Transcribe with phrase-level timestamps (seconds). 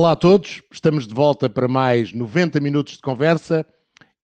[0.00, 3.66] Olá a todos, estamos de volta para mais 90 minutos de conversa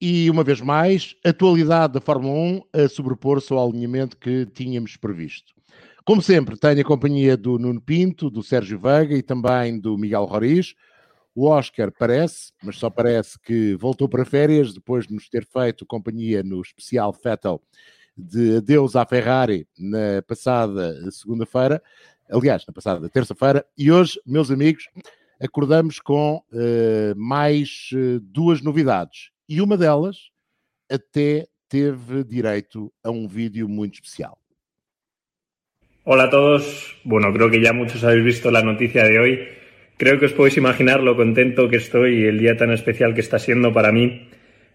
[0.01, 5.53] e, uma vez mais, atualidade da Fórmula 1 a sobrepor-se ao alinhamento que tínhamos previsto.
[6.05, 10.27] Como sempre, tenho a companhia do Nuno Pinto, do Sérgio Veiga e também do Miguel
[10.27, 10.77] Roriz.
[11.35, 15.85] O Oscar parece, mas só parece que voltou para férias depois de nos ter feito
[15.85, 17.61] companhia no especial Fettel
[18.17, 21.83] de Adeus à Ferrari na passada segunda-feira,
[22.31, 24.85] aliás, na passada terça-feira, e hoje, meus amigos,
[25.45, 29.31] acordamos com uh, mais uh, duas novidades.
[29.47, 30.31] E uma delas
[30.91, 34.39] até teve direito a um vídeo muito especial.
[36.05, 36.97] Hola a todos.
[37.05, 39.49] Bueno, creo que ya muchos habéis visto la noticia de hoy.
[39.97, 43.21] Creo que os podéis imaginar lo contento que estoy y el día tan especial que
[43.21, 44.29] está siendo para mí.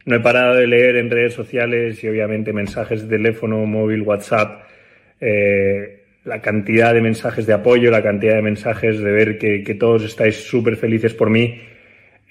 [0.06, 4.64] No he parado de leer en redes sociales y obviamente mensajes de teléfono, móvil, WhatsApp,
[5.20, 5.99] eh,
[6.30, 10.36] la cantidad de mensajes de apoyo, la cantidad de mensajes de ver que, todos estáis
[10.36, 11.60] súper felices por mí.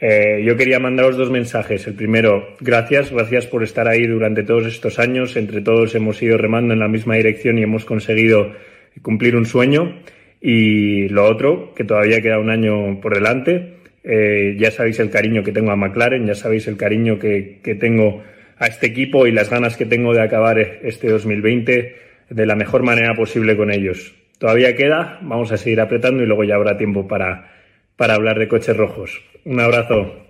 [0.01, 1.85] Eh, yo quería mandaros dos mensajes.
[1.89, 5.37] El primero, gracias, gracias por estar ahí durante todos estos años.
[5.37, 8.53] Entre todos hemos ido remando en la misma dirección y hemos conseguido
[9.03, 10.01] cumplir un sueño.
[10.41, 13.79] Y lo otro, que todavía queda un año por delante.
[14.05, 17.75] Eh, ya sabéis el cariño que tengo a McLaren, ya sabéis el cariño que, que
[17.75, 18.23] tengo
[18.59, 22.83] a este equipo y las ganas que tengo de acabar este 2020 de la mejor
[22.83, 24.15] manera posible con ellos.
[24.39, 27.51] Todavía queda, vamos a seguir apretando y luego ya habrá tiempo para,
[27.97, 29.21] para hablar de coches rojos.
[29.45, 30.29] Um abraço.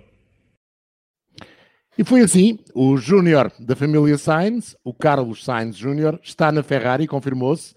[1.97, 7.05] E foi assim, o Júnior da família Sainz, o Carlos Sainz Júnior, está na Ferrari,
[7.05, 7.75] confirmou-se.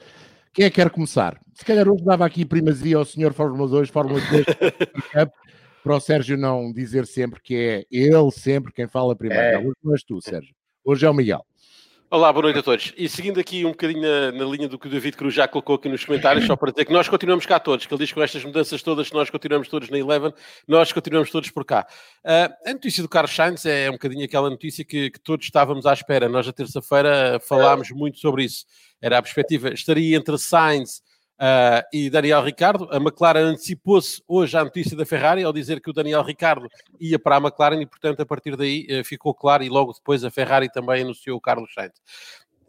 [0.55, 1.41] Quem é que quer começar?
[1.55, 4.47] Se calhar hoje dava aqui primazia ao senhor Fórmula 2, Fórmula 3,
[5.83, 9.43] para o Sérgio não dizer sempre que é ele sempre quem fala primeiro.
[9.43, 9.59] É.
[9.59, 10.55] Hoje não és tu, Sérgio.
[10.85, 11.45] Hoje é o Miguel.
[12.15, 12.93] Olá, boa noite a todos.
[12.95, 15.77] E seguindo aqui um bocadinho na, na, linha do que o David Cruz já colocou
[15.77, 18.15] aqui nos comentários, só para dizer que nós continuamos cá todos, que ele diz que
[18.15, 20.31] com estas mudanças todas, nós continuamos todos na Eleven,
[20.69, 21.87] nós continuamos todos por cá.
[22.23, 25.87] Uh, a notícia do Carlos Sainz é um bocadinho aquela notícia que, que todos estávamos
[25.87, 26.29] à espera.
[26.29, 28.67] Nós, na terça-feira, falámos muito sobre isso.
[29.01, 31.01] Era a perspectiva, estaria entre Sainz
[31.43, 32.89] Uh, e Daniel Ricardo.
[32.93, 36.69] A McLaren antecipou-se hoje à notícia da Ferrari ao dizer que o Daniel Ricardo
[37.01, 40.23] ia para a McLaren e, portanto, a partir daí uh, ficou claro e logo depois
[40.23, 41.95] a Ferrari também anunciou o Carlos Sainz.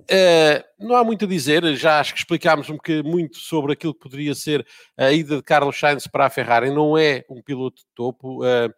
[0.03, 3.93] Uh, não há muito a dizer, já acho que explicámos um bocadinho muito sobre aquilo
[3.93, 4.65] que poderia ser
[4.97, 6.69] a ida de Carlos Sainz para a Ferrari.
[6.71, 8.73] Não é um piloto de topo, uh,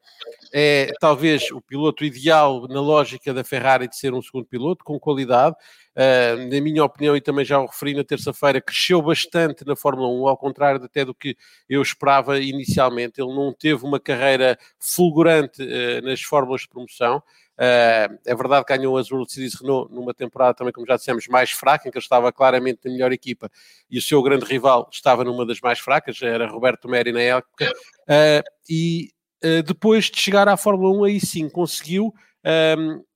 [0.54, 5.00] é talvez o piloto ideal na lógica da Ferrari de ser um segundo piloto, com
[5.00, 5.56] qualidade.
[5.96, 10.10] Uh, na minha opinião, e também já o referi na terça-feira, cresceu bastante na Fórmula
[10.10, 11.36] 1, ao contrário até do que
[11.68, 13.20] eu esperava inicialmente.
[13.20, 15.66] Ele não teve uma carreira fulgurante
[16.04, 17.24] nas fórmulas de promoção.
[17.56, 21.26] Uh, é verdade que ganhou as World Series Renault numa temporada também, como já dissemos,
[21.28, 23.50] mais fraca, em que ele estava claramente na melhor equipa
[23.90, 27.72] e o seu grande rival estava numa das mais fracas, era Roberto Meri na época.
[28.02, 29.10] Uh, e
[29.44, 32.14] uh, depois de chegar à Fórmula 1, aí sim conseguiu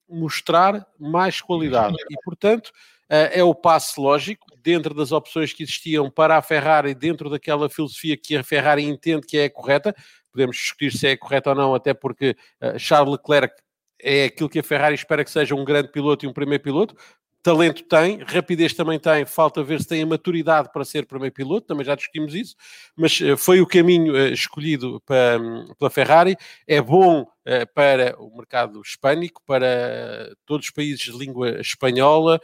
[0.10, 2.72] mostrar mais qualidade e, portanto,
[3.08, 8.18] é o passo lógico dentro das opções que existiam para a Ferrari, dentro daquela filosofia
[8.18, 9.96] que a Ferrari entende que é correta.
[10.32, 12.36] Podemos discutir se é correta ou não, até porque
[12.80, 13.54] Charles Leclerc
[14.02, 16.96] é aquilo que a Ferrari espera que seja um grande piloto e um primeiro piloto.
[17.42, 21.68] Talento tem, rapidez também tem, falta ver se tem a maturidade para ser primeiro piloto,
[21.68, 22.54] também já discutimos isso,
[22.98, 26.36] mas uh, foi o caminho uh, escolhido para, um, pela Ferrari.
[26.68, 32.42] É bom uh, para o mercado hispânico, para todos os países de língua espanhola,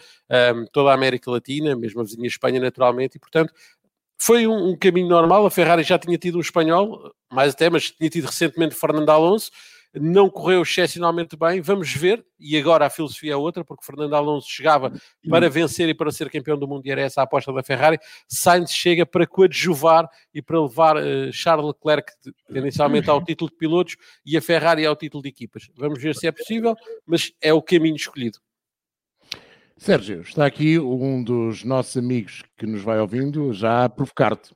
[0.56, 3.54] um, toda a América Latina, mesmo a vizinha Espanha, naturalmente, e portanto
[4.18, 5.46] foi um, caminho normal.
[5.46, 9.52] A Ferrari já tinha tido um espanhol, mais até, mas tinha tido recentemente Fernando Alonso
[10.00, 14.48] não correu excepcionalmente bem, vamos ver, e agora a filosofia é outra, porque Fernando Alonso
[14.50, 14.92] chegava
[15.30, 17.98] para vencer e para ser campeão do mundo, e era essa a aposta da Ferrari,
[18.28, 22.12] Sainz chega para coadjuvar e para levar uh, Charles Leclerc
[22.50, 23.96] inicialmente ao título de pilotos
[24.26, 25.70] e a Ferrari ao título de equipas.
[25.76, 26.76] Vamos ver se é possível,
[27.06, 28.40] mas é o caminho escolhido.
[29.78, 34.56] Sérgio, está aqui um dos nossos amigos que nos vai ouvindo já a provocar-te.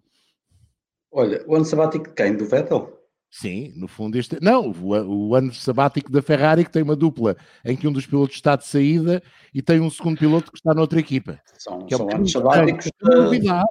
[1.17, 2.35] Olha, o ano sabático de quem?
[2.35, 2.95] Do Vettel?
[3.31, 4.37] Sim, no fundo este...
[4.39, 7.35] Não, o, o, ano sabático da Ferrari que tem uma dupla
[7.65, 10.75] em que um dos pilotos está de saída e tem um segundo piloto que está
[10.75, 11.41] noutra equipa.
[11.57, 13.63] São, é são anos sabáticos da,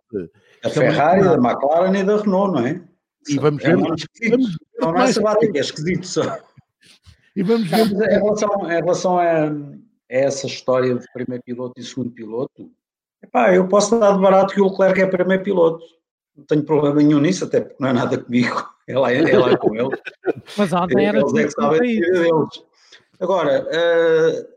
[0.65, 2.83] da Ferrari, da McLaren e da Renault, não é?
[3.29, 3.75] E vamos ver.
[3.75, 3.83] É um
[4.31, 6.39] vamos não, é sabático, é esquisito só.
[7.37, 7.89] E vamos ver.
[7.93, 9.53] Não, em relação, em relação a, a,
[10.09, 12.69] essa história de primeiro piloto e segundo piloto,
[13.23, 15.85] epá, eu posso dar de barato que o Leclerc é primeiro piloto.
[16.37, 18.55] Não tenho problema nenhum nisso, até porque não é nada comigo.
[18.89, 19.89] É lá, é com ele.
[20.57, 21.19] Mas ontem era.
[21.19, 22.63] Eles é que sabem deles.
[23.19, 24.49] Agora, uh,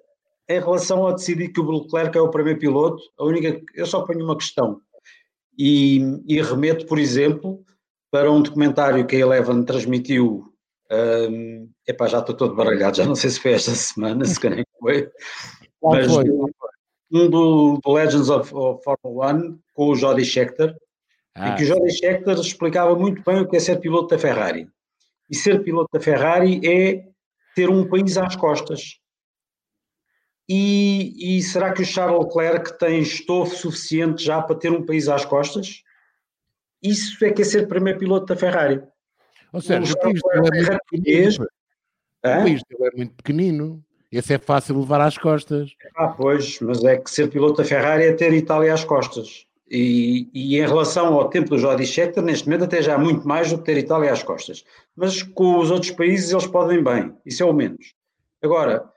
[0.48, 4.02] em relação a decidir que o Leclerc é o primeiro piloto, a única, eu só
[4.02, 4.82] ponho uma questão
[5.58, 7.64] e, e remeto, por exemplo,
[8.10, 10.46] para um documentário que a Eleven transmitiu.
[10.92, 14.64] Um, epá, já estou todo baralhado, já não sei se foi esta semana, se calhar
[14.80, 15.10] foi.
[15.84, 16.24] Mas foi?
[17.12, 20.76] um do, do Legends of, of, Formula One com o Jody Scheckter,
[21.36, 24.20] ah, em que o Jody Scheckter explicava muito bem o que é ser piloto da
[24.20, 24.68] Ferrari.
[25.30, 27.08] E ser piloto da Ferrari é
[27.56, 29.00] ter um país às costas.
[30.48, 35.08] E, e, será que o Charles Leclerc tem estofo suficiente já para ter um país
[35.08, 35.84] às costas?
[36.82, 38.82] Isso é que é ser primeiro piloto da Ferrari.
[39.54, 41.44] Ou seja, o, o país dele é muito pequenino.
[41.44, 43.86] O país dele é muito pequenino.
[44.12, 45.72] Esse é fácil levar às costas.
[45.96, 49.46] Ah, pois, mas é que ser piloto da Ferrari é ter Itália às costas.
[49.72, 53.28] E, e em relação ao tempo do Jody Scheckter, neste momento até já há muito
[53.28, 54.64] mais do que ter Itália às costas.
[54.96, 57.94] Mas com os outros países eles podem bem, isso é o menos.
[58.42, 58.90] Agora,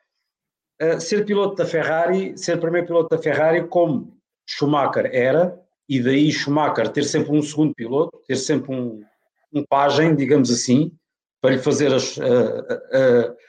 [0.80, 4.16] uh, ser piloto da Ferrari, ser primeiro piloto da Ferrari, como
[4.48, 9.02] Schumacher era, e daí Schumacher ter sempre um segundo piloto, ter sempre um,
[9.52, 10.90] um pajem, digamos assim,
[11.40, 12.16] para lhe fazer as.
[12.16, 13.42] Uh, uh,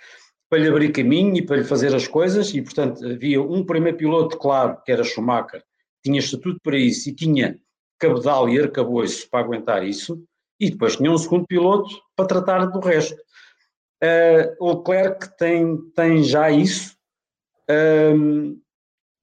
[0.50, 3.98] para lhe abrir caminho e para lhe fazer as coisas, e portanto havia um primeiro
[3.98, 5.64] piloto, claro, que era Schumacher,
[6.04, 7.60] tinha estatuto para isso e tinha
[8.00, 10.22] cabedal e arcabouço para aguentar isso,
[10.60, 13.16] e depois tinha um segundo piloto para tratar do resto.
[14.04, 16.96] Uh, o Leclerc tem, tem já isso,
[18.16, 18.60] um,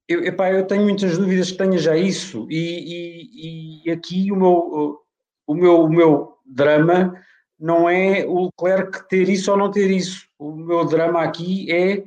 [0.08, 4.36] eu, epá, eu tenho muitas dúvidas que tenha já isso, e, e, e aqui o
[4.36, 5.00] meu,
[5.46, 7.14] o, meu, o meu drama
[7.58, 10.26] não é o Leclerc ter isso ou não ter isso.
[10.38, 12.04] O meu drama aqui é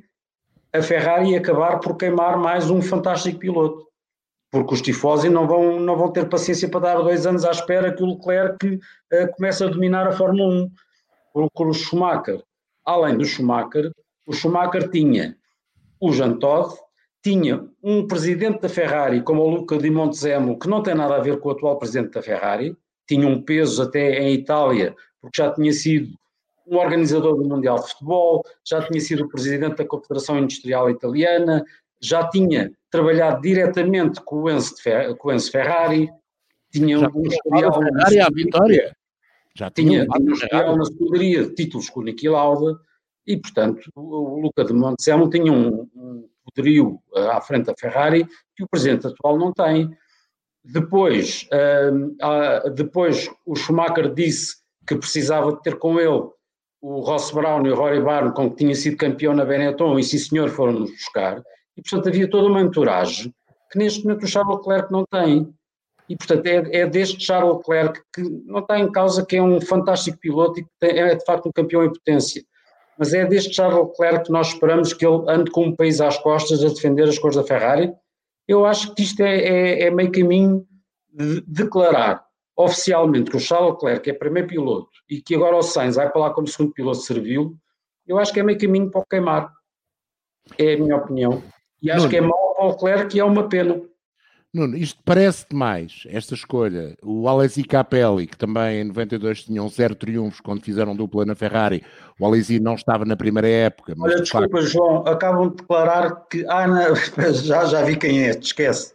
[0.77, 3.82] a Ferrari acabar por queimar mais um fantástico piloto.
[4.53, 7.91] Porque os tifosi não vão, não vão ter paciência para dar dois anos à espera
[7.91, 10.71] que o Leclerc uh, comece a dominar a Fórmula 1.
[11.33, 12.39] Porque o Schumacher,
[12.85, 13.91] além do Schumacher,
[14.27, 15.35] o Schumacher tinha
[15.99, 16.75] o Jean Todt,
[17.23, 21.19] tinha um presidente da Ferrari como o Luca Di Montezemolo, que não tem nada a
[21.19, 22.77] ver com o atual presidente da Ferrari,
[23.07, 26.13] tinha um peso até em Itália, porque já tinha sido
[26.67, 31.65] um organizador do Mundial de Futebol, já tinha sido o presidente da Confederação Industrial Italiana,
[32.03, 34.75] já tinha trabalhado diretamente com o Enzo,
[35.17, 36.09] com o Enzo Ferrari,
[36.71, 38.95] tinha já um historial Ferrari à vitória.
[39.55, 42.77] Já tinha, tinha um historial na escuderia de títulos com o Niki Lauda,
[43.25, 47.75] e portanto o, o Luca de Montezemolo tinha um, um poderio uh, à frente da
[47.75, 49.89] Ferrari que o presidente atual não tem.
[50.65, 56.29] Depois, uh, uh, depois o Schumacher disse que precisava de ter com ele
[56.81, 60.03] o Ross Brown e o Rory Barn, com que tinha sido campeão na Benetton, e
[60.03, 61.41] sim senhor foram-nos buscar,
[61.77, 63.33] e portanto havia toda uma entourage
[63.71, 65.53] que neste momento o Charles Leclerc não tem.
[66.07, 69.59] E portanto é, é deste Charles Leclerc que não está em causa que é um
[69.61, 72.43] fantástico piloto e que tem, é de facto um campeão em potência
[72.97, 76.17] mas é deste Charles Leclerc que nós esperamos que ele ande com um país às
[76.17, 77.93] costas a defender as cores da Ferrari.
[78.47, 80.65] Eu acho que isto é, é, é meio caminho
[81.11, 82.23] de declarar
[82.55, 86.21] oficialmente que o Charles Leclerc é primeiro piloto e que agora o Sainz vai para
[86.21, 87.55] lá como segundo piloto serviu,
[88.05, 89.51] eu acho que é meio caminho para o queimar.
[90.57, 91.41] É a minha opinião.
[91.83, 92.09] E acho Não.
[92.09, 93.81] que é mau para o Leclerc e é uma pena.
[94.53, 96.95] Nuno, isto parece demais, esta escolha.
[97.01, 101.83] O Alesi Capelli, que também em 92 tinham zero triunfos quando fizeram dupla na Ferrari,
[102.19, 103.95] o Alesi não estava na primeira época.
[103.99, 104.67] Olha, desculpa, facto...
[104.67, 106.45] João, acabam de declarar que.
[106.47, 106.95] Ah, não,
[107.33, 108.93] já, já vi quem é, te esquece.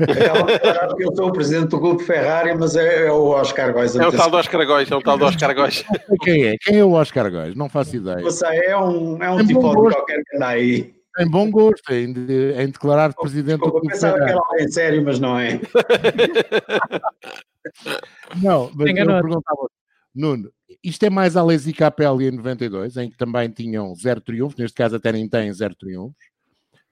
[0.00, 3.30] Acabam de declarar que eu sou o presidente do grupo Ferrari, mas é, é o
[3.30, 3.96] Oscar Góis.
[3.96, 5.84] É o tal do Oscar Góis, é o tal do Oscar Góis.
[6.22, 6.54] quem é?
[6.60, 7.56] Quem é o Oscar Góis?
[7.56, 8.22] Não faço ideia.
[8.22, 10.99] Você é um, é um tipo de qualquer que anda aí.
[11.16, 13.86] Tem bom gosto em, de, em declarar presidente do clube.
[13.86, 15.60] Eu pensava que era em sério, mas não é.
[18.40, 19.68] não, mas eu perguntava,
[20.14, 20.52] Nuno,
[20.82, 24.74] isto é mais a Lazy Capelli em 92, em que também tinham zero triunfos, neste
[24.74, 26.30] caso até nem têm zero triunfos.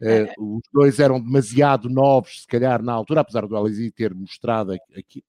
[0.01, 4.73] Uh, os dois eram demasiado novos, se calhar, na altura, apesar do Alesi ter mostrado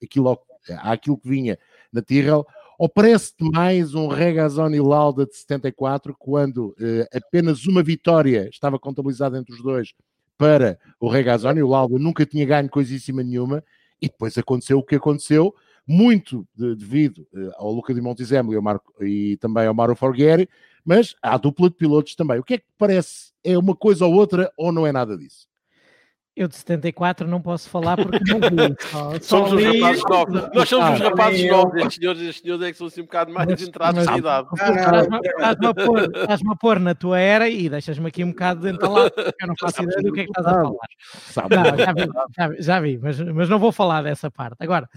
[0.01, 0.39] aquilo,
[0.83, 1.57] aquilo que vinha
[1.91, 2.45] na Tyrrell,
[2.79, 9.37] ou parece-te mais um Regazzoni Lauda de 74, quando eh, apenas uma vitória estava contabilizada
[9.37, 9.93] entre os dois
[10.37, 13.61] para o Regazzoni, o Lauda nunca tinha ganho coisíssima nenhuma,
[14.01, 15.53] e depois aconteceu o que aconteceu,
[15.85, 20.47] muito de, devido eh, ao Luca di Montezemolo e, e também ao Mauro Forghieri,
[20.85, 22.39] mas há dupla de pilotos também.
[22.39, 23.33] O que é que parece?
[23.43, 25.48] É uma coisa ou outra ou não é nada disso?
[26.35, 28.75] Eu de 74 não posso falar porque não vi.
[29.21, 30.49] Só, somos os rapazes novos.
[30.53, 31.75] Nós somos os rapazes novos.
[31.75, 34.47] Estes senhores, estes senhores é que são assim um bocado mais mas, entrados na idade.
[34.53, 39.09] Estás-me a, pôr, a pôr na tua era e deixas-me aqui um bocado dentro lá,
[39.09, 40.71] porque eu não faço ideia do que é que estás a falar.
[41.49, 44.57] Não, já vi, já vi, já vi mas, mas não vou falar dessa parte.
[44.59, 44.87] Agora,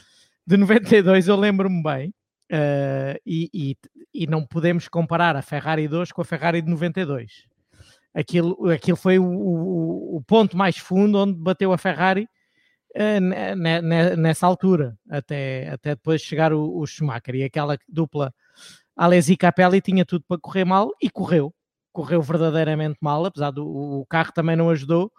[0.47, 2.15] de 92 eu lembro-me bem,
[2.53, 3.77] uh, e, e,
[4.15, 7.51] e não podemos comparar a Ferrari 2 com a Ferrari de 92
[8.15, 12.29] aquilo, aquilo foi o, o, o ponto mais fundo onde bateu a Ferrari
[12.97, 17.35] uh, nessa altura, até, até depois chegar o, o Schumacher.
[17.35, 18.33] E aquela dupla
[18.97, 21.55] Alesi Capelli tinha tudo para correr mal e correu,
[21.93, 25.11] correu verdadeiramente mal, apesar do o carro também não ajudou,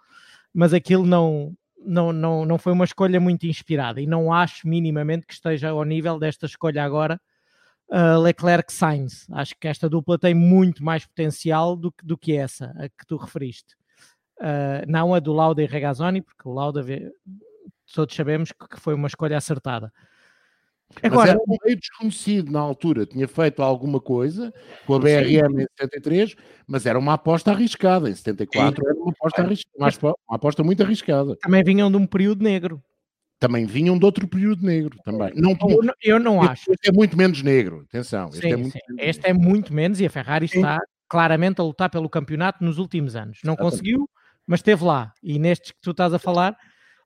[0.52, 1.52] mas aquilo não,
[1.84, 4.00] não, não, não foi uma escolha muito inspirada.
[4.00, 7.20] E não acho minimamente que esteja ao nível desta escolha agora
[7.90, 9.26] uh, Leclerc-Sainz.
[9.30, 13.06] Acho que esta dupla tem muito mais potencial do que, do que essa a que
[13.06, 13.74] tu referiste.
[14.38, 16.84] Uh, não a do Lauda e Regazzoni, porque o Lauda
[17.94, 19.92] todos sabemos que foi uma escolha acertada.
[21.02, 24.52] Agora, mas era um meio desconhecido na altura, tinha feito alguma coisa
[24.86, 26.36] com a BRM em 73,
[26.66, 28.08] mas era uma aposta arriscada.
[28.08, 28.88] Em 74 sim.
[28.88, 31.36] era uma aposta, arriscada, uma aposta muito arriscada.
[31.36, 32.82] Também vinham de um período negro
[33.46, 35.32] também vinham de outro período negro também.
[35.34, 36.72] Não, eu, não, eu não este, acho.
[36.72, 38.32] Este é muito menos negro, atenção.
[38.32, 40.58] Sim, este, é muito, este é muito menos e a Ferrari sim.
[40.58, 43.40] está claramente a lutar pelo campeonato nos últimos anos.
[43.44, 44.08] Não conseguiu,
[44.46, 45.12] mas esteve lá.
[45.22, 46.56] E nestes que tu estás a falar,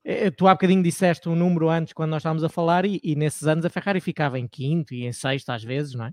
[0.05, 3.01] eh, eh, tu há bocadinho disseste um número antes quando nós estávamos a falar e,
[3.03, 6.11] e nesses anos a Ferrari ficava em quinto e em sexto às vezes, não é?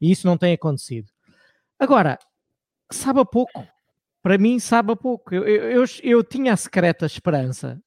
[0.00, 1.08] E isso não tem acontecido.
[1.78, 2.18] Agora,
[2.90, 3.66] sabe a pouco.
[4.22, 5.34] Para mim, sabe a pouco.
[5.34, 7.80] Eu, eu, eu, eu tinha a secreta esperança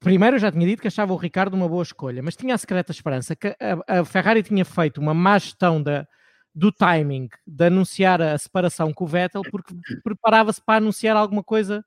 [0.00, 2.58] primeiro eu já tinha dito que achava o Ricardo uma boa escolha, mas tinha a
[2.58, 6.06] secreta esperança que a, a Ferrari tinha feito uma má gestão da,
[6.54, 11.84] do timing de anunciar a separação com o Vettel porque preparava-se para anunciar alguma coisa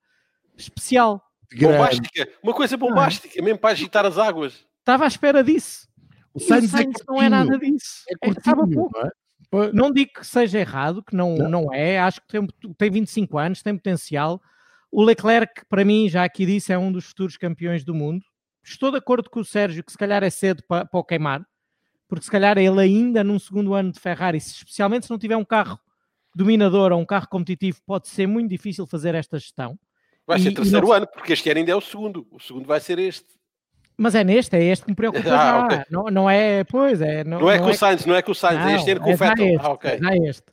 [0.58, 1.24] especial.
[1.58, 2.78] Bombástica, uma coisa ah.
[2.78, 4.66] bombástica, mesmo para agitar as águas.
[4.80, 5.88] Estava à espera disso.
[6.34, 8.04] O Sainz, o Sainz é não é nada disso.
[8.10, 9.10] É, é curtinho, é,
[9.52, 9.72] não, é?
[9.72, 11.50] não digo que seja errado, que não, não.
[11.50, 12.00] não é.
[12.00, 12.48] Acho que tem,
[12.78, 14.42] tem 25 anos, tem potencial
[14.92, 18.26] o Leclerc, para mim, já aqui disse, é um dos futuros campeões do mundo.
[18.64, 21.46] Estou de acordo com o Sérgio que se calhar é cedo para, para o queimar,
[22.08, 25.46] porque se calhar ele ainda num segundo ano de Ferrari, especialmente se não tiver um
[25.46, 25.80] carro
[26.36, 29.78] dominador ou um carro competitivo, pode ser muito difícil fazer esta gestão.
[30.26, 30.94] Vai ser e, terceiro não...
[30.94, 32.28] ano, porque este ano ainda é o segundo.
[32.30, 33.26] O segundo vai ser este.
[33.98, 35.66] Mas é neste, é este que me preocupa ah.
[35.66, 35.84] Okay.
[35.90, 37.24] Não, não é, pois é.
[37.24, 37.74] Não, não é não com é...
[37.74, 39.60] o Sainz, não é com o Sainz, não, é este ano com é o Vettel.
[39.62, 39.92] Ah, ok.
[39.92, 40.44] É este.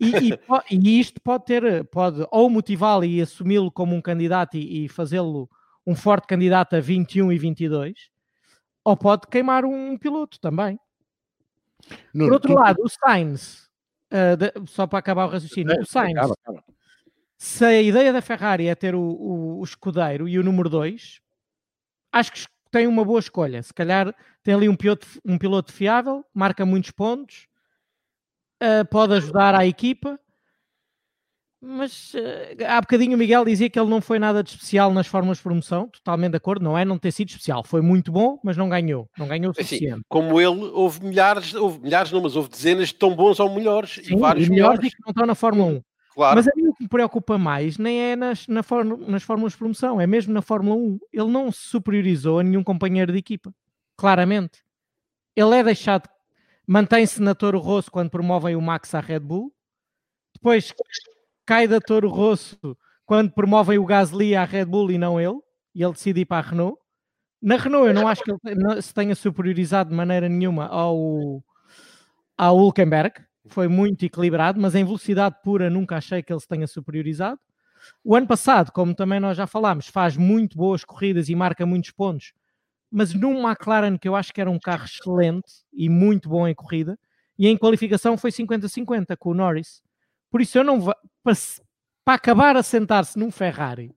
[0.00, 4.86] E, e, e, isto pode ter, pode ou motivá-lo e assumi-lo como um candidato e,
[4.86, 5.48] e fazê-lo
[5.86, 8.10] um forte candidato a 21 e 22,
[8.84, 10.78] ou pode queimar um piloto também.
[12.12, 12.58] Por outro tu...
[12.58, 13.68] lado, o Sainz,
[14.12, 16.64] uh, de, só para acabar o raciocínio, é, o Sainz, acaba, acaba.
[17.36, 21.20] se a ideia da Ferrari é ter o, o, o escudeiro e o número 2,
[22.12, 22.40] acho que
[22.70, 23.62] tem uma boa escolha.
[23.62, 27.48] Se calhar tem ali um piloto, um piloto fiável, marca muitos pontos,
[28.62, 30.18] uh, pode ajudar a equipa,
[31.60, 35.06] mas uh, há bocadinho o Miguel dizia que ele não foi nada de especial nas
[35.06, 38.38] fórmulas de promoção, totalmente de acordo, não é não ter sido especial, foi muito bom,
[38.42, 39.92] mas não ganhou, não ganhou o suficiente.
[39.92, 43.54] Assim, como ele, houve milhares, houve milhares, não, mas houve dezenas de tão bons ou
[43.54, 44.78] melhores, Sim, e vários e melhores.
[44.78, 45.82] melhores que não estão na Fórmula 1.
[46.12, 46.36] Claro.
[46.36, 48.62] Mas a mim o que me preocupa mais nem é nas, na
[49.06, 50.98] nas fórmulas de promoção, é mesmo na Fórmula 1.
[51.12, 53.54] Ele não se superiorizou a nenhum companheiro de equipa,
[53.96, 54.62] claramente.
[55.36, 56.08] Ele é deixado
[56.70, 59.52] mantém-se na Toro Rosso quando promovem o Max à Red Bull,
[60.32, 60.72] depois
[61.44, 62.56] cai da Toro Rosso
[63.04, 65.40] quando promovem o Gasly à Red Bull e não ele,
[65.74, 66.78] e ele decide ir para a Renault.
[67.42, 71.42] Na Renault eu não acho que ele se tenha superiorizado de maneira nenhuma ao,
[72.38, 76.68] ao Hulkenberg, foi muito equilibrado, mas em velocidade pura nunca achei que ele se tenha
[76.68, 77.40] superiorizado.
[78.04, 81.90] O ano passado, como também nós já falámos, faz muito boas corridas e marca muitos
[81.90, 82.32] pontos,
[82.90, 86.54] mas num McLaren que eu acho que era um carro excelente e muito bom em
[86.54, 86.98] corrida,
[87.38, 89.82] e em qualificação foi 50-50 com o Norris.
[90.30, 91.34] Por isso eu não para,
[92.04, 93.94] para acabar a sentar-se num Ferrari,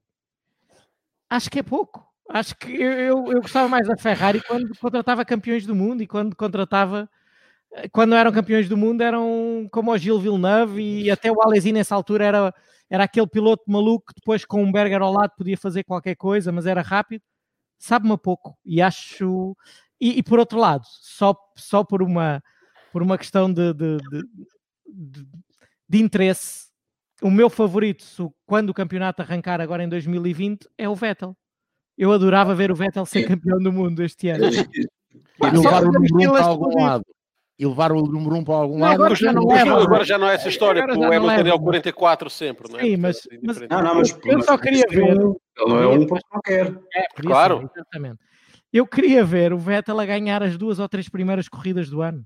[1.29, 2.07] acho que é pouco.
[2.29, 6.07] Acho que eu, eu, eu, gostava mais da Ferrari quando contratava campeões do mundo e
[6.07, 7.09] quando contratava
[7.91, 11.95] quando eram campeões do mundo eram como o Gil Villeneuve e até o Alesi nessa
[11.95, 12.55] altura era,
[12.89, 16.51] era aquele piloto maluco que depois com um Berger ao lado podia fazer qualquer coisa,
[16.51, 17.23] mas era rápido
[17.83, 19.57] sabe-me a pouco e acho.
[19.99, 22.41] E, e, por outro lado, só, só por, uma,
[22.91, 23.97] por uma questão de, de,
[24.87, 25.27] de,
[25.89, 26.67] de interesse,
[27.21, 28.05] o meu favorito,
[28.45, 31.35] quando o campeonato arrancar agora em 2020, é o Vettel.
[31.97, 34.45] Eu adorava ver o Vettel ser campeão do mundo este ano.
[34.45, 37.05] E levar o número um para algum lado.
[37.57, 38.95] E levar o número 1 um para algum lado.
[38.95, 42.29] Agora já, não é, agora já não é essa história, porque o é o 44
[42.29, 42.83] sempre, não é?
[42.83, 45.11] Sim, mas, mas, não, não, mas eu só queria ver.
[45.11, 45.35] Ele
[45.67, 46.75] não é um para qualquer.
[46.95, 47.69] É, claro.
[47.75, 48.19] exatamente.
[48.71, 52.25] Eu queria ver o Vettel a ganhar as duas ou três primeiras corridas do ano.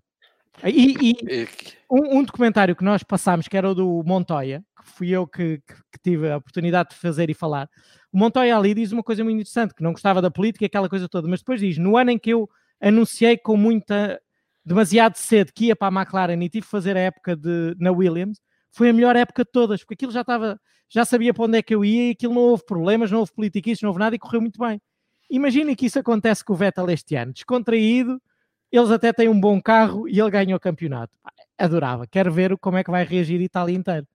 [0.63, 1.47] E, e
[1.91, 5.59] um, um, documentário que nós passámos, que era o do Montoya, que fui eu que,
[5.59, 7.69] que, que, tive a oportunidade de fazer e falar.
[8.11, 10.89] O Montoya ali diz uma coisa muito interessante, que não gostava da política e aquela
[10.89, 12.49] coisa toda, mas depois diz: no ano em que eu
[12.81, 14.19] anunciei com muita,
[14.67, 17.89] demasiado cedo que ia para a McLaren e tive que fazer a época de, na
[17.89, 18.37] Williams,
[18.69, 20.59] foi a melhor época de todas, porque aquilo já estava,
[20.89, 23.31] já sabia para onde é que eu ia e aquilo não houve problemas, não houve
[23.31, 24.81] politiquices, não houve nada e correu muito bem.
[25.29, 28.21] Imaginem que isso acontece com o Vettel este ano, descontraído,
[28.69, 31.17] eles até têm um bom carro e ele ganha o campeonato.
[31.57, 34.05] Adorava, quero ver como é que vai reagir a Itália inteira.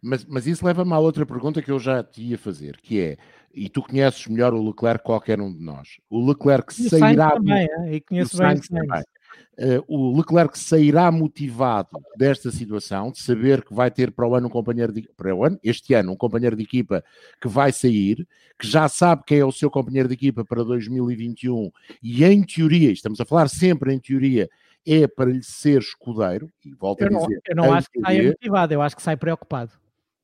[0.00, 3.18] Mas, mas isso leva-me a outra pergunta que eu já te ia fazer, que é,
[3.54, 5.98] e tu conheces melhor o Leclerc que qualquer um de nós.
[6.08, 7.32] O Leclerc e sairá...
[7.32, 7.94] Também, é?
[7.94, 9.04] e conheço bem o Sainz.
[9.58, 14.46] Uh, o Leclerc sairá motivado desta situação, de saber que vai ter para o ano
[14.46, 17.04] um companheiro de, para o ano, este ano, um companheiro de equipa
[17.40, 18.26] que vai sair,
[18.58, 21.70] que já sabe quem é o seu companheiro de equipa para 2021,
[22.02, 24.48] e em teoria, estamos a falar sempre em teoria,
[24.86, 27.42] é para lhe ser escudeiro, e volto eu a dizer.
[27.54, 29.72] Não, eu não acho que saia motivado, eu acho que sai preocupado.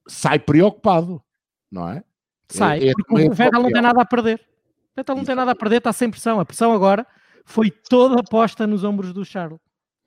[0.08, 1.23] Sai preocupado,
[1.70, 2.02] não é?
[2.49, 4.40] Sai, é, é porque o Vettel não tem nada a perder.
[4.40, 6.40] O Vettel não tem nada a perder, está sem pressão.
[6.40, 7.06] A pressão agora
[7.46, 9.58] foi toda posta nos ombros do Charles.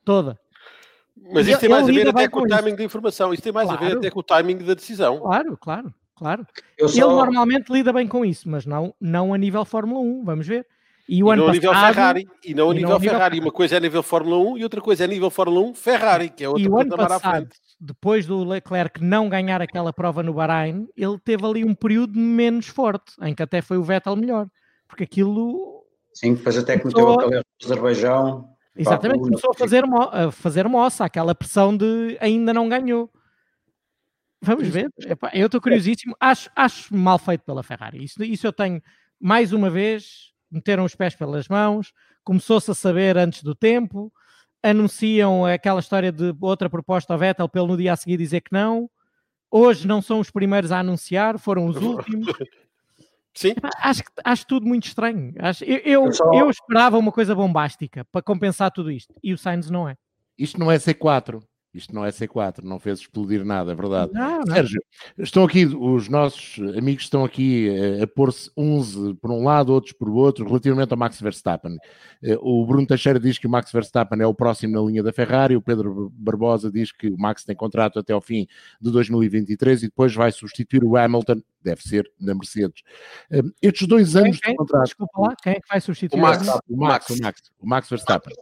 [0.03, 0.38] Toda.
[1.34, 3.34] Mas isso tem mais a ver até com, o timing da informação.
[3.34, 3.84] Isso tem mais claro.
[3.84, 5.19] a ver até com o timing da decisão.
[5.19, 6.46] Claro, claro, claro.
[6.79, 6.86] Só...
[6.88, 10.24] Ele normalmente lida bem com isso, mas não, não a nível Fórmula 1.
[10.24, 10.67] Vamos ver.
[11.08, 12.27] E, o e ano não a nível Ferrari.
[12.46, 13.36] E não a nível não Ferrari.
[13.36, 13.48] Nível...
[13.48, 15.74] Uma coisa é a nível Fórmula 1 e outra coisa é a nível Fórmula 1
[15.74, 17.55] Ferrari, que é outra e o ano passado, à frente.
[17.79, 22.67] Depois do Leclerc não ganhar aquela prova no Bahrein, ele teve ali um período menos
[22.67, 24.48] forte, em que até foi o Vettel melhor.
[24.88, 25.79] Porque aquilo
[26.20, 28.54] Sim, depois até que meteu aquele Azerbaijão.
[28.76, 33.10] Exatamente, começou a fazer, mo a fazer moça, aquela pressão de ainda não ganhou.
[34.42, 34.90] Vamos ver.
[35.00, 36.14] Epá, eu estou curiosíssimo.
[36.20, 38.04] Acho, acho mal feito pela Ferrari.
[38.04, 38.82] Isso, isso eu tenho,
[39.17, 44.12] mais uma vez, meteram os pés pelas mãos, começou-se a saber antes do tempo,
[44.62, 48.52] anunciam aquela história de outra proposta ao Vettel pelo no dia a seguir dizer que
[48.52, 48.89] não.
[49.50, 52.28] Hoje não são os primeiros a anunciar, foram os últimos.
[53.39, 53.54] Sim.
[53.78, 55.34] Acho, acho tudo muito estranho.
[55.39, 56.30] Acho, eu, eu, só...
[56.34, 59.95] eu, esperava uma coisa bombástica para compensar tudo isto e o Sainz não é.
[60.38, 61.41] Isto não é C4.
[61.71, 64.12] Isto não é C4, não fez explodir nada, é verdade.
[64.12, 64.55] Não, não.
[64.55, 64.82] Sérgio,
[65.19, 69.93] estão aqui, os nossos amigos estão aqui a, a pôr-se uns por um lado, outros
[69.93, 71.77] por outro, relativamente ao Max Verstappen.
[72.23, 75.13] Eh, o Bruno Teixeira diz que o Max Verstappen é o próximo na linha da
[75.13, 78.47] Ferrari, o Pedro Barbosa diz que o Max tem contrato até ao fim
[78.82, 82.82] de 2023 e depois vai substituir o Hamilton, deve ser na Mercedes.
[83.29, 84.86] Eh, estes dois anos quem, de contrato.
[84.86, 86.47] Desculpa lá, quem é que vai substituir o Max?
[86.67, 88.34] O Max, o Max, o Max Verstappen.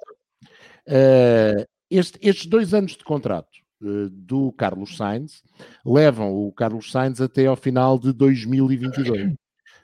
[0.87, 3.49] Uh, este, estes dois anos de contrato
[3.81, 5.43] uh, do Carlos Sainz
[5.85, 9.33] levam o Carlos Sainz até ao final de 2022.
[9.33, 9.37] Uh,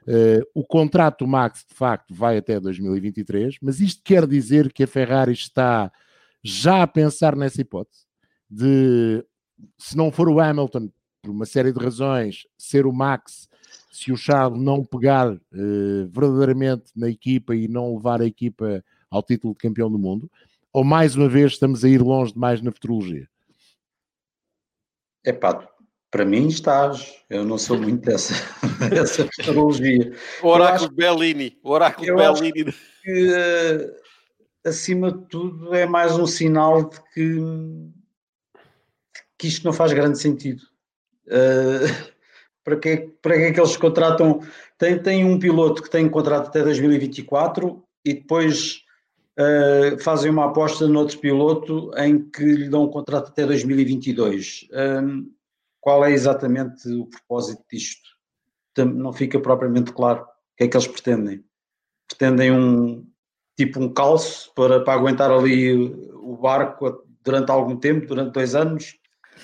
[0.06, 4.88] eh, o contrato Max, de facto, vai até 2023, mas isto quer dizer que a
[4.88, 5.90] Ferrari está
[6.44, 8.04] já a pensar nessa hipótese
[8.50, 9.26] de,
[9.78, 10.90] se não for o Hamilton,
[11.22, 13.48] por uma série de razões, ser o Max,
[13.92, 15.40] se o Charles não pegar uh,
[16.10, 20.30] verdadeiramente na equipa e não levar a equipa ao título de campeão do mundo,
[20.74, 23.30] ou mais uma vez estamos a ir longe demais na futurologia?
[25.24, 25.70] É pá,
[26.10, 27.14] para mim estás.
[27.30, 28.34] Eu não sou muito dessa,
[28.90, 30.14] dessa futurologia.
[30.42, 31.60] O oráculo de Bellini.
[31.64, 32.74] O oráculo de Bellini.
[33.04, 37.38] Que, uh, acima de tudo, é mais um sinal de que,
[39.38, 40.64] que isto não faz grande sentido.
[41.28, 42.14] Uh,
[42.66, 44.42] para, que, para que é que eles contratam?
[44.78, 48.83] Tem, tem um piloto que tem contrato até 2024 e depois
[49.40, 54.68] uh, fazem uma aposta noutro piloto em que lhe dão um contrato até 2022.
[54.72, 55.32] Um,
[55.80, 58.10] qual é exatamente o propósito disto?
[58.78, 60.26] Não fica propriamente claro o
[60.58, 61.44] que é que eles pretendem.
[62.08, 63.06] Pretendem um
[63.56, 65.74] tipo um calço para, para aguentar ali
[66.14, 68.96] o barco durante algum tempo, durante dois anos.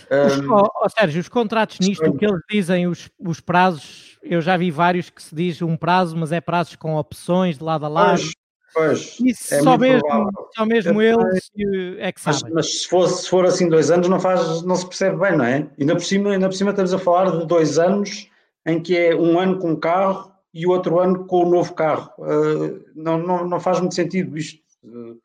[0.10, 4.18] Os, um, oh, oh, Sérgio, os contratos nisto, o que eles dizem, os, os prazos,
[4.22, 7.64] eu já vi vários que se diz um prazo, mas é prazos com opções de
[7.64, 8.20] lado a lado.
[8.20, 8.32] Pois,
[8.74, 11.52] Pois, Isso é só, mesmo, só mesmo eles
[11.98, 12.42] é que sabem.
[12.44, 15.38] Mas, mas, se, for, se for assim dois anos não, faz, não se percebe bem,
[15.38, 15.68] não é?
[15.80, 18.30] Ainda por, cima, ainda por cima estamos a falar de dois anos
[18.66, 21.74] em que é um ano com o carro e o outro ano com o novo
[21.74, 22.12] carro.
[22.18, 24.62] Uh, não, não, não faz muito sentido isto.
[24.84, 25.20] Uh,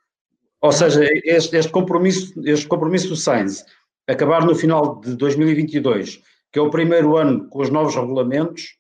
[0.61, 3.65] ou seja, este, este, compromisso, este compromisso do Sainz
[4.07, 8.77] acabar no final de 2022, que é o primeiro ano com os novos regulamentos,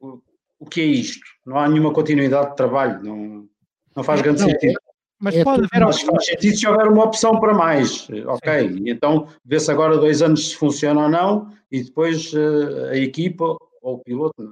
[0.00, 0.20] o,
[0.58, 1.24] o que é isto?
[1.44, 3.48] Não há nenhuma continuidade de trabalho, não,
[3.96, 4.78] não faz grande não, sentido.
[5.18, 8.06] Mas é pode haver mas faz sentido se houver uma opção para mais.
[8.26, 8.82] Ok, Sim.
[8.86, 13.94] então vê-se agora dois anos se funciona ou não e depois uh, a equipa ou
[13.94, 14.42] o piloto,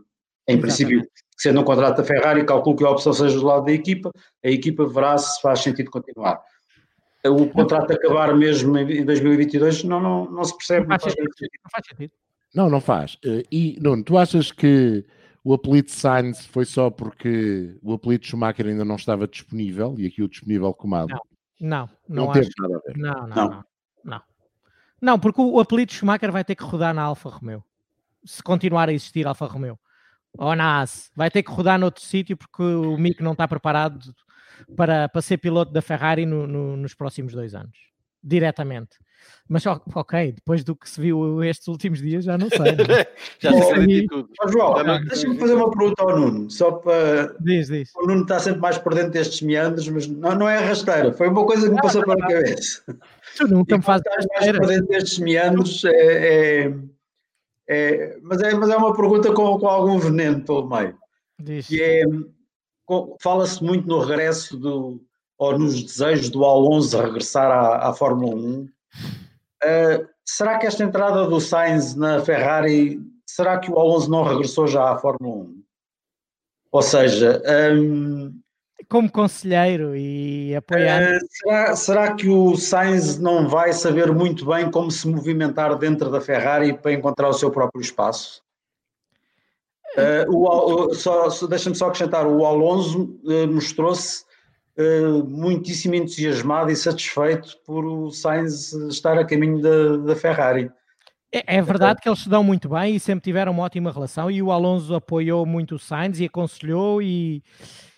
[0.48, 0.60] em Exatamente.
[0.60, 1.02] princípio,
[1.36, 4.10] sendo um contrato da Ferrari, calculo que a opção seja do lado da equipa,
[4.44, 6.40] a equipa verá se faz sentido continuar.
[7.26, 10.86] O contrato acabar mesmo em 2022 não, não, não se percebe.
[10.86, 11.28] Não faz, sentido.
[11.64, 12.12] Não faz sentido.
[12.54, 13.18] Não, não faz.
[13.24, 15.04] Eh, e, Nuno, tu achas que
[15.44, 20.22] o apelido Sainz foi só porque o apelido Schumacher ainda não estava disponível e aqui
[20.22, 21.08] o disponível comado?
[21.10, 21.20] Não,
[21.60, 22.96] não, não, não teve nada a ver.
[22.96, 23.64] Não, não, não, não,
[24.04, 24.22] não.
[25.02, 27.62] Não, porque o apelido Schumacher vai ter que rodar na Alfa Romeo.
[28.24, 29.78] Se continuar a existir Alfa Romeo.
[30.38, 31.12] Ou na AS.
[31.14, 34.14] Vai ter que rodar noutro sítio porque o Mick não está preparado
[34.74, 37.76] para, para ser piloto da Ferrari no, no, nos próximos dois anos.
[38.22, 38.96] Diretamente.
[39.48, 42.58] Mas ok, depois do que se viu estes últimos dias, já não sei.
[43.38, 44.28] já se acredita tudo.
[44.42, 47.34] Oh, João, deixa-me fazer uma pergunta ao Nuno, só para.
[47.40, 47.90] Diz, diz.
[47.96, 51.28] O Nuno está sempre mais por dentro destes meandros, mas não, não é rasteira, foi
[51.28, 52.82] uma coisa que me passou pela cabeça.
[53.36, 56.74] Tu nunca me fazes mais por dentro destes meandros, é, é,
[57.68, 60.96] é, mas, é, mas é uma pergunta com, com algum veneno pelo meio.
[61.38, 61.66] Diz.
[61.66, 62.04] Que é,
[63.20, 65.00] fala-se muito no regresso do,
[65.38, 68.68] ou nos desejos do Alonso regressar à, à Fórmula 1
[69.62, 74.66] Uh, será que esta entrada do Sainz na Ferrari, será que o Alonso não regressou
[74.66, 75.62] já à Fórmula 1?
[76.72, 78.32] Ou seja, um,
[78.88, 81.02] como conselheiro e apoiar.
[81.02, 86.10] Uh, será, será, que o Sainz não vai saber muito bem como se movimentar dentro
[86.10, 88.42] da Ferrari para encontrar o seu próprio espaço?
[89.96, 94.24] Uh, o, só, deixa-me só acrescentar, o Alonso uh, mostrou-se
[94.78, 100.70] uh, muitíssimo entusiasmado e satisfeito por o Sainz estar a caminho da, da Ferrari.
[101.32, 104.30] É, é, verdade que eles se dão muito bem e sempre tiveram uma ótima relação
[104.30, 107.42] e o Alonso apoiou muito o Sainz e aconselhou e,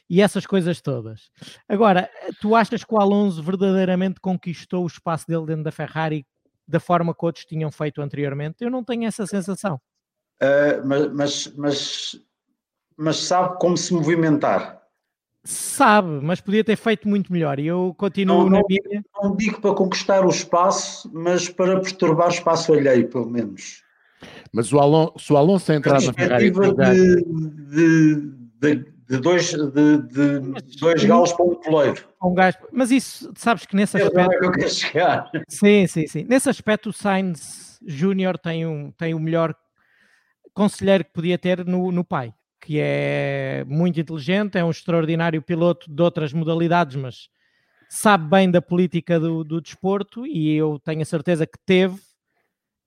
[0.09, 1.31] e essas coisas todas.
[1.69, 2.09] Agora,
[2.41, 6.27] tu achas que o Alonso verdadeiramente conquistou o espaço dele dentro da Ferrari
[6.67, 8.57] da forma que outros tinham feito anteriormente?
[8.61, 9.81] Eu não tenho essa sensação.
[10.43, 12.21] Uh, mas, mas, mas,
[12.97, 14.83] mas sabe como se movimentar.
[15.47, 17.61] Sabe, mas podia ter feito muito melhor.
[17.61, 19.05] E eu continuo não, na minha.
[19.23, 23.85] Não digo para conquistar o espaço, mas para perturbar o espaço alheio, pelo menos.
[24.53, 26.51] Mas o Alonso, se o Alonso entrar na Ferrari.
[26.51, 27.23] De,
[27.71, 28.31] de,
[28.61, 32.05] de, de, dois, de, de dois galos para um poleiro.
[32.21, 34.33] Um gajo, mas isso, sabes que nesse aspecto.
[34.33, 35.31] É que eu quero chegar.
[35.47, 36.27] Sim, sim, sim.
[36.29, 39.55] Nesse aspecto, o Sainz Júnior tem, um, tem o melhor
[40.53, 42.35] conselheiro que podia ter no, no pai
[42.67, 47.29] que é muito inteligente, é um extraordinário piloto de outras modalidades, mas
[47.89, 52.01] sabe bem da política do, do desporto e eu tenho a certeza que teve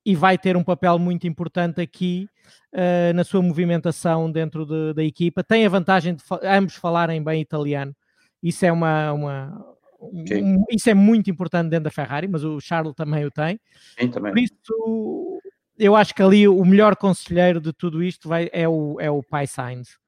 [0.04, 2.28] e vai ter um papel muito importante aqui
[2.74, 5.42] uh, na sua movimentação dentro de, da equipa.
[5.42, 7.96] Tem a vantagem de ambos falarem bem italiano.
[8.42, 9.66] Isso é uma, uma
[9.98, 13.58] um, isso é muito importante dentro da Ferrari, mas o Charles também o tem.
[13.98, 14.32] Sim, também.
[14.32, 15.40] Por isso
[15.80, 19.22] eu acho que ali o melhor conselheiro de tudo isto vai, é, o, é o
[19.22, 19.98] pai Sainz.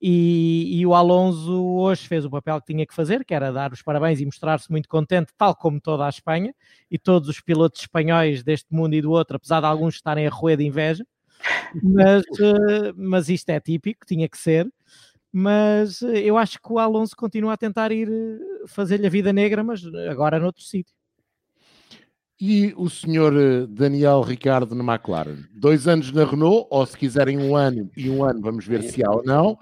[0.00, 3.72] E, e, o Alonso hoje fez o papel que tinha que fazer, que era dar
[3.72, 6.54] os parabéns e mostrar-se muito contente, tal como toda a Espanha
[6.88, 10.30] e todos os pilotos espanhóis deste mundo e do outro, apesar de alguns estarem a
[10.30, 11.04] roer de inveja.
[11.82, 14.72] Mas, uh, mas isto é típico, tinha que ser.
[15.32, 19.32] Mas uh, eu acho que o Alonso continua a tentar ir uh, fazer-lhe a vida
[19.32, 20.94] negra, mas agora noutro sítio.
[22.40, 25.44] E o senhor eh, Daniel Ricardo na McLaren?
[25.52, 29.04] Dois anos na Renault, ou se quiserem um ano e um ano, vamos ver se
[29.04, 29.58] há ou não.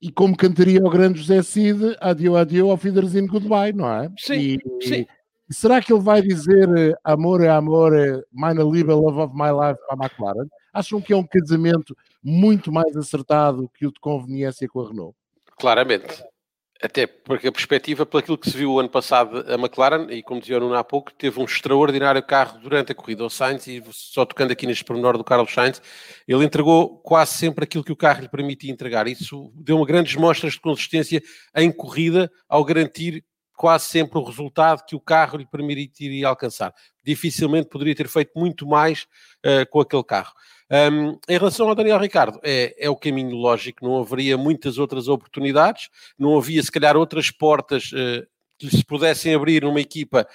[0.00, 4.10] E como cantaria o grande José Cid, adieu, adieu, ao Fiderzinho goodbye, não é?
[4.18, 5.06] Sim, e, sim.
[5.48, 9.34] E será que ele vai dizer eh, amor é amor, eh, meine Liebe, love of
[9.34, 10.48] my life para a McLaren?
[10.72, 15.14] Acham que é um casamento muito mais acertado que o de conveniência com a Renault?
[15.58, 16.24] Claramente.
[16.86, 20.40] Até porque a perspectiva, pelo que se viu o ano passado, a McLaren, e como
[20.40, 23.82] dizia o Nuno há pouco, teve um extraordinário carro durante a corrida ao Sainz, e
[23.90, 25.82] só tocando aqui neste pormenor do Carlos Sainz,
[26.28, 29.08] ele entregou quase sempre aquilo que o carro lhe permitia entregar.
[29.08, 31.20] Isso deu uma grandes mostras de consistência
[31.56, 33.24] em corrida, ao garantir
[33.56, 36.72] quase sempre o resultado que o carro lhe permitiria alcançar.
[37.02, 39.08] Dificilmente poderia ter feito muito mais
[39.44, 40.32] uh, com aquele carro.
[40.70, 45.06] Um, em relação ao Daniel Ricardo, é, é o caminho lógico, não haveria muitas outras
[45.06, 48.26] oportunidades, não havia se calhar outras portas uh,
[48.58, 50.26] que se pudessem abrir numa equipa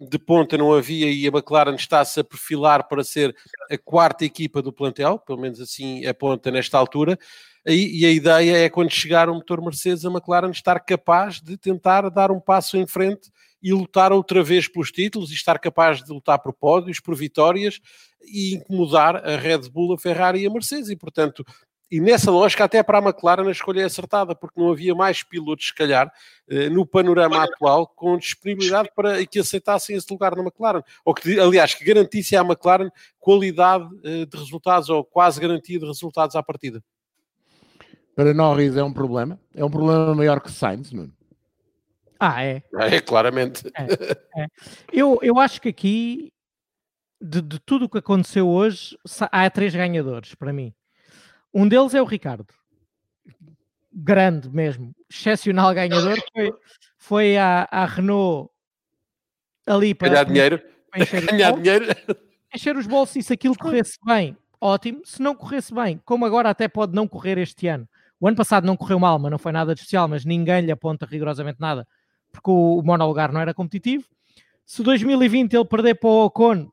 [0.00, 3.34] de ponta não havia e a McLaren está-se a perfilar para ser
[3.70, 7.18] a quarta equipa do plantel, pelo menos assim aponta nesta altura.
[7.66, 11.56] E, e a ideia é quando chegar o motor Mercedes, a McLaren estar capaz de
[11.56, 13.30] tentar dar um passo em frente
[13.62, 17.80] e lutar outra vez pelos títulos e estar capaz de lutar por pódios, por vitórias
[18.26, 20.88] e incomodar a Red Bull, a Ferrari e a Mercedes.
[20.88, 21.44] E, portanto,
[21.90, 25.22] e nessa lógica, até para a McLaren a escolha é acertada, porque não havia mais
[25.22, 26.12] pilotos, se calhar,
[26.48, 30.82] eh, no panorama atual, com disponibilidade para que aceitassem esse lugar na McLaren.
[31.04, 35.86] Ou que, aliás, que garantisse à McLaren qualidade eh, de resultados, ou quase garantia de
[35.86, 36.82] resultados à partida.
[38.16, 39.38] Para Norris é um problema?
[39.54, 41.12] É um problema maior que Sainz, Nuno?
[42.18, 42.62] Ah, é.
[42.76, 43.70] É, claramente.
[43.76, 44.46] É, é.
[44.92, 46.32] Eu, eu acho que aqui,
[47.24, 48.96] de, de tudo o que aconteceu hoje,
[49.32, 50.74] há três ganhadores para mim.
[51.52, 52.46] Um deles é o Ricardo.
[53.90, 56.18] Grande mesmo, excepcional ganhador.
[56.32, 56.52] Foi,
[56.98, 58.50] foi à, à Renault
[59.66, 60.62] ali para ganhar dinheiro.
[60.90, 61.86] Para encher, ganhar dinheiro.
[62.54, 65.00] encher os bolsos e se aquilo corresse bem, ótimo.
[65.04, 67.88] Se não corresse bem, como agora até pode não correr este ano.
[68.20, 70.72] O ano passado não correu mal, mas não foi nada de especial, mas ninguém lhe
[70.72, 71.86] aponta rigorosamente nada,
[72.30, 74.04] porque o, o monolugar não era competitivo.
[74.66, 76.70] Se 2020 ele perder para o Ocon,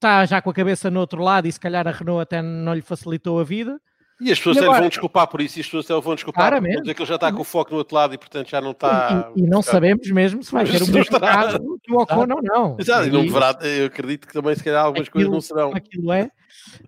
[0.00, 2.72] está já com a cabeça no outro lado e se calhar a Renault até não
[2.72, 3.78] lhe facilitou a vida.
[4.18, 4.80] E as pessoas e agora...
[4.80, 7.32] vão desculpar por isso, e as pessoas vão desculpar por dizer que ele já está
[7.32, 9.30] com o foco no outro lado e portanto já não está.
[9.34, 12.42] E, e não sabemos mesmo se vai ter o mesmo caso que o Ocon ou
[12.42, 12.76] não.
[12.78, 15.72] Exato, e não deverá, eu acredito que também se calhar algumas aquilo, coisas não serão.
[15.74, 16.30] Aquilo é.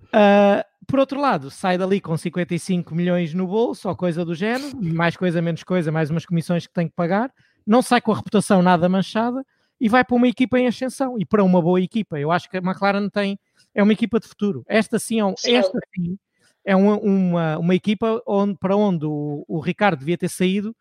[0.08, 4.76] Uh, por outro lado, sai dali com 55 milhões no bolso, ou coisa do género,
[4.82, 7.30] mais coisa, menos coisa, mais umas comissões que tem que pagar,
[7.66, 9.42] não sai com a reputação nada manchada
[9.82, 12.16] e vai para uma equipa em ascensão e para uma boa equipa.
[12.16, 13.36] Eu acho que a McLaren tem
[13.74, 14.62] é uma equipa de futuro.
[14.68, 16.16] Esta sim é, um, esta sim
[16.64, 20.72] é uma, uma, uma equipa onde, para onde o, o, Ricardo devia ter saído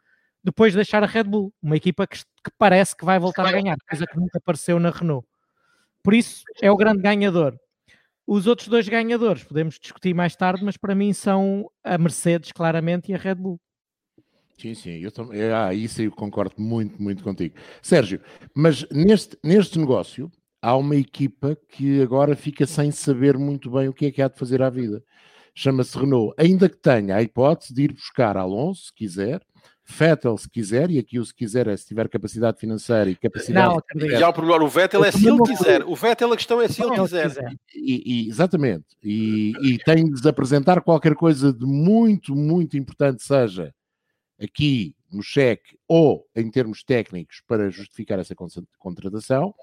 [0.44, 3.52] depois de deixar a Red Bull, uma equipa que, que parece que vai voltar a
[3.52, 5.28] ganhar, coisa que nunca apareceu na Renault.
[6.04, 7.58] Por isso é o grande ganhador.
[8.28, 13.12] Os outros dois ganhadores podemos discutir mais tarde, mas para mim são a Mercedes, claramente,
[13.12, 13.60] e a Red Bull.
[14.62, 15.42] Sim, sim, eu também.
[15.42, 17.56] É, ah, isso eu concordo muito, muito contigo.
[17.82, 18.22] Sérgio,
[18.54, 23.94] mas neste, neste negócio há uma equipa que agora fica sem saber muito bem o
[23.94, 25.04] que é que há de fazer à vida.
[25.56, 29.42] Chama-se Renault, ainda que tenha a hipótese de ir buscar Alonso, se quiser,
[29.84, 33.82] Vettel, se quiser, e aqui o se quiser é se tiver capacidade financeira e capacidade.
[33.96, 35.84] Não, já o problema, o Vettel é se ele quiser.
[35.86, 37.32] O Vettel, a questão é se ele quiser.
[37.76, 38.86] E, e, exatamente.
[39.04, 43.74] E, e tem de apresentar qualquer coisa de muito, muito importante, seja
[44.42, 48.36] aqui no cheque ou em termos técnicos para justificar essa
[48.80, 49.54] contratação,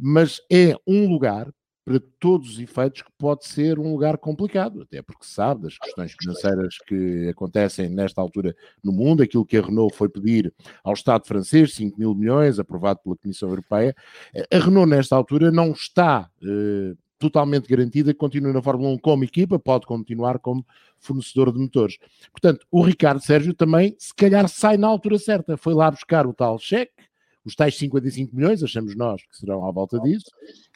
[0.00, 1.52] mas é um lugar
[1.84, 6.12] para todos os efeitos que pode ser um lugar complicado, até porque sabe das questões
[6.12, 10.54] financeiras que acontecem nesta altura no mundo, aquilo que a Renault foi pedir
[10.84, 13.94] ao Estado francês, 5 mil milhões, aprovado pela Comissão Europeia,
[14.52, 19.22] a Renault nesta altura não está eh, totalmente garantida que continue na Fórmula 1 como
[19.24, 20.66] equipa, pode continuar como
[20.98, 21.98] fornecedor de motores.
[22.30, 25.56] Portanto, o Ricardo Sérgio também, se calhar, sai na altura certa.
[25.56, 26.92] Foi lá buscar o tal cheque,
[27.44, 30.26] os tais 55 milhões, achamos nós que serão à volta disso,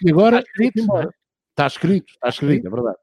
[0.02, 1.08] e agora está escrito, é?
[1.50, 2.98] está escrito, está escrito, é verdade.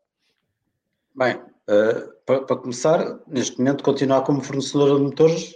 [1.16, 5.56] Bem, uh, para, para, começar, neste momento continuar como fornecedor de motores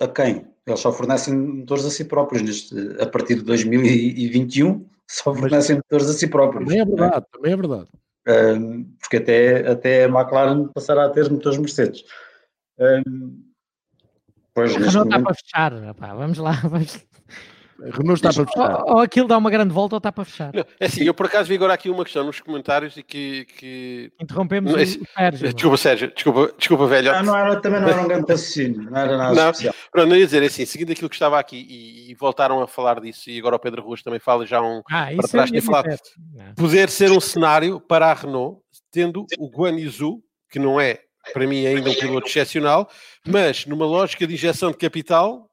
[0.00, 0.46] a quem?
[0.66, 6.08] Eles só fornecem motores a si próprios neste, a partir de 2021 só fornecem motores
[6.10, 6.64] a si próprios.
[6.64, 7.36] Também é verdade, é?
[7.36, 7.88] também é verdade.
[8.28, 12.04] Um, porque até, até a McLaren passará a ter motores Mercedes.
[12.78, 13.42] Um,
[14.54, 15.16] pois, a Renault momento...
[15.16, 16.16] está para fechar, rapaz.
[16.16, 16.52] vamos lá.
[16.68, 17.06] Vamos...
[17.80, 18.82] Renault está para fechar.
[18.82, 20.52] Ou, ou, aquilo dá uma grande volta ou está para fechar.
[20.52, 23.44] Não, é assim, eu por acaso vi agora aqui uma questão nos comentários e que.
[23.56, 24.12] que...
[24.20, 25.52] Interrompemos não, o Sérgio.
[25.52, 27.12] Desculpa, Sérgio, desculpa, desculpa velho.
[27.12, 29.74] Não, não era, também não era um grande raciocínio, não era nada não, especial.
[29.92, 32.66] Pronto, não ia dizer é assim, seguindo aquilo que estava aqui e, e, voltaram a
[32.66, 34.82] falar disso, e agora o Pedro Ruas também fala já um.
[34.90, 35.98] Ah, para trás, é falado,
[36.56, 38.60] poder ser um cenário para a Renault,
[38.90, 41.00] tendo o Guanizu, que não é
[41.32, 42.88] para mim ainda um piloto excepcional,
[43.26, 45.47] mas numa lógica de injeção de capital,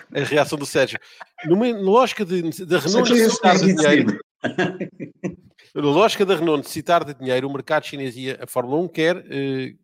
[0.14, 0.98] a reação do Sérgio.
[1.44, 4.18] Numa lógica de, da Renault necessitar de dinheiro.
[5.74, 9.24] Na lógica da Renault necessitar de dinheiro, o mercado chinês e a Fórmula 1 quer,
[9.30, 9.74] eh,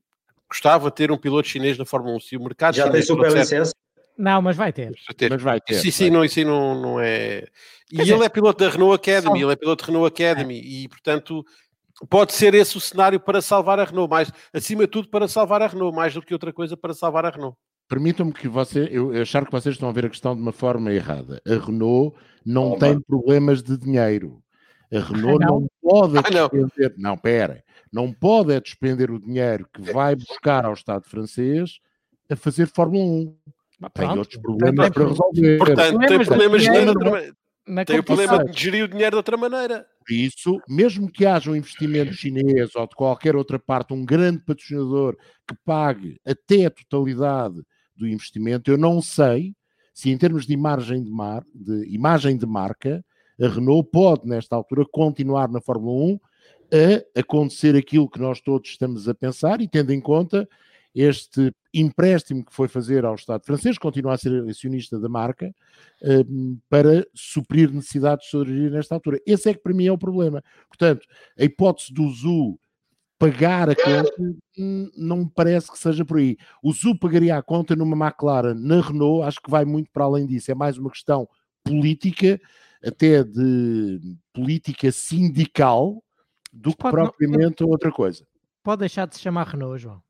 [0.49, 2.21] gostava de ter um piloto chinês na Fórmula 1.
[2.21, 3.73] Se o mercado Já tem super licença?
[4.18, 4.92] Não, mas vai ter.
[5.31, 5.75] Mas vai ter.
[5.75, 7.47] Sim, sim, não, isso não, não é.
[7.90, 10.59] E Quer ele dizer, é piloto da Renault Academy, ele é piloto da Renault Academy,
[10.59, 10.62] é.
[10.62, 11.44] e portanto
[12.11, 15.62] pode ser esse o cenário para salvar a Renault, mais acima de tudo para salvar
[15.62, 17.57] a Renault, mais do que outra coisa para salvar a Renault.
[17.88, 20.92] Permitam-me que você, eu achar que vocês estão a ver a questão de uma forma
[20.92, 21.40] errada.
[21.46, 23.05] A Renault não oh, tem mano.
[23.07, 24.42] problemas de dinheiro.
[24.92, 25.61] A Renault não.
[25.61, 25.68] não.
[25.83, 27.11] pode ah, despender, não.
[27.11, 31.79] não, pera, não pode é despender o dinheiro que vai buscar ao Estado francês
[32.31, 33.37] a fazer Fórmula 1.
[33.81, 35.59] Mas tem pronto, outros problemas para resolver.
[35.59, 36.94] Portanto, tem problemas de dinheiro,
[37.87, 39.87] tem o problema de gerir o dinheiro de outra maneira.
[40.11, 45.16] Isso, mesmo que haja um investimento chinês ou de qualquer outra parte, um grande patrocinador
[45.46, 47.62] que pague até a totalidade
[47.99, 49.55] do investimento, eu não sei
[49.93, 53.05] se em termos de imagem de, mar, de imagem de marca,
[53.41, 56.21] a Renault pode, nesta altura, continuar na Fórmula 1
[57.17, 60.49] a acontecer aquilo que nós todos estamos a pensar e tendo em conta
[60.95, 65.55] este empréstimo que foi fazer ao Estado francês, continua a ser acionista da marca,
[66.03, 69.21] um, para suprir necessidades de sobrevivência nesta altura.
[69.27, 70.43] Esse é que para mim é o problema.
[70.69, 71.07] Portanto,
[71.39, 72.59] a hipótese do ZU
[73.18, 74.12] pagar a conta
[74.57, 76.37] hum, não me parece que seja por aí.
[76.62, 80.26] O ZU pagaria a conta numa McLaren, na Renault, acho que vai muito para além
[80.26, 80.50] disso.
[80.50, 81.28] É mais uma questão
[81.64, 82.40] política,
[82.85, 84.00] até de
[84.33, 86.02] política sindical,
[86.52, 88.24] do que propriamente não, outra coisa.
[88.62, 90.02] Pode deixar de se chamar Renault, João.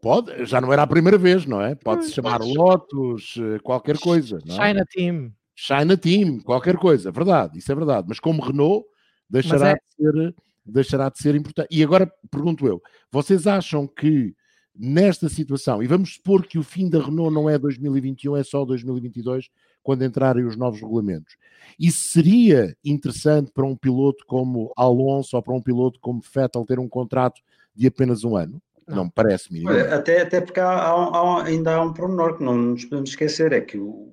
[0.00, 1.74] Pode, já não era a primeira vez, não é?
[1.74, 4.38] Pode-se chamar Lotus, eh, qualquer coisa.
[4.46, 4.68] Não é?
[4.68, 5.32] China Team.
[5.54, 8.06] China Team, qualquer coisa, verdade, isso é verdade.
[8.08, 8.86] Mas como Renault,
[9.28, 9.74] deixará, é...
[9.74, 11.68] de, ser, deixará de ser importante.
[11.70, 14.34] E agora pergunto eu: vocês acham que
[14.74, 18.64] nesta situação, e vamos supor que o fim da Renault não é 2021, é só
[18.64, 19.48] 2022,
[19.82, 21.36] quando entrarem os novos regulamentos.
[21.78, 26.78] Isso seria interessante para um piloto como Alonso ou para um piloto como Vettel ter
[26.78, 27.40] um contrato
[27.74, 28.60] de apenas um ano?
[28.86, 29.92] Não, me parece minimamente.
[29.92, 33.60] Até, até porque há, há, ainda há um pormenor que não nos podemos esquecer, é
[33.60, 34.12] que o,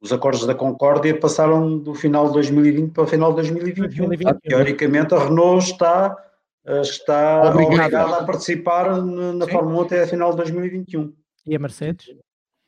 [0.00, 4.06] os acordos da Concórdia passaram do final de 2020 para o final de 2021.
[4.06, 4.38] 2021.
[4.40, 6.16] Teoricamente a Renault está,
[6.64, 8.18] eh, está obrigada.
[8.18, 9.52] a participar na Sim.
[9.52, 11.12] Fórmula 1 até a final de 2021.
[11.46, 12.06] E a Mercedes?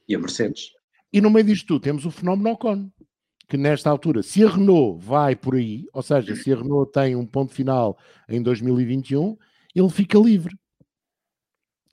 [0.09, 0.71] E a Mercedes.
[1.12, 2.90] E no meio disto tudo temos o fenómeno Ocon,
[3.49, 7.16] que nesta altura, se a Renault vai por aí, ou seja, se a Renault tem
[7.16, 9.37] um ponto final em 2021,
[9.75, 10.57] ele fica livre.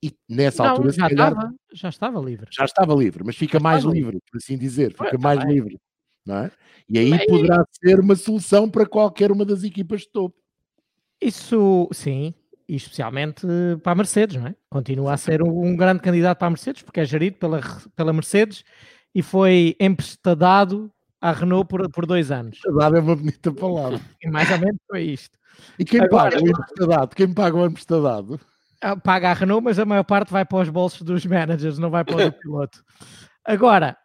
[0.01, 2.47] E nessa não, altura, já, calhar, estava, já estava livre.
[2.51, 5.79] Já estava livre, mas fica já mais livre, por assim dizer, fica mais livre.
[6.25, 6.51] Não é?
[6.89, 10.35] E aí poderá ser uma solução para qualquer uma das equipas de topo.
[11.19, 12.33] Isso, sim,
[12.67, 13.47] e especialmente
[13.81, 14.55] para a Mercedes, não é?
[14.69, 17.61] Continua a ser um, um grande candidato para a Mercedes, porque é gerido pela,
[17.95, 18.63] pela Mercedes
[19.15, 22.57] e foi emprestadado à Renault por, por dois anos.
[22.57, 23.99] Emprestadado é uma bonita palavra.
[24.21, 25.37] E mais ou menos foi isto.
[25.79, 27.15] E quem Agora, paga o emprestadado?
[27.15, 28.39] Quem paga o emprestadado?
[28.81, 31.89] Ah, paga a Renault, mas a maior parte vai para os bolsos dos managers, não
[31.89, 32.83] vai para o piloto.
[33.43, 33.97] Agora,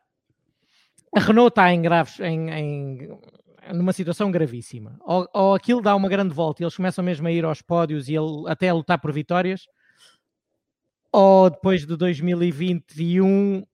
[1.15, 3.19] a Renault está em graves, em, em
[3.73, 4.99] numa situação gravíssima.
[5.03, 8.09] Ou, ou aquilo dá uma grande volta e eles começam mesmo a ir aos pódios
[8.09, 9.67] e ele, até a lutar por vitórias,
[11.13, 13.65] ou depois de 2021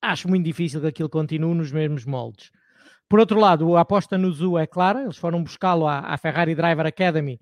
[0.00, 2.50] acho muito difícil que aquilo continue nos mesmos moldes.
[3.08, 6.54] Por outro lado, a aposta no Zu é clara, eles foram buscá-lo à, à, Ferrari
[6.54, 7.40] Driver Academy,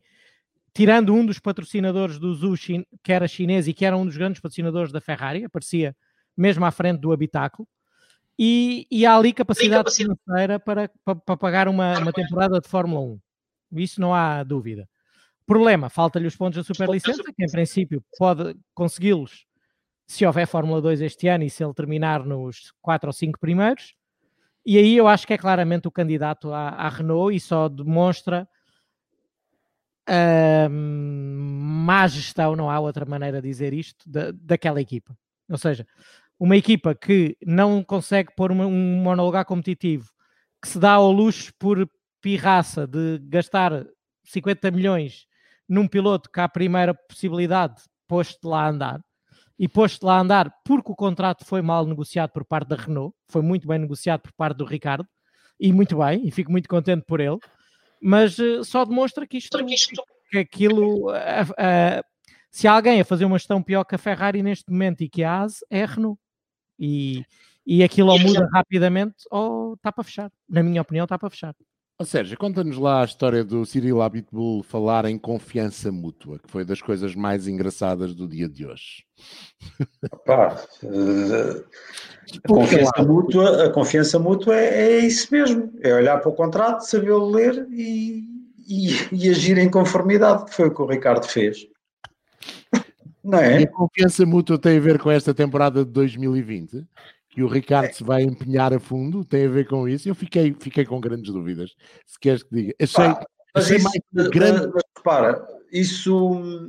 [0.74, 2.54] tirando um dos patrocinadores do Zu,
[3.02, 5.94] que era chinês e que era um dos grandes patrocinadores da Ferrari, aparecia
[6.36, 7.68] mesmo à frente do habitáculo,
[8.38, 10.18] e, e há ali capacidade, capacidade.
[10.24, 13.20] financeira para, para, para pagar uma, uma temporada de Fórmula 1.
[13.80, 14.88] Isso não há dúvida.
[15.46, 19.46] Problema, falta-lhe os pontos da superlicença, que em princípio pode consegui-los
[20.06, 23.94] se houver Fórmula 2 este ano e se ele terminar nos 4 ou 5 primeiros.
[24.64, 28.48] E aí eu acho que é claramente o candidato à, à Renault e só demonstra
[30.08, 35.16] uh, má gestão, não há outra maneira de dizer isto, da, daquela equipa.
[35.50, 35.86] Ou seja,
[36.38, 40.10] uma equipa que não consegue pôr um, um monolugar competitivo,
[40.60, 41.88] que se dá ao luxo por
[42.20, 43.84] pirraça de gastar
[44.24, 45.26] 50 milhões
[45.68, 49.00] num piloto que, à primeira possibilidade, posto lá a andar,
[49.58, 53.14] e posto lá a andar porque o contrato foi mal negociado por parte da Renault,
[53.28, 55.06] foi muito bem negociado por parte do Ricardo,
[55.58, 57.38] e muito bem, e fico muito contente por ele,
[58.02, 59.64] mas uh, só demonstra que isto,
[60.28, 62.04] que aquilo, uh, uh,
[62.50, 65.22] se há alguém a fazer uma gestão pior que a Ferrari neste momento e que
[65.22, 66.20] a AS, é a Renault.
[66.78, 67.24] E,
[67.64, 70.32] e aquilo ou muda rapidamente ou está para fechar.
[70.48, 71.54] Na minha opinião, está para fechar.
[72.02, 76.64] Oh, Sérgio, conta-nos lá a história do Cyril Abitbull falar em confiança mútua, que foi
[76.64, 79.04] das coisas mais engraçadas do dia de hoje.
[80.26, 81.64] Pá, uh,
[82.44, 86.80] a, confiança mútua, a confiança mútua é, é, isso mesmo, é olhar para o contrato,
[86.80, 88.24] saber ler e,
[88.68, 91.68] e, e, agir em conformidade, que foi o que o Ricardo fez.
[93.22, 93.60] Não é?
[93.60, 96.84] E a confiança mútua tem a ver com esta temporada de 2020?
[97.32, 97.92] Que o Ricardo é.
[97.92, 100.06] se vai empenhar a fundo, tem a ver com isso.
[100.06, 101.70] Eu fiquei, fiquei com grandes dúvidas.
[102.06, 104.70] Se queres que diga, achei, Pá, achei isso, mais grande.
[104.72, 106.68] Mas repara, isso,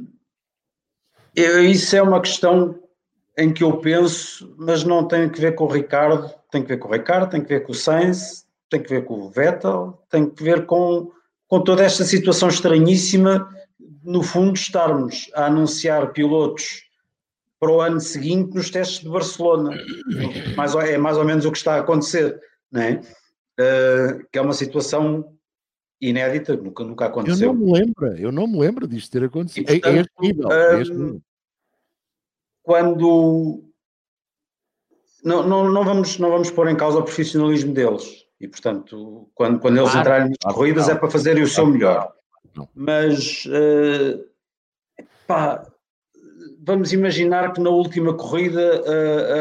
[1.36, 2.80] isso é uma questão
[3.38, 6.78] em que eu penso, mas não tem que ver com o Ricardo, tem que ver
[6.78, 10.02] com o Ricardo, tem que ver com o Sainz, tem que ver com o Vettel,
[10.10, 11.12] tem que ver com,
[11.46, 13.50] com toda esta situação estranhíssima,
[14.02, 16.84] no fundo, estarmos a anunciar pilotos
[17.64, 19.78] para o ano seguinte nos testes de Barcelona.
[20.58, 22.38] Mais, é mais ou menos o que está a acontecer,
[22.70, 23.02] não é?
[23.58, 25.34] Uh, que é uma situação
[26.02, 27.50] inédita, nunca, nunca aconteceu.
[27.50, 29.72] Eu não me lembro, eu não me lembro disto ter acontecido.
[29.72, 31.22] E, portanto, é, este nível, é este nível.
[32.64, 33.64] Quando
[35.24, 38.26] não, não, não, vamos, não vamos pôr em causa o profissionalismo deles.
[38.42, 40.98] E, portanto, quando, quando eles claro, entrarem nas claro, corridas claro.
[40.98, 42.12] é para fazerem o seu melhor.
[42.54, 42.68] não.
[42.76, 44.22] mas uh,
[45.26, 45.66] pá,
[46.66, 48.82] vamos imaginar que na última corrida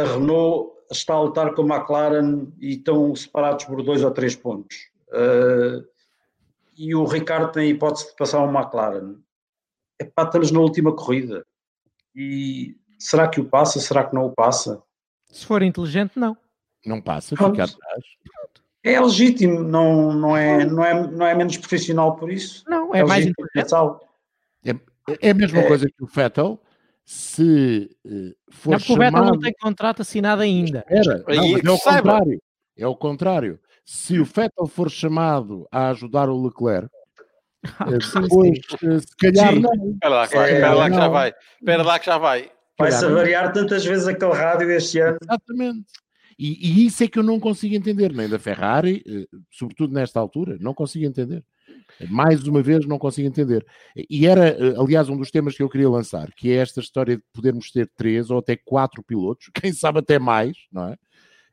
[0.03, 4.37] a Renault está a lutar com a McLaren e estão separados por dois ou três
[4.37, 4.77] pontos.
[5.09, 5.87] Uh,
[6.77, 9.17] e o Ricardo tem a hipótese de passar uma McLaren.
[9.99, 11.47] Epá, estamos na última corrida.
[12.15, 13.79] E será que o passa?
[13.79, 14.83] Será que não o passa?
[15.31, 16.37] Se for inteligente, não.
[16.85, 17.73] Não passa, fica atrás.
[18.85, 22.65] É legítimo, não, não, é, não, é, não é menos profissional por isso.
[22.69, 23.73] Não, é, é mais inteligente.
[24.65, 24.75] É,
[25.21, 25.69] é a mesma é.
[25.69, 26.61] coisa que o Vettel,
[27.05, 28.95] se uh, for não, chamado...
[28.95, 30.85] o Vettel não tem contrato assinado ainda.
[30.89, 31.25] Espera,
[31.63, 32.43] não, é o contrário.
[32.77, 33.61] É o contrário.
[33.85, 36.89] Se o Vettel for chamado a ajudar o Leclerc,
[37.79, 39.73] ah, eh, depois, eh, se calhar não.
[39.93, 41.35] Espera lá, é, espera lá que já vai.
[41.61, 42.51] Espera lá que já vai.
[42.79, 45.19] Vai-se variar tantas vezes aquele rádio este ano.
[45.23, 45.87] Exatamente.
[46.39, 49.05] E, e, isso é que eu não consigo entender, nem da Ferrari,
[49.51, 51.45] sobretudo nesta altura, não consigo entender.
[52.09, 53.65] Mais uma vez, não consigo entender.
[54.09, 57.17] E era, eh, aliás, um dos temas que eu queria lançar, que é esta história
[57.17, 60.97] de podermos ter três ou até quatro pilotos, quem sabe até mais, não é?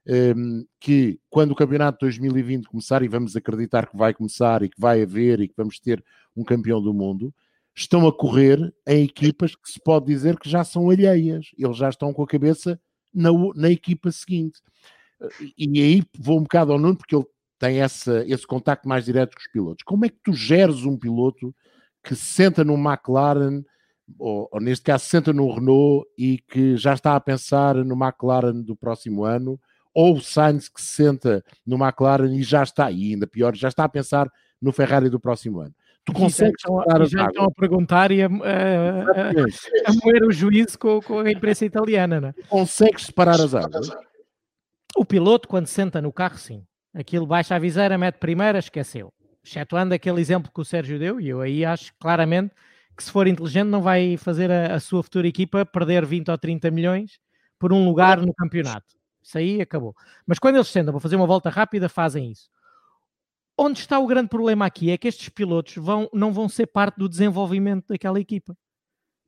[0.07, 4.69] Ehm, que quando o campeonato de 2020 começar, e vamos acreditar que vai começar e
[4.69, 6.03] que vai haver e que vamos ter
[6.35, 7.33] um campeão do mundo,
[7.75, 11.47] estão a correr em equipas que se pode dizer que já são alheias.
[11.57, 12.79] Eles já estão com a cabeça
[13.13, 14.59] na, na equipa seguinte.
[15.57, 17.25] E aí vou um bocado ao Nuno, porque ele
[17.59, 19.83] tem essa, esse contacto mais direto com os pilotos.
[19.83, 21.53] Como é que tu geres um piloto
[22.03, 23.63] que se senta no McLaren,
[24.17, 27.95] ou, ou, neste caso se senta no Renault e que já está a pensar no
[28.01, 29.59] McLaren do próximo ano,
[29.93, 33.67] ou o Sainz que se senta no McLaren e já está, e ainda pior, já
[33.67, 34.31] está a pensar
[34.61, 35.73] no Ferrari do próximo ano.
[36.05, 39.29] Tu consegues já, já estão a perguntar e a, a, a,
[39.91, 42.33] a moer o juízo com, com, a imprensa italiana, não é?
[42.47, 43.89] Consegues separar as águas?
[44.95, 46.63] O piloto, quando senta no carro, sim.
[46.93, 49.13] Aquilo baixa a viseira, mete primeira, esqueceu.
[49.43, 52.53] Excetuando aquele exemplo que o Sérgio deu, e eu aí acho claramente
[52.95, 56.37] que se for inteligente não vai fazer a, a sua futura equipa perder 20 ou
[56.37, 57.19] 30 milhões
[57.57, 58.99] por um lugar no campeonato.
[59.21, 59.95] Isso aí acabou.
[60.25, 62.49] Mas quando eles sentam para fazer uma volta rápida, fazem isso.
[63.57, 66.97] Onde está o grande problema aqui é que estes pilotos vão, não vão ser parte
[66.97, 68.55] do desenvolvimento daquela equipa.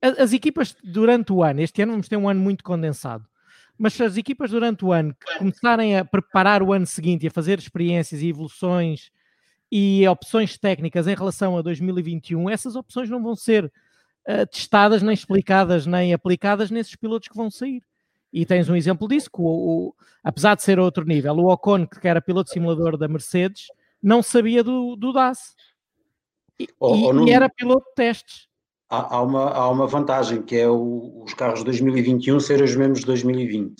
[0.02, 3.28] As, as equipas durante o ano, este ano vamos ter um ano muito condensado,
[3.82, 7.32] mas se as equipas durante o ano começarem a preparar o ano seguinte e a
[7.32, 9.10] fazer experiências e evoluções
[9.72, 15.16] e opções técnicas em relação a 2021, essas opções não vão ser uh, testadas, nem
[15.16, 17.82] explicadas, nem aplicadas nesses pilotos que vão sair.
[18.32, 21.88] E tens um exemplo disso, que o, o, apesar de ser outro nível, o Ocon,
[21.88, 23.66] que era piloto simulador da Mercedes,
[24.02, 25.56] não sabia do, do DAS.
[26.60, 28.51] E, oh, e, e era piloto de testes
[28.92, 32.76] há, há, uma, há uma vantagem, que é o, os carros de 2021 serem os
[32.76, 33.74] mesmos de 2020.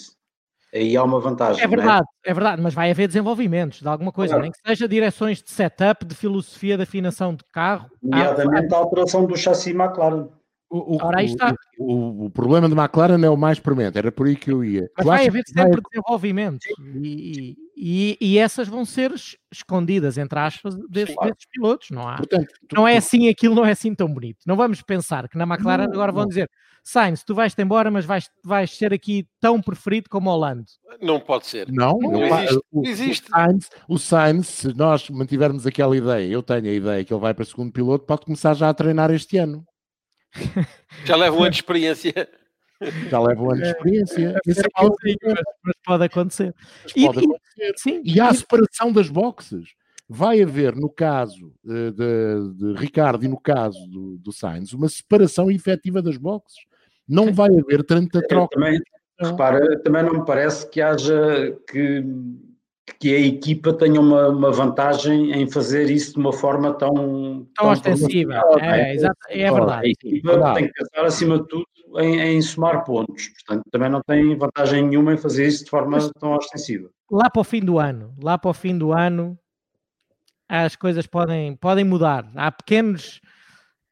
[0.74, 1.62] Aí há uma vantagem.
[1.62, 1.68] É, é?
[1.68, 2.32] verdade, é?
[2.32, 2.34] é?
[2.34, 4.44] verdade, mas vai haver desenvolvimentos de alguma coisa, claro.
[4.44, 7.92] nem que seja direções de setup, de filosofia de afinação de carro.
[8.02, 10.30] Nomeadamente a alteração do chassi McLaren.
[10.70, 11.54] O, o, Ora, aí está.
[11.78, 14.90] O, o, problema de McLaren é o mais premente, era por aí que eu ia.
[14.98, 15.82] Mas vai haver sempre vai...
[15.92, 16.66] desenvolvimento
[17.04, 17.10] e,
[17.50, 19.12] e, e, essas vão ser
[19.52, 21.32] escondidas, entre aspas, desses, claro.
[21.32, 21.90] desses pilotos.
[21.90, 24.38] Não, há, Portanto, tu, não é assim, aquilo não é assim tão bonito.
[24.46, 26.30] Não vamos pensar que na McLaren não, agora vão não.
[26.30, 26.48] dizer
[26.84, 30.66] Sainz, tu vais-te embora, mas vais, vais ser aqui tão preferido como o Holland.
[31.02, 31.72] Não pode ser.
[31.72, 32.62] Não, não existe.
[32.72, 33.28] O, existe.
[33.28, 37.22] O, Sainz, o Sainz, se nós mantivermos aquela ideia, eu tenho a ideia que ele
[37.22, 39.66] vai para segundo piloto, pode começar já a treinar este ano.
[41.06, 42.30] Já leva um ano de experiência.
[43.10, 44.42] Já leva um ano de experiência.
[44.46, 46.56] É, é, mas, pode acontecer.
[46.84, 47.74] Mas e, pode acontecer.
[47.78, 49.70] Sim, e há a separação das boxes.
[50.14, 54.90] Vai haver, no caso de, de, de Ricardo e no caso do, do Sainz, uma
[54.90, 56.58] separação efetiva das boxes.
[57.08, 58.56] Não vai haver tanta troca.
[58.56, 58.80] Também,
[59.18, 62.04] repara, também não me parece que haja que
[63.00, 67.48] que a equipa tenha uma, uma, vantagem em fazer isso de uma forma tão, tão,
[67.56, 68.42] tão ostensiva.
[68.60, 69.88] É, é, é, verdade.
[69.88, 71.66] A equipa tem que pensar, acima de tudo,
[71.98, 73.30] em, em, somar pontos.
[73.30, 76.90] Portanto, também não tem vantagem nenhuma em fazer isso de forma Mas, tão ostensiva.
[77.10, 79.38] Lá para o fim do ano, lá para o fim do ano,
[80.48, 82.30] as coisas podem, podem mudar.
[82.36, 83.22] Há pequenos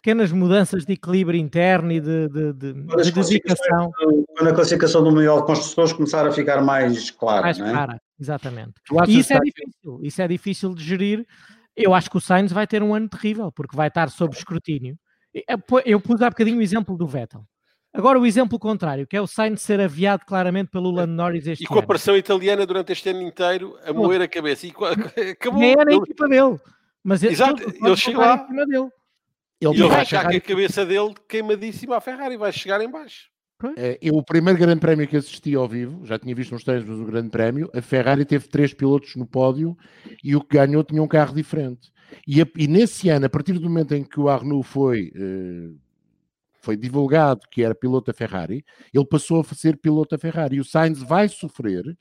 [0.02, 3.92] pequenas mudanças de equilíbrio interno e de, de, de, de dedicação.
[4.38, 7.42] Quando a classificação do Mundial de Construtores começar a ficar mais clara.
[7.42, 7.70] Mais é?
[7.70, 8.74] clara, exatamente.
[9.08, 11.28] E isso é difícil, isso é difícil de gerir.
[11.76, 14.98] Eu acho que o Sainz vai ter um ano terrível, porque vai estar sob escrutínio.
[15.86, 17.46] Eu pus há bocadinho o exemplo do Vettel.
[17.94, 21.64] Agora o exemplo contrário, que é o Sainz ser aviado claramente pelo Lando Norris este
[21.64, 21.72] ano.
[21.72, 24.68] E com a pressão italiana durante este ano inteiro a moer a cabeça.
[24.68, 24.74] E
[25.32, 25.60] acabou.
[25.60, 26.60] Nem é na equipa dele.
[27.04, 28.36] Mas Exato, ele chega lá.
[28.36, 28.90] Dele.
[29.62, 33.30] Ele, ele vai chegar com a cabeça dele queimadíssima à Ferrari, vai chegar em baixo.
[33.76, 36.88] É, eu, o primeiro grande prémio que assisti ao vivo, já tinha visto uns treinos,
[36.88, 39.78] mas o grande prémio, a Ferrari teve três pilotos no pódio
[40.24, 41.92] e o que ganhou tinha um carro diferente.
[42.26, 45.78] E, a, e, nesse ano, a partir do momento em que o Arnoux foi, uh,
[46.70, 48.64] foi divulgado que era piloto da Ferrari,
[48.94, 50.58] ele passou a ser piloto da Ferrari.
[50.58, 51.98] E o Sainz vai sofrer,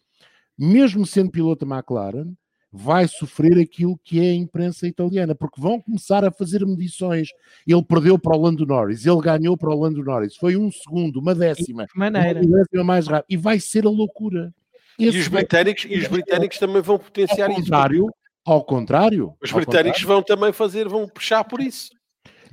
[0.59, 2.35] mesmo sendo piloto da McLaren,
[2.71, 7.29] vai sofrer aquilo que é a imprensa italiana, porque vão começar a fazer medições.
[7.67, 11.19] Ele perdeu para o Lando Norris, ele ganhou para o Lando Norris, foi um segundo,
[11.19, 12.43] uma décima, maneira.
[12.43, 14.53] uma décima mais rápido, e vai ser a loucura.
[14.99, 15.93] Esse e os britânicos, vai...
[15.95, 18.15] e os britânicos também vão potenciar ao contrário, isso.
[18.45, 20.07] Ao contrário, os britânicos contrário.
[20.07, 21.97] vão também fazer, vão puxar por isso.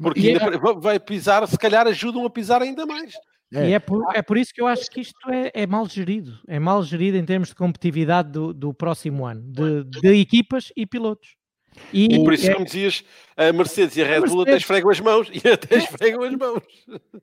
[0.01, 0.79] Porque ainda é...
[0.79, 3.13] vai pisar, se calhar ajudam a pisar ainda mais.
[3.53, 3.69] É.
[3.69, 6.39] E é por, é por isso que eu acho que isto é, é mal gerido.
[6.47, 10.85] É mal gerido em termos de competitividade do, do próximo ano, de, de equipas e
[10.85, 11.35] pilotos.
[11.91, 12.53] E, e por isso, é...
[12.53, 13.03] como dizias,
[13.35, 14.47] a Mercedes e a Red a Bull Mercedes...
[14.47, 16.63] até esfregam as mãos e até esfregam as mãos.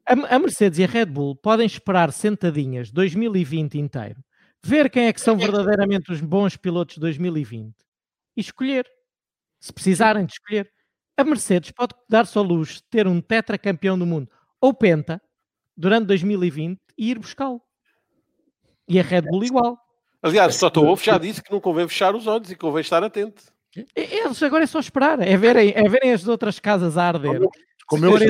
[0.07, 4.23] A, a, Mercedes e a Red Bull podem esperar sentadinhas 2020 inteiro,
[4.63, 7.75] ver quem é que são verdadeiramente os bons pilotos de 2020
[8.37, 8.87] e escolher,
[9.61, 10.71] se precisarem de escolher.
[11.17, 14.29] A Mercedes pode dar-se ao luxo de ter um tetracampeão do mundo
[14.61, 15.21] ou penta
[15.77, 17.61] durante 2020 e ir buscá-lo.
[18.89, 19.79] E a Red Bull igual.
[20.23, 23.03] Aliás, só Toto Wolff já disse que não convém fechar os olhos e convém estar
[23.03, 23.43] atento.
[23.97, 27.41] Eles agora é só esperar, é verem, é verem as outras casas a arder.
[27.87, 28.25] Como eu é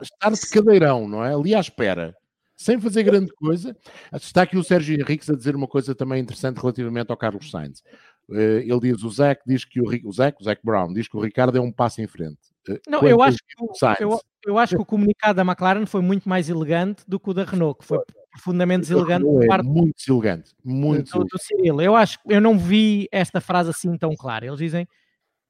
[0.00, 1.34] estar de cadeirão, não é?
[1.34, 2.14] Ali à espera,
[2.56, 3.76] sem fazer grande coisa.
[4.14, 7.82] Está aqui o Sérgio Henriques a dizer uma coisa também interessante relativamente ao Carlos Sainz.
[8.30, 11.16] Eh, ele diz, o Zé diz que o, o Zé, o Zé Brown diz que
[11.16, 12.38] o Ricardo é um passo em frente.
[12.68, 16.28] Eh, não, eu acho, que, eu, eu, acho que o comunicado da McLaren foi muito
[16.28, 17.98] mais elegante do que o da Renault, que foi
[18.30, 19.26] profundamente deselegante.
[19.26, 21.80] É muito deselegante, muito do, do Cyril.
[21.80, 24.46] Eu acho eu não vi esta frase assim tão clara.
[24.46, 24.88] Eles dizem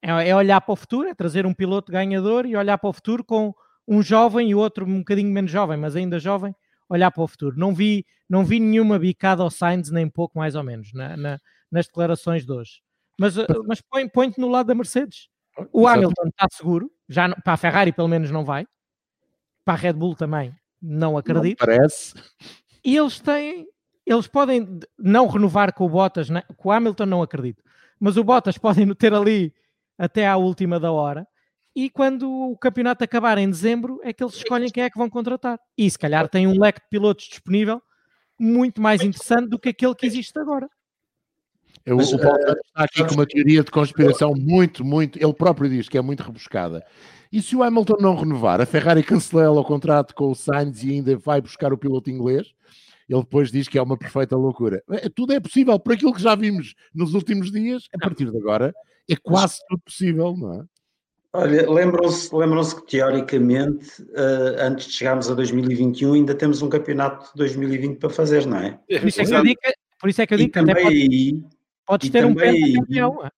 [0.03, 2.93] é, é olhar para o futuro, é trazer um piloto ganhador e olhar para o
[2.93, 3.55] futuro com
[3.87, 6.55] um jovem e outro um bocadinho menos jovem, mas ainda jovem,
[6.89, 7.57] olhar para o futuro.
[7.59, 11.41] Não vi, não vi nenhuma bicada ao Sainz, nem pouco mais ou menos, na, na,
[11.75, 12.81] nas declarações de hoje.
[13.19, 13.35] Mas,
[13.67, 15.29] mas põe-te põe no lado da Mercedes.
[15.73, 18.67] O Hamilton está seguro, já para a Ferrari pelo menos não vai,
[19.65, 21.61] para a Red Bull também não acredito.
[21.61, 22.15] Não parece.
[22.85, 23.67] E eles têm,
[24.05, 26.43] eles podem não renovar com o Bottas, né?
[26.57, 27.63] com o Hamilton não acredito,
[27.99, 29.53] mas o Bottas podem ter ali
[29.99, 31.27] até à última da hora.
[31.75, 35.11] E quando o campeonato acabar em dezembro, é que eles escolhem quem é que vão
[35.11, 35.59] contratar.
[35.77, 37.83] E se calhar tem um leque de pilotos disponível
[38.39, 40.69] muito mais interessante do que aquele que existe agora.
[41.85, 45.23] Eu, Mas, o Paulo uh, está aqui com uma teoria de conspiração muito, muito.
[45.23, 46.85] Ele próprio diz que é muito rebuscada.
[47.31, 50.93] E se o Hamilton não renovar, a Ferrari cancela o contrato com o Sainz e
[50.93, 52.47] ainda vai buscar o piloto inglês?
[53.09, 54.83] Ele depois diz que é uma perfeita loucura.
[54.91, 58.39] É, tudo é possível, por aquilo que já vimos nos últimos dias, a partir de
[58.39, 58.75] agora,
[59.11, 60.65] é quase tudo possível, não é?
[61.37, 67.33] Olha, lembram-se lembram que teoricamente, uh, antes de chegarmos a 2021, ainda temos um campeonato
[67.33, 68.79] de 2020 para fazer, não é?
[68.89, 69.61] Por isso é que eu digo,
[70.01, 71.45] por isso é que, eu digo que até pode,
[71.87, 73.31] Podes ter um campeão.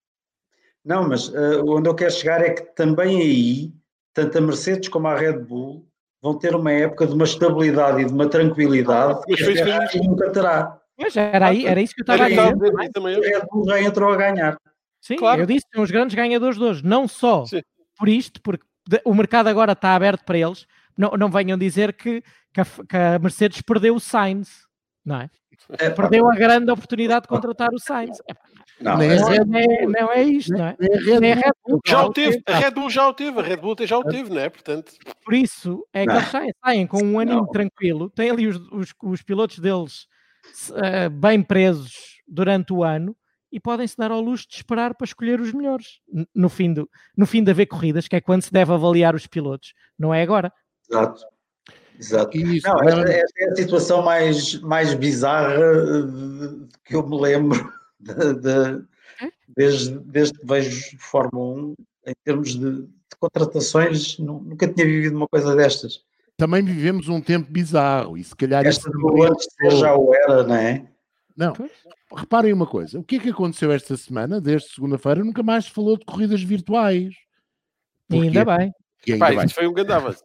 [0.85, 3.73] Não, mas uh, onde eu quero chegar é que também aí,
[4.15, 5.85] tanto a Mercedes como a Red Bull
[6.23, 10.31] vão ter uma época de uma estabilidade e de uma tranquilidade mas que a nunca
[10.31, 10.81] terá.
[10.99, 12.41] Mas era, aí, era isso que eu estava a dizer.
[12.41, 14.57] A Red Bull já entrou a ganhar.
[15.01, 15.43] Sim, claro.
[15.43, 16.85] eu disse, são os grandes ganhadores de hoje.
[16.85, 17.63] Não só Sim.
[17.97, 18.65] por isto, porque
[19.05, 20.67] o mercado agora está aberto para eles.
[20.97, 22.23] Não, não venham dizer que,
[22.53, 24.67] que, a, que a Mercedes perdeu o Sainz,
[25.05, 25.31] não é?
[25.79, 28.19] É, Perdeu a grande oportunidade de contratar o Sainz.
[28.81, 30.77] Não, é, não, é, não é isto, não é?
[31.21, 31.81] Nem a Red Bull.
[31.87, 34.31] Já o teve, a Red Bull já o teve, a Red Bull já o teve,
[34.31, 34.51] não é?
[34.51, 34.93] Portanto...
[35.25, 38.95] Por isso é que eles saem, saem com um aninho tranquilo, têm ali os, os,
[39.03, 40.07] os pilotos deles
[40.71, 43.17] uh, bem presos durante o ano
[43.51, 46.01] e podem-se dar ao luxo de esperar para escolher os melhores
[46.35, 49.27] no fim, do, no fim de haver corridas, que é quando se deve avaliar os
[49.27, 50.53] pilotos, não é agora.
[50.91, 51.23] Exato.
[51.99, 52.37] Exato.
[52.37, 55.57] Isso, não, esta, esta, é a situação mais, mais bizarra
[56.85, 58.85] que eu me lembro de, de,
[59.49, 61.75] desde, desde que vejo Fórmula 1
[62.09, 66.05] em termos de, de contratações, nunca tinha vivido uma coisa destas.
[66.37, 69.47] Também vivemos um tempo bizarro e se calhar esta do antes
[69.79, 70.87] já o era, não é?
[71.35, 71.55] Não,
[72.15, 75.25] reparem uma coisa: o que é que aconteceu esta semana, desde segunda-feira?
[75.25, 77.15] Nunca mais se falou de corridas virtuais.
[78.11, 78.73] Ainda bem.
[79.19, 80.25] Pai, isso foi um gandavas.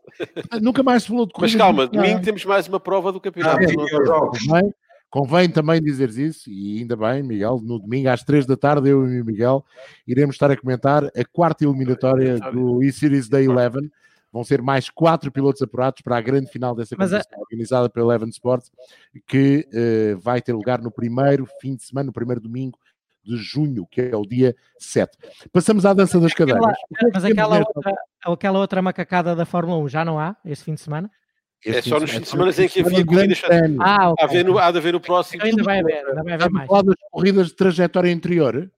[0.61, 3.59] Nunca mais se falou de Mas calma, domingo temos mais uma prova do campeonato.
[3.63, 4.73] Ah, convém,
[5.09, 9.07] convém também dizeres isso, e ainda bem, Miguel, no domingo às três da tarde, eu
[9.07, 9.63] e o Miguel
[10.07, 13.91] iremos estar a comentar a quarta eliminatória do E-Series Day 11.
[14.33, 17.41] Vão ser mais quatro pilotos apurados para a grande final dessa competição a...
[17.41, 18.71] organizada pela Eleven Sports,
[19.27, 22.79] que uh, vai ter lugar no primeiro fim de semana, no primeiro domingo
[23.23, 25.17] de junho, que é o dia 7.
[25.51, 26.63] Passamos à dança das cadeiras.
[26.63, 27.93] Aquela, é mas aquela outra,
[28.25, 31.09] aquela outra macacada da Fórmula 1 já não há este fim de semana?
[31.63, 33.41] Este é só nos fins de semana em que havia corridas.
[33.79, 34.25] Ah, okay.
[34.25, 35.43] há, ver no, há de haver no próximo.
[35.43, 36.67] Ainda vai haver, ainda vai haver mais.
[36.67, 38.71] das corridas de trajetória interior.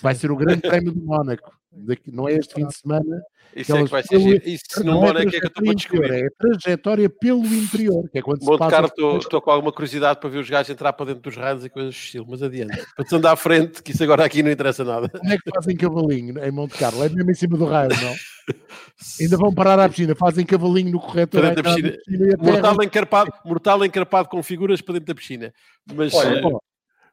[0.00, 1.52] Vai ser o grande prémio do Mónaco.
[1.76, 3.22] Daqui, não é este fim de semana.
[3.54, 4.46] Isso é que vai ser.
[4.46, 6.12] Isso se não, não é, é que é que eu estou para descobrir.
[6.12, 10.18] É a trajetória pelo interior, que é quando Monte Carlo, estou, estou com alguma curiosidade
[10.18, 12.84] para ver os gajos entrar para dentro dos raios e coisas do estilo, mas adiante.
[12.96, 15.08] Para te andar à frente, que isso agora aqui não interessa nada.
[15.08, 17.04] Como é que fazem cavalinho em Monte Carlo?
[17.04, 18.14] É mesmo em cima do raio, não?
[19.20, 21.40] Ainda vão parar à piscina, fazem cavalinho no corretor.
[21.40, 21.98] Para dentro da piscina.
[22.04, 25.52] piscina mortal, encarpado, mortal encarpado com figuras para dentro da piscina.
[25.94, 26.60] Mas, Olha, uh...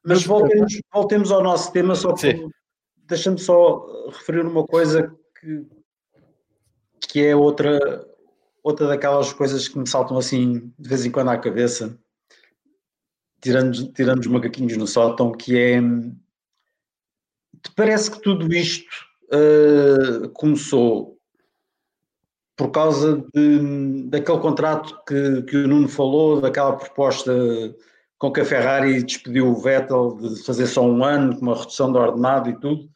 [0.03, 2.13] mas voltemos, voltemos ao nosso tema, só
[3.11, 5.67] deixa-me só referir uma coisa que,
[7.01, 8.07] que é outra,
[8.63, 11.99] outra daquelas coisas que me saltam assim de vez em quando à cabeça,
[13.41, 18.89] tirando, tirando os macaquinhos no sótão, que é te parece que tudo isto
[19.33, 21.17] uh, começou
[22.55, 27.33] por causa de, daquele contrato que, que o Nuno falou, daquela proposta
[28.17, 31.91] com que a Ferrari despediu o Vettel de fazer só um ano, com uma redução
[31.91, 32.90] de ordenado e tudo,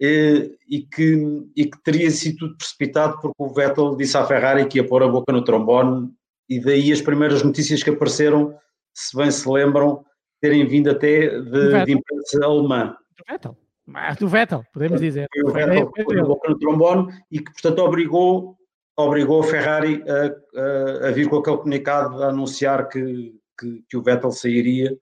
[0.00, 4.66] e, e, que, e que teria sido tudo precipitado porque o Vettel disse à Ferrari
[4.66, 6.10] que ia pôr a boca no trombone,
[6.48, 8.54] e daí as primeiras notícias que apareceram,
[8.92, 10.04] se bem se lembram,
[10.40, 12.96] terem vindo até de, de imprensa alemã.
[13.16, 13.56] Do Vettel.
[13.94, 15.26] Ah, do Vettel, podemos dizer.
[15.32, 18.56] Foi o Vettel que pôs a boca no trombone e que, portanto, obrigou,
[18.96, 23.96] obrigou a Ferrari a, a, a vir com aquele comunicado a anunciar que, que, que
[23.96, 24.96] o Vettel sairia.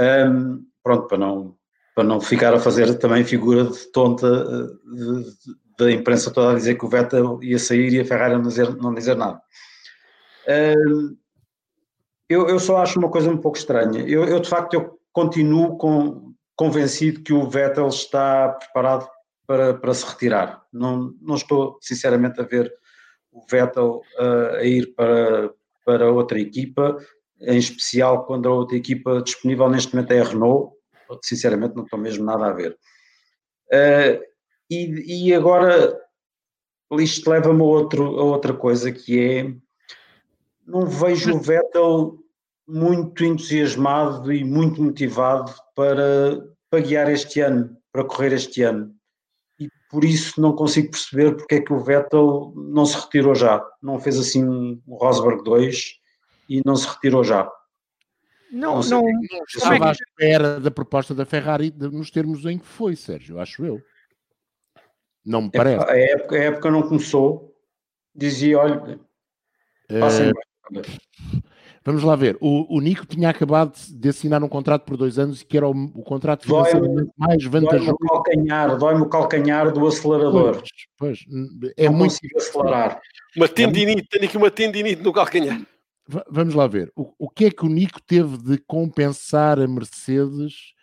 [0.00, 1.56] Um, pronto, para não,
[1.96, 4.44] para não ficar a fazer também figura de tonta
[5.78, 8.76] da imprensa toda a dizer que o Vettel ia sair e a Ferrari não dizer,
[8.76, 9.40] não dizer nada.
[12.28, 14.00] Eu, eu, só acho uma coisa um pouco estranha.
[14.06, 19.08] Eu, eu de facto, eu continuo com, convencido que o Vettel está preparado
[19.46, 20.62] para, para se retirar.
[20.70, 22.70] Não, não estou, sinceramente, a ver
[23.32, 25.50] o Vettel uh, a ir para,
[25.82, 26.98] para outra equipa,
[27.40, 30.75] em especial quando a outra equipa disponível neste momento é a Renault,
[31.22, 32.76] sinceramente não estou mesmo nada a ver.
[33.68, 34.22] Uh,
[34.70, 35.96] e, e, agora
[36.98, 39.54] isto leva-me a, outro, a outra coisa que é
[40.66, 42.18] não vejo o Vettel
[42.66, 48.92] muito entusiasmado e muito motivado para, para guiar este ano, para correr este ano.
[49.58, 53.64] E por isso não consigo perceber porque é que o Vettel não se retirou já.
[53.80, 55.94] Não fez assim um Rosberg 2
[56.48, 57.48] e não se retirou já.
[58.56, 62.96] Não, não, não estava à espera da proposta da Ferrari nos termos em que foi,
[62.96, 63.80] Sérgio, acho eu.
[65.24, 65.90] Não me parece.
[65.90, 67.54] A época, a época não começou,
[68.14, 68.98] dizia, olha,
[69.90, 70.32] é...
[71.84, 72.36] Vamos lá ver.
[72.40, 75.72] O, o, Nico tinha acabado de assinar um contrato por dois anos que era o,
[75.72, 77.84] o contrato financeiramente mais vantajoso.
[77.84, 80.62] Dói-me o calcanhar, dói-me o calcanhar do acelerador.
[80.98, 83.00] Pois, pois é não muito acelerar.
[83.36, 85.60] Uma tendinite, tenho aqui uma tendinite no calcanhar.
[86.08, 86.92] Vamos lá ver.
[86.94, 90.74] O, o que é que o Nico teve de compensar a Mercedes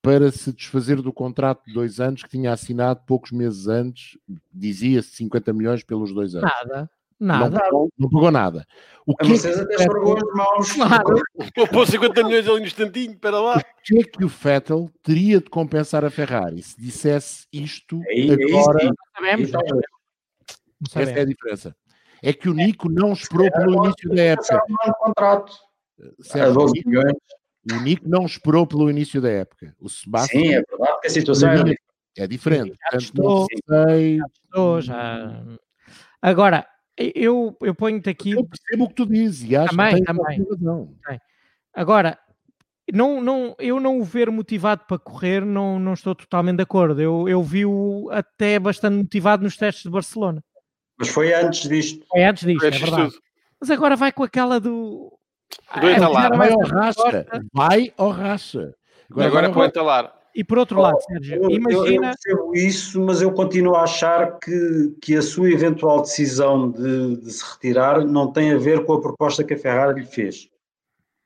[0.00, 4.18] para se desfazer do contrato de dois anos que tinha assinado poucos meses antes?
[4.52, 6.50] Dizia-se 50 milhões pelos dois anos.
[6.64, 6.90] Nada.
[7.20, 7.68] Nada.
[7.70, 8.66] Não, não pagou nada.
[9.06, 10.72] O que a Mercedes é que até esfregou as mãos.
[10.72, 11.22] Claro.
[11.54, 13.58] Poupou 50 milhões ali no instantinho, para lá.
[13.58, 18.32] O que é que o Vettel teria de compensar a Ferrari se dissesse isto é,
[18.32, 18.82] agora?
[18.82, 19.50] É isso, não sabemos.
[20.96, 21.76] Essa é a diferença
[22.22, 24.62] é que o Nico não esperou pelo início da época.
[24.98, 25.52] contrato.
[26.20, 26.90] Certo, o, Nico,
[27.72, 29.74] o Nico não esperou pelo início da época.
[29.80, 30.42] O Sebastião.
[30.42, 31.74] Sim, é verdade que a situação é,
[32.18, 32.76] é diferente.
[32.92, 34.18] Já estou, sei...
[34.18, 35.44] já estou, já.
[36.20, 36.66] Agora,
[36.96, 38.32] eu, eu ponho-te aqui.
[38.32, 40.46] Eu percebo o que tu dizes e acho também, que também.
[40.48, 40.94] Razão.
[41.74, 42.18] Agora,
[42.92, 47.00] não, não, eu não o ver motivado para correr, não, não estou totalmente de acordo.
[47.00, 50.42] Eu, eu vi-o até bastante motivado nos testes de Barcelona.
[51.02, 52.06] Mas foi antes disto.
[52.08, 53.10] Foi antes disto, é verdade.
[53.10, 53.22] Tudo.
[53.60, 55.12] Mas agora vai com aquela do.
[55.80, 56.36] Do ah, entalar.
[56.36, 57.26] Vai ao racha.
[57.52, 58.74] Vai ao racha.
[59.10, 60.14] Agora, agora é para o entalar.
[60.32, 61.72] E por outro lado, Sérgio, imagina.
[61.72, 66.70] Eu, eu percebo isso, mas eu continuo a achar que, que a sua eventual decisão
[66.70, 70.06] de, de, se retirar não tem a ver com a proposta que a Ferrari lhe
[70.06, 70.48] fez.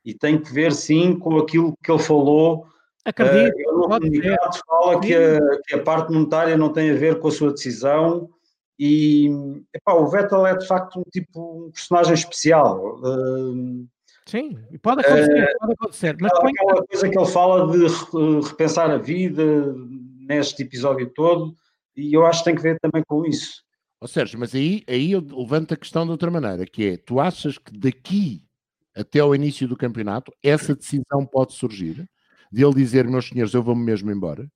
[0.04, 2.66] E tem que ver, sim, com aquilo que ele falou.
[3.04, 3.54] Acredito.
[3.54, 7.20] Uh, ele no comunicado fala que a, que a parte monetária não tem a ver
[7.20, 8.30] com a sua decisão
[8.78, 9.30] e
[9.74, 12.98] epá, o Vettel é de facto um tipo um personagem especial.
[13.00, 13.86] Uh,
[14.26, 16.16] Sim, pode acontecer, uh, pode acontecer.
[16.20, 19.74] Mas aquela, aquela coisa que ele fala de repensar a vida
[20.20, 21.56] neste episódio todo,
[21.96, 23.64] e eu acho que tem que ver também com isso.
[24.00, 27.18] Oh, Sérgio, mas aí, aí eu levanto a questão de outra maneira, que é, tu
[27.18, 28.42] achas que daqui
[28.96, 32.08] até ao início do campeonato, essa decisão pode surgir,
[32.50, 34.48] de ele dizer, meus senhores, eu vou-me mesmo embora?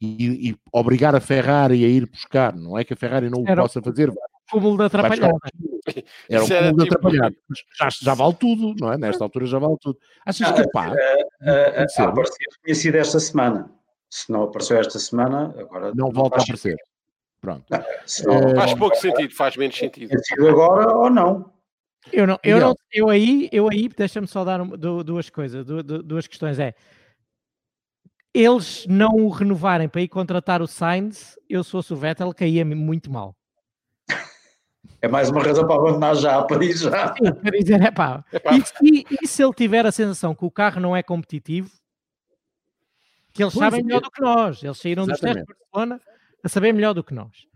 [0.00, 3.48] E, e, obrigar a Ferrari a ir buscar, não é que a Ferrari não o
[3.48, 4.12] era possa fazer.
[4.50, 5.38] Cúmulo de atrapalhada.
[6.28, 7.36] Era cúmulo de tipo atrapalhada.
[7.78, 8.98] Já, já vale tudo, não é?
[8.98, 9.98] Nesta altura já vale tudo.
[10.24, 10.92] Achas que pá?
[11.40, 13.70] A, a, a, aparecer tinha sido esta semana.
[14.08, 15.92] Se não apareceu esta semana, agora.
[15.94, 16.76] Não volta a aparecer.
[17.40, 17.64] Pronto.
[17.68, 20.10] faz pouco sentido, faz menos sentido.
[20.10, 21.52] sentido agora ou não?
[22.12, 25.66] Eu não, eu, não, eu aí, eu aí deixa-me só dar duas coisas,
[26.04, 26.58] duas questões.
[26.58, 26.74] É
[28.36, 33.10] eles não o renovarem para ir contratar o Sainz, eu sou o Vettel, caía-me muito
[33.10, 33.34] mal.
[35.00, 37.14] É mais uma razão para abandonar já Paris já.
[37.14, 38.22] Sim, para dizer, é pá.
[38.82, 41.70] E, e, e, se ele tiver a sensação que o carro não é competitivo,
[43.32, 43.82] que eles pois sabem é.
[43.82, 44.62] melhor do que nós.
[44.62, 45.38] Eles saíram Exatamente.
[45.38, 46.00] dos testes de Barcelona
[46.44, 47.46] a saber melhor do que nós.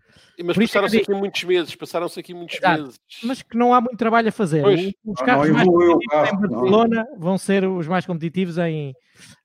[0.45, 2.83] Mas passaram-se aqui muitos meses, passaram-se aqui muitos Exato.
[2.83, 3.01] meses.
[3.23, 4.63] Mas que não há muito trabalho a fazer.
[4.63, 4.93] Pois.
[5.05, 7.19] Os carros não, mais competitivos carro, em Barcelona não.
[7.19, 8.95] vão ser os mais competitivos em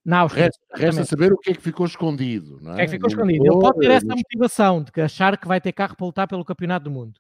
[0.06, 0.46] na Áustria.
[0.46, 2.60] Resta, resta, saber o que é que ficou escondido.
[2.62, 2.74] Não é?
[2.74, 3.46] O que é que ficou escondido?
[3.46, 6.86] Ele pode ter essa motivação de achar que vai ter carro para lutar pelo campeonato
[6.86, 7.20] do mundo.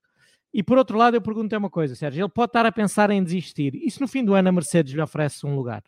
[0.53, 3.21] E por outro lado, eu pergunto uma coisa, Sérgio, ele pode estar a pensar em
[3.21, 3.75] desistir.
[3.75, 5.83] E se no fim do ano a Mercedes lhe oferece um lugar?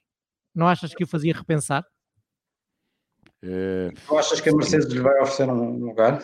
[0.53, 1.85] Não achas que o fazia repensar?
[3.41, 3.91] É...
[4.05, 6.21] Tu achas que a Mercedes lhe vai oferecer um lugar?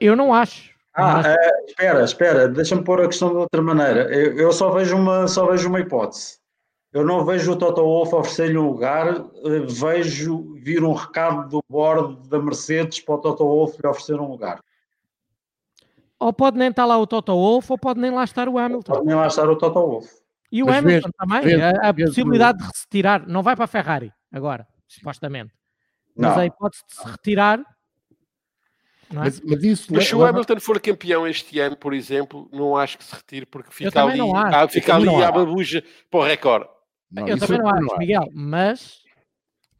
[0.00, 0.70] Eu não acho.
[0.94, 4.14] Ah, é, espera, espera, deixa-me pôr a questão de outra maneira.
[4.14, 6.38] Eu, eu, só, vejo uma, só vejo uma hipótese.
[6.90, 11.62] Eu não vejo o Toto Wolff oferecer-lhe um lugar, eh, vejo vir um recado do
[11.68, 14.60] board da Mercedes para o Toto Wolff lhe oferecer um lugar.
[16.18, 18.94] Ou pode nem estar lá o Toto Wolff, ou pode nem lá estar o Hamilton.
[18.94, 20.08] Pode nem lá estar o Toto Wolff.
[20.50, 23.68] E o Mas Hamilton também, a, a possibilidade de se retirar, não vai para a
[23.68, 25.52] Ferrari agora, supostamente.
[26.16, 26.40] Mas não.
[26.40, 27.62] a hipótese de se retirar
[29.10, 29.14] é?
[29.14, 32.98] Mas, mas, isso mas se o Hamilton for campeão este ano, por exemplo, não acho
[32.98, 36.68] que se retire porque fica ali, ah, fica ali a babuja para o recorde.
[37.10, 39.00] Não, eu também não acho, não Miguel, mas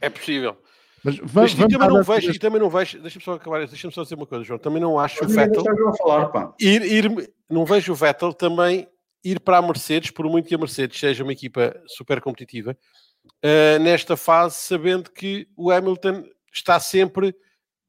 [0.00, 0.56] é possível.
[1.02, 4.16] Mas, vamos, mas também não vejo, também não vejo, deixa-me só acabar, deixa-me só dizer
[4.16, 5.62] uma coisa, João, também não acho o Vettel
[5.96, 8.88] falar, ir, ir, não vejo o Vettel também
[9.22, 12.76] ir para a Mercedes, por muito que a Mercedes seja uma equipa super competitiva,
[13.24, 17.36] uh, nesta fase, sabendo que o Hamilton está sempre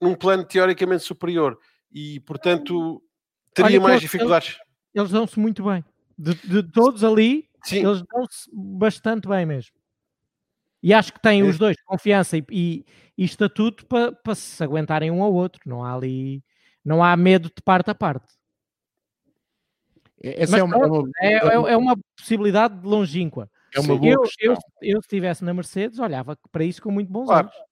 [0.02, 1.58] num plano teoricamente superior
[1.92, 3.02] e, portanto,
[3.54, 4.50] teria Olha, mais dificuldades.
[4.50, 4.60] Eles,
[4.94, 5.84] eles dão-se muito bem.
[6.18, 7.86] De, de todos ali, Sim.
[7.86, 9.72] eles dão-se bastante bem mesmo.
[10.82, 11.44] E acho que têm é.
[11.44, 12.86] os dois confiança e, e,
[13.18, 15.62] e estatuto para pa se aguentarem um ao outro.
[15.66, 16.44] Não há ali,
[16.84, 18.38] não há medo de parte a parte.
[20.22, 23.50] Essa é uma, pronto, é, uma, é, é, uma possibilidade longínqua.
[23.74, 27.12] É uma boa eu, eu, eu, se estivesse na Mercedes, olhava para isso com muito
[27.12, 27.48] bons claro.
[27.48, 27.67] olhos.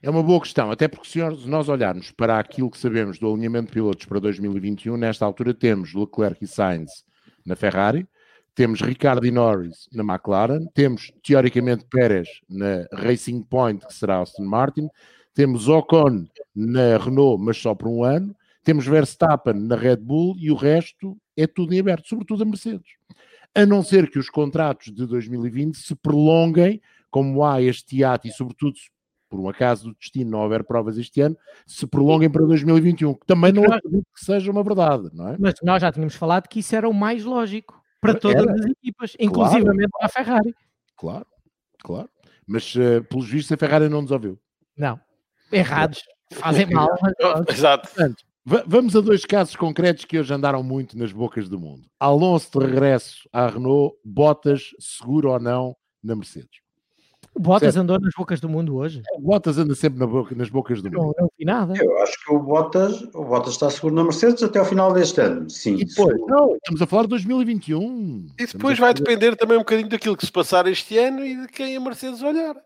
[0.00, 3.66] É uma boa questão, até porque se nós olharmos para aquilo que sabemos do alinhamento
[3.66, 7.04] de pilotos para 2021, nesta altura temos Leclerc e Sainz
[7.44, 8.06] na Ferrari,
[8.54, 14.44] temos Ricardo e Norris na McLaren, temos teoricamente Pérez na Racing Point, que será Aston
[14.44, 14.88] Martin,
[15.34, 20.50] temos Ocon na Renault, mas só por um ano, temos Verstappen na Red Bull e
[20.50, 22.90] o resto é tudo em aberto, sobretudo a Mercedes.
[23.54, 28.32] A não ser que os contratos de 2020 se prolonguem, como há este hiato e
[28.32, 28.76] sobretudo
[29.28, 33.26] por um acaso do destino não houver provas este ano, se prolonguem para 2021, que
[33.26, 35.36] também não acredito que seja uma verdade, não é?
[35.38, 38.52] Mas nós já tínhamos falado que isso era o mais lógico para todas era.
[38.52, 39.90] as equipas, inclusivamente claro.
[39.92, 40.54] para a Ferrari.
[40.96, 41.26] Claro,
[41.82, 42.10] claro.
[42.46, 44.38] Mas, uh, pelos vistos, a Ferrari não nos ouviu.
[44.76, 44.98] Não.
[45.52, 46.02] Errados.
[46.32, 46.88] Fazem mal.
[47.48, 47.88] Exato.
[47.88, 48.24] Portanto,
[48.66, 51.86] vamos a dois casos concretos que hoje andaram muito nas bocas do mundo.
[52.00, 56.60] Alonso de regresso à Renault, Bottas seguro ou não na Mercedes.
[57.38, 57.84] O Bottas certo.
[57.84, 59.00] andou nas bocas do mundo hoje.
[59.14, 61.14] O Bottas anda sempre na boca, nas bocas do mundo.
[61.16, 61.72] Não, não vi nada.
[61.80, 65.20] Eu acho que o Bottas, o Bottas está seguro na Mercedes até ao final deste
[65.20, 65.48] ano.
[65.48, 65.76] Sim.
[65.76, 68.26] E depois, não, estamos a falar de 2021.
[68.40, 71.46] E depois vai depender também um bocadinho daquilo que se passar este ano e de
[71.46, 72.56] quem a Mercedes olhar.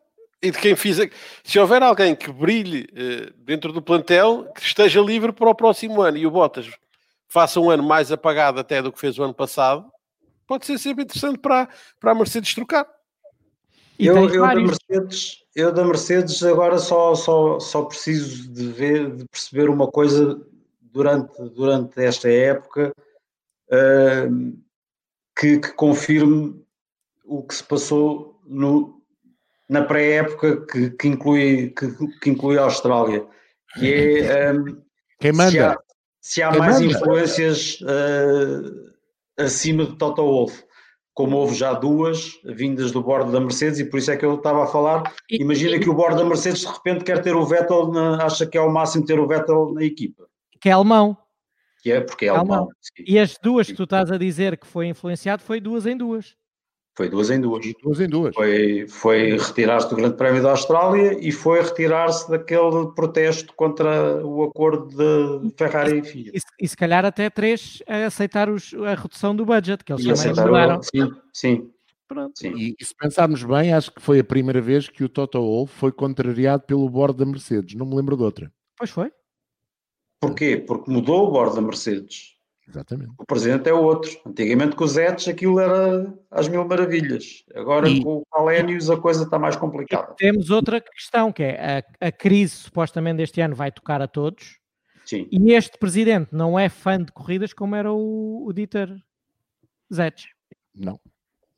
[0.43, 1.11] E de quem fizer.
[1.45, 6.01] Se houver alguém que brilhe uh, dentro do plantel, que esteja livre para o próximo
[6.01, 6.67] ano e o Bottas
[7.29, 9.85] faça um ano mais apagado até do que fez o ano passado,
[10.47, 11.69] pode ser sempre interessante para,
[12.01, 12.87] para a Mercedes trocar.
[14.05, 19.25] Eu, eu, da Mercedes, eu da Mercedes agora só, só, só preciso de ver, de
[19.27, 20.41] perceber uma coisa
[20.81, 22.93] durante, durante esta época
[23.69, 24.59] uh,
[25.39, 26.61] que, que, confirme
[27.25, 29.01] o que se passou no,
[29.69, 33.25] na pré-época que, que, inclui, que, que, inclui a Austrália.
[33.79, 34.83] Que é um,
[35.21, 35.51] Quem manda?
[35.51, 35.79] se há,
[36.21, 36.93] se há mais manda?
[36.93, 38.93] influências uh,
[39.39, 40.65] acima de Toto Wolff
[41.15, 44.37] como houve já duas vindas do bordo da Mercedes, e por isso é que eu
[44.37, 45.13] estava a falar.
[45.31, 48.57] Imagina que o bordo da Mercedes de repente quer ter o Vettel, na, acha que
[48.57, 50.27] é o máximo ter o Vettel na equipa.
[50.61, 51.17] Que é alemão.
[51.83, 52.57] Que é porque é, é alemão.
[52.57, 52.73] alemão.
[53.07, 56.35] E as duas que tu estás a dizer que foi influenciado foi duas em duas.
[56.95, 57.65] Foi duas em duas.
[57.83, 58.35] Duas em duas.
[58.35, 64.45] Foi, foi retirar-se do Grande Prémio da Austrália e foi retirar-se daquele protesto contra o
[64.45, 66.33] acordo de Ferrari e FIA.
[66.35, 70.05] E, e, se calhar até três a aceitar os, a redução do budget, que eles
[70.05, 70.83] e também mudaram.
[70.83, 71.71] Sim, sim.
[72.07, 72.39] Pronto.
[72.39, 72.55] Sim.
[72.55, 75.75] E, e, se pensarmos bem, acho que foi a primeira vez que o Toto Wolff
[75.75, 77.75] foi contrariado pelo bordo da Mercedes.
[77.75, 78.53] Não me lembro de outra.
[78.77, 79.11] Pois foi.
[80.21, 80.59] Porquê?
[80.59, 82.37] Porque mudou o bordo da Mercedes.
[82.69, 83.13] Exatamente.
[83.19, 84.11] O presidente é outro.
[84.27, 87.45] Antigamente com os ETS aquilo era às mil maravilhas.
[87.55, 90.15] Agora e, com o Calénios a coisa está mais complicada.
[90.17, 94.59] Temos outra questão que é a, a crise supostamente deste ano vai tocar a todos.
[95.05, 95.29] Sim.
[95.31, 98.97] E este presidente não é fã de corridas como era o, o Dieter
[99.93, 100.27] Zetsch.
[100.75, 100.99] Não,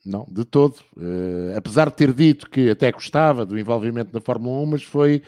[0.05, 0.77] não, de todo.
[0.97, 5.23] Uh, apesar de ter dito que até gostava do envolvimento na Fórmula 1, mas foi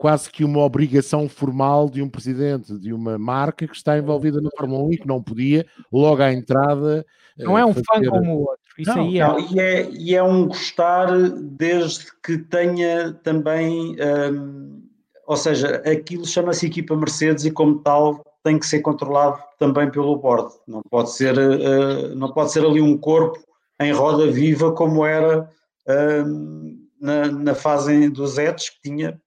[0.00, 4.48] quase que uma obrigação formal de um presidente de uma marca que está envolvida na
[4.56, 7.04] Fórmula 1 e que não podia, logo à entrada.
[7.36, 8.06] Não é um fazer...
[8.06, 8.64] fã como o outro.
[8.78, 9.28] Isso não, aí é...
[9.28, 11.06] Não, e, é, e é um gostar
[11.38, 13.94] desde que tenha também.
[14.00, 14.84] Hum,
[15.26, 20.16] ou seja, aquilo chama-se equipa Mercedes e, como tal, tem que ser controlado também pelo
[20.16, 20.50] board.
[20.66, 23.38] Não pode ser, uh, não pode ser ali um corpo
[23.78, 29.20] em roda viva como era uh, na, na fase dos ETS, que tinha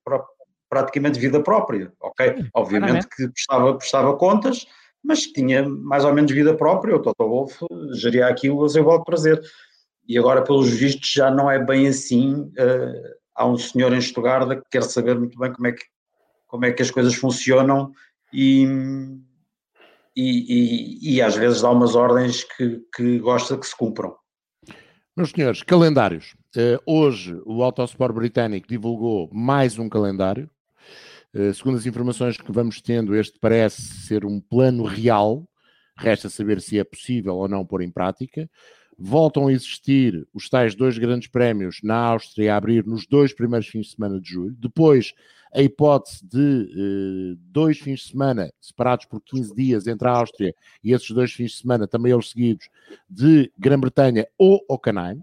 [0.74, 2.47] praticamente vida própria, ok?
[2.53, 4.65] Obviamente que prestava, prestava contas,
[5.03, 7.59] mas tinha mais ou menos vida própria, o Toto Wolff
[7.93, 9.39] geria aquilo a seu bom prazer.
[10.07, 12.34] E agora, pelos vistos, já não é bem assim.
[12.34, 15.84] Uh, há um senhor em Estugarda que quer saber muito bem como é que,
[16.47, 17.91] como é que as coisas funcionam
[18.34, 18.65] e,
[20.15, 24.15] e, e, e às vezes dá umas ordens que, que gosta que se cumpram.
[25.15, 26.34] Meus senhores, calendários.
[26.55, 30.49] Uh, hoje o Autosport Britânico divulgou mais um calendário.
[31.34, 35.47] Eh, segundo as informações que vamos tendo, este parece ser um plano real.
[35.97, 38.49] Resta saber se é possível ou não pôr em prática.
[38.97, 43.67] Voltam a existir os tais dois grandes prémios na Áustria a abrir nos dois primeiros
[43.67, 44.55] fins de semana de julho.
[44.59, 45.13] Depois,
[45.53, 50.53] a hipótese de eh, dois fins de semana separados por 15 dias entre a Áustria
[50.84, 52.69] e esses dois fins de semana, também eles seguidos,
[53.09, 55.21] de Grã-Bretanha ou Hockenheim.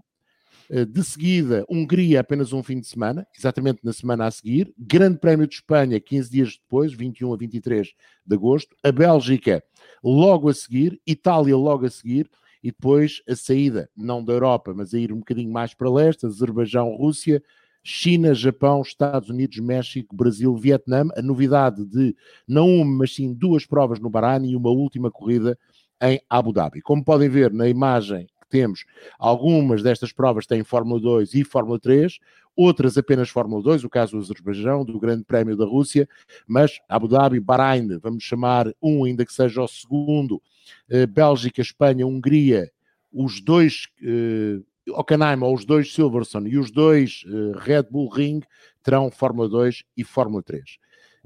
[0.73, 4.73] Eh, de seguida, Hungria, apenas um fim de semana, exatamente na semana a seguir.
[4.77, 7.89] Grande Prémio de Espanha, 15 dias depois, 21 a 23
[8.25, 8.73] de agosto.
[8.81, 9.61] A Bélgica,
[10.01, 10.97] logo a seguir.
[11.05, 12.29] Itália, logo a seguir.
[12.63, 16.25] E depois a saída, não da Europa, mas a ir um bocadinho mais para leste:
[16.25, 17.43] Azerbaijão, Rússia,
[17.83, 21.05] China, Japão, Estados Unidos, México, Brasil, Vietnã.
[21.17, 22.15] A novidade de
[22.47, 25.57] não uma, mas sim duas provas no Bahrein e uma última corrida
[26.01, 26.81] em Abu Dhabi.
[26.81, 28.85] Como podem ver na imagem temos.
[29.17, 32.19] Algumas destas provas têm Fórmula 2 e Fórmula 3,
[32.55, 36.07] outras apenas Fórmula 2, o caso do Azerbaijão, do Grande Prémio da Rússia,
[36.45, 40.41] mas Abu Dhabi, Bahrein, vamos chamar um, ainda que seja o segundo,
[40.89, 42.69] eh, Bélgica, Espanha, Hungria,
[43.11, 48.41] os dois eh, Hockenheim, ou os dois Silverstone e os dois eh, Red Bull Ring
[48.83, 50.63] terão Fórmula 2 e Fórmula 3.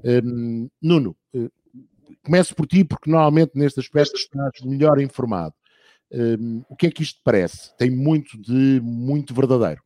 [0.04, 1.50] Um, Nuno, uh,
[2.22, 5.54] começo por ti, porque normalmente neste aspecto estás melhor informado.
[6.12, 7.76] Um, o que é que isto parece?
[7.76, 9.82] Tem muito de muito verdadeiro.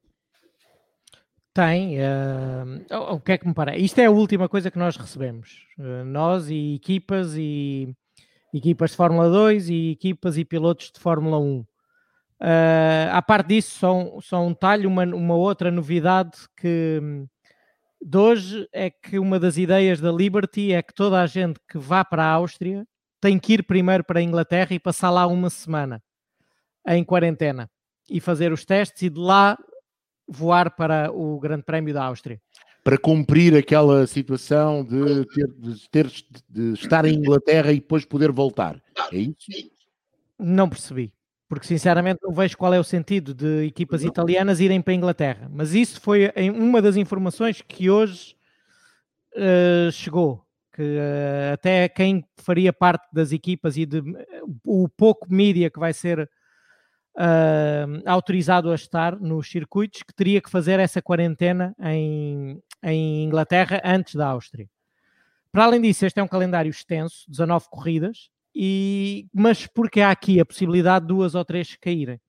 [1.53, 1.99] Tem.
[1.99, 3.85] Uh, o que é que me parece?
[3.85, 5.67] Isto é a última coisa que nós recebemos.
[5.79, 7.95] Uh, nós e equipas e
[8.53, 11.61] equipas de Fórmula 2 e equipas e pilotos de Fórmula 1.
[11.61, 11.67] Uh,
[13.13, 17.01] à parte disso, só, só um talho, uma, uma outra novidade que
[18.03, 21.77] de hoje é que uma das ideias da Liberty é que toda a gente que
[21.77, 22.87] vá para a Áustria
[23.21, 26.03] tem que ir primeiro para a Inglaterra e passar lá uma semana
[26.87, 27.71] em quarentena
[28.09, 29.57] e fazer os testes e de lá
[30.27, 32.41] voar para o Grande Prémio da Áustria.
[32.83, 36.11] Para cumprir aquela situação de ter, de ter
[36.49, 38.81] de estar em Inglaterra e depois poder voltar.
[39.13, 39.71] É isso?
[40.39, 41.13] Não percebi.
[41.47, 45.51] Porque sinceramente não vejo qual é o sentido de equipas italianas irem para a Inglaterra.
[45.53, 48.37] Mas isso foi uma das informações que hoje
[49.35, 50.47] uh, chegou.
[50.73, 55.81] Que uh, até quem faria parte das equipas e de, uh, o pouco mídia que
[55.81, 56.31] vai ser
[57.21, 63.81] uh, autorizado a estar nos circuitos que teria que fazer essa quarentena em, em Inglaterra
[63.85, 64.69] antes da Áustria.
[65.53, 70.41] Para além disso, este é um calendário extenso, 19 corridas, e, mas porque há aqui
[70.41, 72.21] a possibilidade de duas ou três caírem.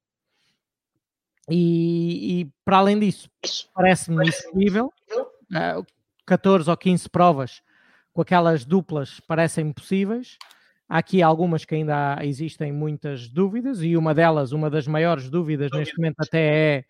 [1.50, 3.30] E, e para além disso,
[3.74, 5.86] parece-me impossível, uh,
[6.26, 7.62] 14 ou 15 provas
[8.14, 10.38] com aquelas duplas parecem possíveis.
[10.92, 15.72] Há aqui algumas que ainda existem muitas dúvidas, e uma delas, uma das maiores dúvidas
[15.72, 16.86] neste momento, até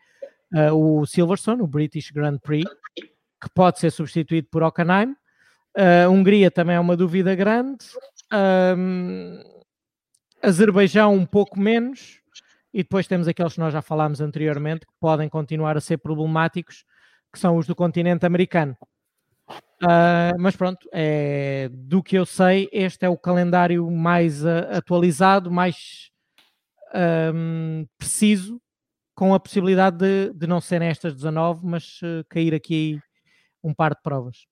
[0.52, 5.12] é uh, o Silverstone, o British Grand Prix, que pode ser substituído por Hockenheim.
[5.78, 7.86] Uh, Hungria também é uma dúvida grande.
[8.76, 9.40] Um,
[10.42, 12.22] Azerbaijão, um pouco menos.
[12.74, 16.86] E depois temos aqueles que nós já falámos anteriormente, que podem continuar a ser problemáticos,
[17.32, 18.76] que são os do continente americano.
[19.82, 25.50] Uh, mas pronto, é, do que eu sei, este é o calendário mais uh, atualizado,
[25.50, 26.12] mais
[27.34, 28.62] um, preciso,
[29.16, 33.00] com a possibilidade de, de não serem estas 19, mas uh, cair aqui
[33.64, 34.51] um par de provas.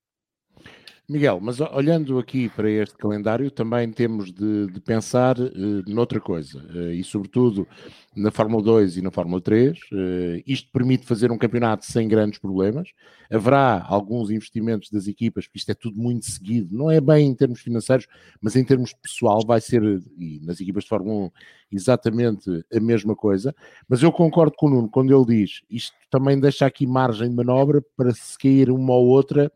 [1.10, 6.64] Miguel, mas olhando aqui para este calendário, também temos de, de pensar uh, noutra coisa,
[6.72, 7.66] uh, e sobretudo
[8.14, 9.76] na Fórmula 2 e na Fórmula 3.
[9.76, 12.90] Uh, isto permite fazer um campeonato sem grandes problemas.
[13.28, 17.34] Haverá alguns investimentos das equipas, porque isto é tudo muito seguido, não é bem em
[17.34, 18.06] termos financeiros,
[18.40, 19.82] mas em termos pessoal vai ser,
[20.16, 21.30] e nas equipas de Fórmula 1,
[21.72, 23.52] exatamente a mesma coisa.
[23.88, 27.34] Mas eu concordo com o Nuno quando ele diz isto também deixa aqui margem de
[27.34, 29.50] manobra para se cair uma ou outra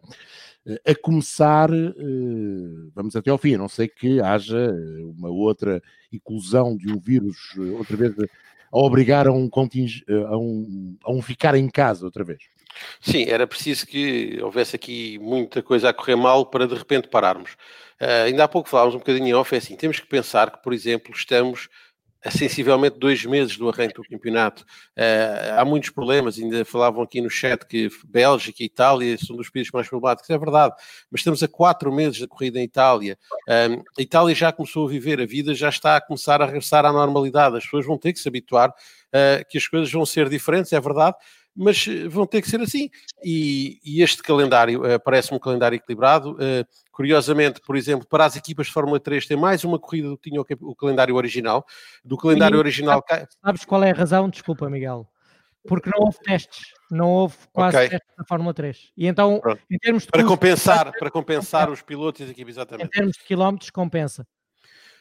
[0.87, 4.73] a começar, eh, vamos até ao fim, a não sei que haja
[5.17, 10.97] uma outra eclosão de um vírus, eh, outra vez, a obrigar a um, a um,
[11.05, 12.43] a um ficar em casa outra vez.
[13.01, 17.53] Sim, era preciso que houvesse aqui muita coisa a correr mal para de repente pararmos.
[18.01, 20.63] Uh, ainda há pouco falávamos um bocadinho em off, é assim, temos que pensar que,
[20.63, 21.69] por exemplo, estamos
[22.31, 24.63] sensivelmente dois meses do arranque do campeonato.
[24.97, 29.51] Uh, há muitos problemas, ainda falavam aqui no chat que Bélgica e Itália são dos
[29.51, 30.75] países mais problemáticos, é verdade,
[31.11, 33.19] mas estamos a quatro meses da corrida em Itália.
[33.49, 36.85] Um, a Itália já começou a viver, a vida já está a começar a regressar
[36.85, 40.29] à normalidade, as pessoas vão ter que se habituar uh, que as coisas vão ser
[40.29, 41.17] diferentes, é verdade,
[41.57, 42.91] mas eh, vão ter que ser assim.
[43.23, 46.33] E, e este calendário uh, parece-me um calendário equilibrado.
[46.33, 50.17] Uh, curiosamente, por exemplo, para as equipas de Fórmula 3 tem mais uma corrida do
[50.17, 51.67] que tinha o, o calendário original.
[52.05, 53.05] Do calendário e, original.
[53.45, 54.31] Sabes qual é a razão?
[54.31, 55.07] Desculpa, Miguel.
[55.67, 57.89] Porque não houve testes, não houve quase okay.
[57.89, 58.93] testes na Fórmula 3.
[58.97, 59.61] E então, Pronto.
[59.69, 62.87] em termos de para compensar, para compensar os pilotos e as equipes, exatamente.
[62.87, 64.27] Em termos de quilómetros, compensa.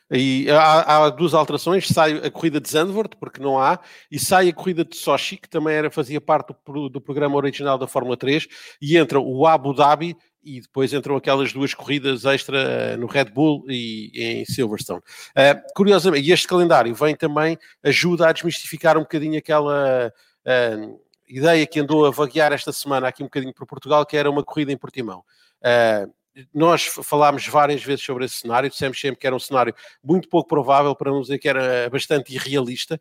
[0.10, 3.80] E há, há, duas alterações, sai a corrida de Zandvoort, porque não há,
[4.12, 7.78] e sai a corrida de Sochi, que também era, fazia parte do, do programa original
[7.78, 8.48] da Fórmula 3,
[8.82, 13.26] e entra o Abu Dhabi e depois entram aquelas duas corridas extra eh, no Red
[13.26, 15.00] Bull e em Silverstone.
[15.00, 20.12] Uh, curiosamente, este calendário vem também, ajuda a desmistificar um bocadinho aquela
[20.46, 24.30] uh, ideia que andou a vaguear esta semana aqui um bocadinho para Portugal, que era
[24.30, 25.24] uma corrida em Portimão.
[25.60, 26.12] Uh,
[26.54, 29.74] nós falámos várias vezes sobre esse cenário, dissemos sempre que era um cenário
[30.04, 33.00] muito pouco provável, para não dizer que era bastante irrealista,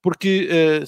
[0.00, 0.82] porque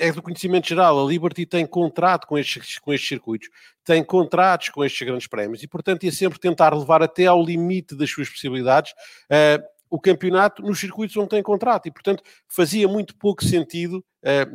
[0.00, 3.48] é do conhecimento geral, a Liberty tem contrato com estes, com estes circuitos,
[3.84, 7.94] tem contratos com estes grandes prémios e, portanto, ia sempre tentar levar até ao limite
[7.94, 13.14] das suas possibilidades uh, o campeonato nos circuitos onde tem contrato e, portanto, fazia muito
[13.16, 14.04] pouco sentido,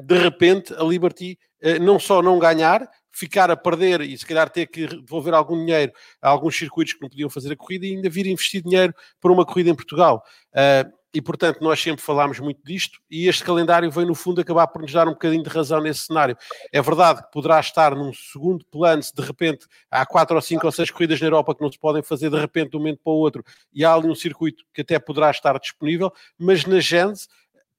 [0.06, 1.38] de repente, a Liberty
[1.82, 5.92] não só não ganhar, ficar a perder e se calhar ter que devolver algum dinheiro
[6.22, 9.32] a alguns circuitos que não podiam fazer a corrida e ainda vir investir dinheiro para
[9.32, 10.22] uma corrida em Portugal.
[10.54, 14.68] Uh, e portanto nós sempre falámos muito disto e este calendário vem no fundo acabar
[14.68, 16.38] por nos dar um bocadinho de razão nesse cenário.
[16.74, 20.66] É verdade que poderá estar num segundo plano se de repente há quatro ou cinco
[20.66, 23.00] ou seis corridas na Europa que não se podem fazer de repente de um momento
[23.02, 26.82] para o outro e há ali um circuito que até poderá estar disponível, mas na
[26.82, 27.30] Gens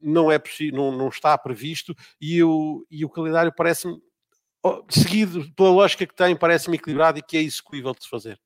[0.01, 4.01] não é possível, não, não está previsto e, o, e o calendário parece-me
[4.89, 8.41] seguido pela lógica que tem, parece-me equilibrado e que é execuível de se fazer.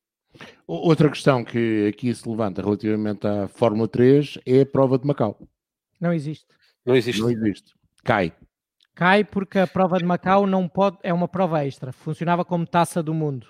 [0.67, 5.39] Outra questão que aqui se levanta relativamente à Fórmula 3 é a prova de Macau.
[6.01, 6.47] Não existe.
[6.85, 7.21] Não existe.
[7.21, 7.75] Não existe.
[8.05, 8.33] Cai.
[8.95, 11.93] Cai porque a prova de Macau não pode, é uma prova extra.
[11.93, 13.47] Funcionava como taça do mundo.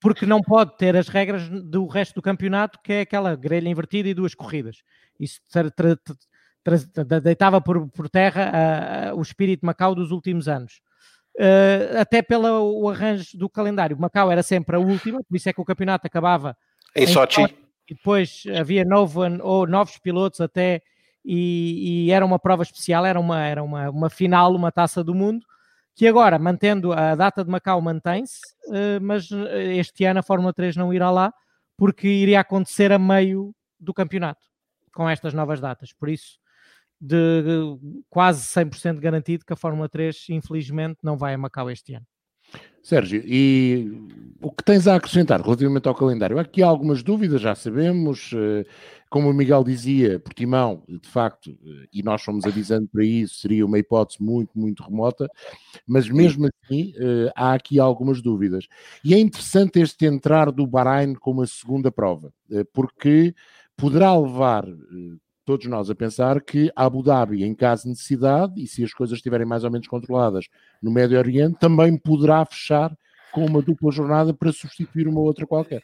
[0.00, 4.08] Porque não pode ter as regras do resto do campeonato, que é aquela grelha invertida
[4.08, 4.82] e duas corridas.
[5.18, 5.40] Isso
[7.22, 10.80] deitava por, por terra uh, o espírito de Macau dos últimos anos
[11.38, 13.98] uh, até pelo arranjo do calendário.
[13.98, 16.56] Macau era sempre a última, por isso é que o campeonato acabava
[16.94, 17.42] em, em Sochi.
[17.88, 20.82] E depois havia novo, ou novos pilotos até,
[21.24, 25.14] e, e, era uma prova especial, era uma, era uma, uma final, uma taça do
[25.14, 25.44] mundo,
[25.94, 30.52] que agora, mantendo a data de Macau, mantém-se, uh, mas eh, este ano a Fórmula
[30.52, 31.32] 3 não irá lá,
[31.76, 34.46] porque iria acontecer a meio do campeonato,
[34.92, 35.92] com estas novas datas.
[35.92, 36.38] Por isso,
[37.00, 37.78] de
[38.10, 42.06] quase 100% garantido que a Fórmula 3, infelizmente, não vai a Macau este ano.
[42.82, 43.92] Sérgio, e
[44.40, 46.38] o que tens a acrescentar relativamente ao calendário?
[46.38, 48.64] Aqui há algumas dúvidas, já sabemos, eh,
[49.10, 53.66] como o Miguel dizia, Portimão, de facto, eh, e nós fomos avisando para isso, seria
[53.66, 55.28] uma hipótese muito, muito remota,
[55.86, 58.66] mas mesmo assim eh, há aqui algumas dúvidas.
[59.04, 62.32] E é interessante este entrar do Bahrein como a segunda prova,
[62.72, 63.34] porque
[63.76, 64.64] poderá levar
[65.48, 69.16] todos nós a pensar que Abu Dhabi, em caso de necessidade, e se as coisas
[69.16, 70.44] estiverem mais ou menos controladas
[70.82, 72.94] no Médio Oriente, também poderá fechar
[73.32, 75.82] com uma dupla jornada para substituir uma outra qualquer.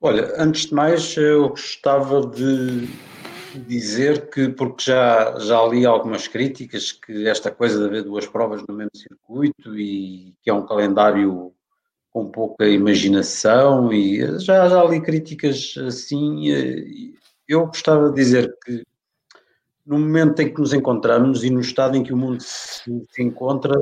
[0.00, 2.88] Olha, antes de mais, eu gostava de
[3.68, 8.64] dizer que, porque já, já li algumas críticas, que esta coisa de haver duas provas
[8.68, 11.52] no mesmo circuito e que é um calendário
[12.10, 16.50] com pouca imaginação, e já, já li críticas assim,
[17.48, 18.82] eu gostava de dizer que
[19.86, 23.74] no momento em que nos encontramos e no estado em que o mundo se, encontra,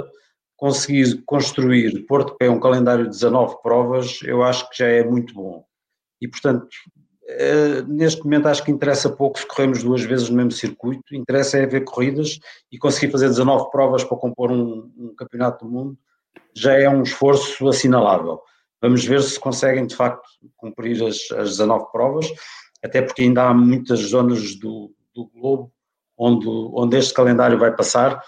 [0.56, 5.04] conseguir construir, pôr de pé um calendário de 19 provas, eu acho que já é
[5.04, 5.64] muito bom.
[6.20, 6.66] E, portanto,
[7.28, 11.58] eh, neste momento acho que interessa pouco se corremos duas vezes no mesmo circuito, interessa
[11.58, 12.38] é ver corridas
[12.70, 15.98] e conseguir fazer 19 provas para compor um, um campeonato do mundo,
[16.54, 18.40] já é um esforço assinalável.
[18.80, 22.26] Vamos ver se conseguem de facto cumprir as, as 19 provas,
[22.82, 25.72] até porque ainda há muitas zonas do, do globo
[26.16, 28.22] onde, onde este calendário vai passar,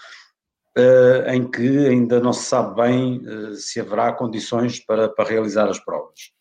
[0.77, 5.69] uh, em que ainda não se sabe bem uh, se haverá condições para, para realizar
[5.69, 6.33] as provas.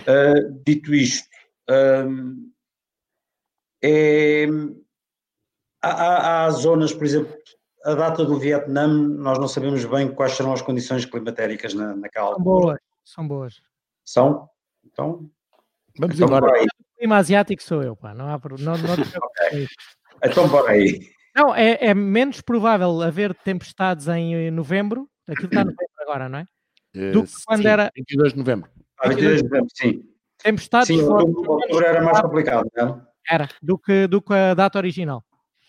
[0.00, 1.26] Uh, dito isto,
[1.68, 2.50] um,
[3.82, 4.46] é,
[5.82, 7.34] há, há, zonas, por exemplo,
[7.84, 12.34] a data do Vietnã, nós não sabemos bem quais serão as condições climatéricas na, naquela
[12.34, 13.62] São boas, são boas.
[14.04, 14.48] São?
[14.84, 15.30] Então,
[15.98, 16.66] vamos então embora.
[16.96, 18.94] O clima asiático sou eu, pá, não há não, não
[19.52, 19.66] okay.
[20.24, 20.98] Então, bora aí.
[21.36, 26.46] Não, é, é, menos provável haver tempestades em novembro, aquilo está novembro agora, não é?
[26.94, 27.90] Eh, Do que quando sim, era.
[27.94, 28.70] 22 de novembro.
[28.98, 30.02] Ah, 22 de novembro, sim.
[30.42, 30.88] Tempestades.
[30.88, 33.34] Sim, outubro era mais complicado, não é?
[33.34, 35.22] Era, do que, do que a data original.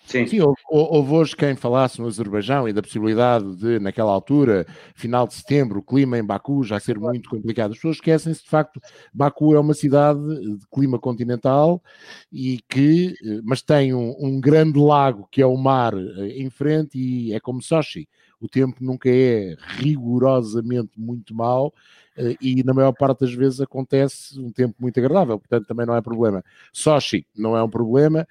[0.08, 4.66] Sim, Sim houve, houve, hoje quem falasse no Azerbaijão e da possibilidade de, naquela altura,
[4.96, 7.72] final de setembro, o clima em Baku já ser muito complicado.
[7.72, 8.80] As pessoas esquecem-se, de facto,
[9.14, 11.84] Baku é uma cidade de clima continental
[12.32, 16.50] e que, eh, mas tem um, um grande lago que é o mar eh, em
[16.50, 18.08] frente e é como Sochi.
[18.40, 21.74] O tempo nunca é rigorosamente muito mau
[22.16, 25.96] eh, e na maior parte das vezes acontece um tempo muito agradável, portanto também não
[25.96, 26.42] é problema.
[26.72, 28.26] Sochi não é um problema,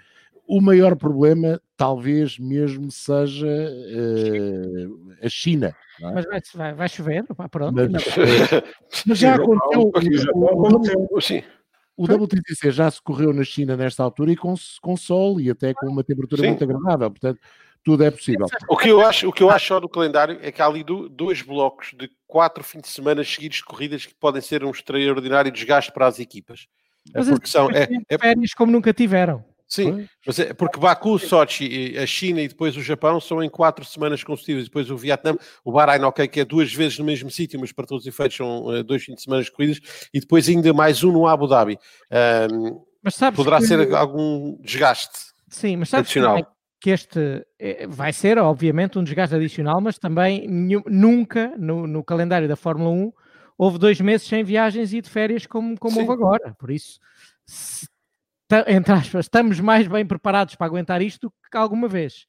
[0.47, 5.75] o maior problema talvez mesmo seja uh, a China.
[6.01, 6.13] É?
[6.13, 7.75] Mas vai, vai, vai chover, pronto.
[7.91, 8.05] Mas,
[9.07, 9.93] mas já aconteceu.
[10.35, 10.57] O,
[11.97, 15.51] o, o WTCC já se correu na China nesta altura e com, com sol e
[15.51, 16.49] até com uma temperatura Sim.
[16.49, 17.11] muito agradável.
[17.11, 17.41] Portanto,
[17.83, 18.47] tudo é possível.
[18.69, 20.85] O que eu acho, o que eu acho só do calendário é que há ali
[20.85, 24.71] do, dois blocos de quatro fins de semana seguidos de corridas que podem ser um
[24.71, 26.67] extraordinário desgaste para as equipas.
[27.15, 29.45] Mas porque são é, é, férias como nunca tiveram.
[29.69, 33.85] Sim, mas é porque Baku, Sochi, a China e depois o Japão são em quatro
[33.85, 34.65] semanas consecutivas.
[34.65, 37.87] Depois o Vietnã, o Bahrein, ok, que é duas vezes no mesmo sítio, mas para
[37.87, 39.81] todos os efeitos são uh, dois fins de semana corridas.
[40.15, 41.79] E depois ainda mais um no Abu Dhabi.
[42.53, 43.67] Um, mas sabes poderá que...
[43.67, 46.55] ser algum desgaste Sim, mas sabes adicional.
[46.81, 52.47] Que este eh, vai ser, obviamente, um desgaste adicional, mas também nunca no, no calendário
[52.47, 53.13] da Fórmula 1
[53.57, 56.55] houve dois meses sem viagens e de férias como, como houve agora.
[56.59, 57.01] Por isso,
[57.47, 57.89] se
[58.69, 62.27] entre aspas, estamos mais bem preparados para aguentar isto que alguma vez.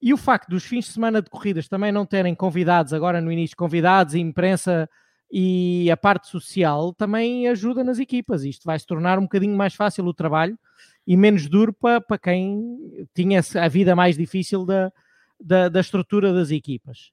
[0.00, 3.30] E o facto dos fins de semana de corridas também não terem convidados, agora no
[3.30, 4.88] início, convidados, imprensa
[5.30, 8.42] e a parte social também ajuda nas equipas.
[8.42, 10.58] Isto vai se tornar um bocadinho mais fácil o trabalho
[11.06, 14.90] e menos duro para, para quem tinha a vida mais difícil da,
[15.38, 17.10] da, da estrutura das equipas.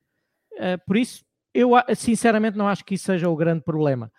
[0.53, 4.11] Uh, por isso, eu sinceramente não acho que isso seja o grande problema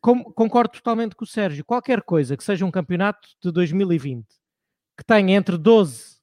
[0.00, 1.64] concordo totalmente com o Sérgio.
[1.64, 4.26] Qualquer coisa que seja um campeonato de 2020
[4.96, 6.18] que tenha entre 12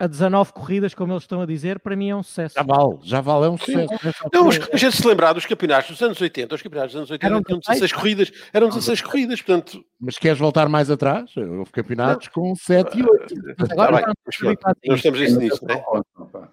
[0.00, 2.54] a 19 corridas, como eles estão a dizer, para mim é um sucesso.
[2.54, 3.88] Já vale, já vale, é um sucesso.
[4.32, 7.26] Não, a gente se lembrar dos campeonatos dos anos 80, os campeonatos dos anos 80
[7.26, 9.84] eram tinham 16 corridas, eram 16 corridas, portanto...
[10.00, 11.36] Mas queres voltar mais atrás?
[11.36, 12.32] Houve campeonatos não.
[12.32, 13.34] com 7 e 8.
[13.58, 15.84] Mas agora tá bem, nós temos isso nisso, não é?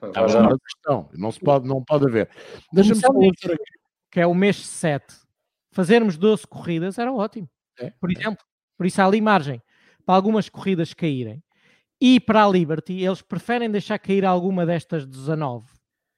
[0.01, 2.29] Não, questão, não, se pode, não pode haver.
[2.73, 3.09] Deixa-me só
[4.11, 5.24] que é o mês 7
[5.75, 7.49] fazermos 12 corridas era ótimo.
[7.77, 8.43] É, por exemplo,
[8.77, 9.61] por isso há ali margem
[10.05, 11.43] para algumas corridas caírem.
[11.99, 15.67] E para a Liberty, eles preferem deixar cair alguma destas 19,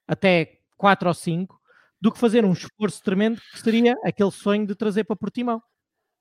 [0.08, 1.60] até 4 ou 5,
[2.00, 5.62] do que fazer um esforço tremendo que seria aquele sonho de trazer para Portimão.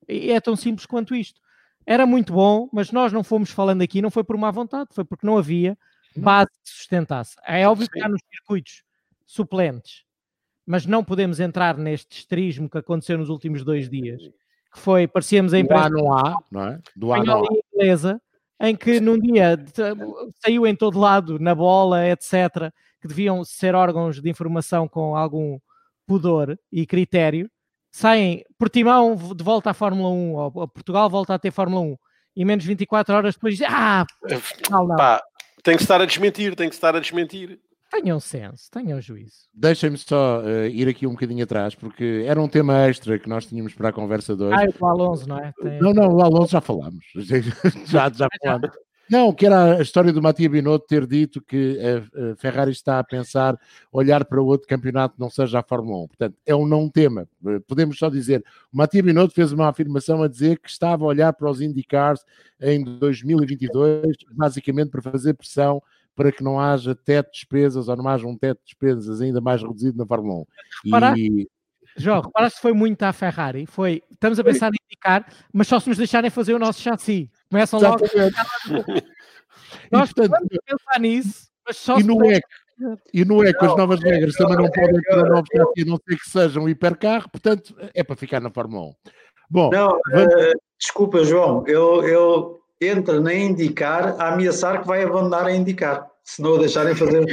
[0.09, 1.41] E é tão simples quanto isto.
[1.85, 5.05] Era muito bom, mas nós não fomos falando aqui, não foi por má vontade, foi
[5.05, 5.77] porque não havia
[6.17, 7.37] base que sustentasse.
[7.47, 8.83] É óbvio que há nos circuitos
[9.27, 10.06] suplentes
[10.67, 14.21] mas não podemos entrar neste esterismo que aconteceu nos últimos dois dias,
[14.73, 16.81] que foi, parecíamos a imprensa do A, não é?
[16.95, 18.21] Do A não inglesa,
[18.61, 19.57] em que num dia
[20.45, 25.59] saiu em todo lado, na bola, etc., que deviam ser órgãos de informação com algum
[26.07, 27.51] pudor e critério,
[27.93, 31.97] saem Portimão de volta à Fórmula 1, ou Portugal volta a ter Fórmula 1,
[32.37, 34.05] e menos 24 horas depois dizem, ah,
[34.71, 34.97] não, não.
[34.97, 35.23] Pá,
[35.63, 37.59] tem que estar a desmentir, tem que estar a desmentir.
[37.91, 39.49] Tenham senso, tenham juízo.
[39.55, 43.47] Deixem-me só uh, ir aqui um bocadinho atrás, porque era um tema extra que nós
[43.47, 44.55] tínhamos para a conversa de hoje.
[44.55, 45.53] Ah, o Alonso, não é?
[45.61, 45.81] Tem...
[45.81, 47.05] Não, não, o Alonso já falámos.
[47.87, 48.71] já, já falámos.
[49.09, 53.05] Não, que era a história do Matia Binotto ter dito que a, Ferrari está a
[53.05, 53.57] pensar
[53.93, 56.09] olhar para outro campeonato não seja a Fórmula 1.
[56.09, 57.29] Portanto, é um não tema.
[57.47, 61.07] Eh, podemos só dizer, o Matia Binotto fez uma afirmação a dizer que estava a
[61.07, 62.25] olhar para os IndyCars
[62.61, 65.81] em 2022, basicamente para fazer pressão
[66.17, 69.41] para que não haja teto de despesas ou não haja um teto de despesas ainda
[69.41, 70.45] mais reduzido na Fórmula 1.
[70.87, 71.49] Reparaste, e...
[71.99, 73.67] João, reparaste que foi muito à Ferrari?
[73.67, 77.31] Foi, estamos a pensar em indicar, mas só se nos deixarem fazer o nosso chassi.
[77.51, 78.03] Começam logo.
[79.93, 82.43] Nós vamos pensar nisso, mas só e no EC,
[83.13, 86.17] e no EC as novas regras também não podem ter novos chassi, a não ser
[86.17, 88.93] que sejam um hipercarro, portanto é para ficar na Fórmula 1.
[89.49, 90.35] Bom, não, vamos...
[90.35, 96.07] uh, desculpa, João, eu, eu entra na indicar a ameaçar que vai abandonar a indicar,
[96.23, 97.27] se não o deixarem fazer o.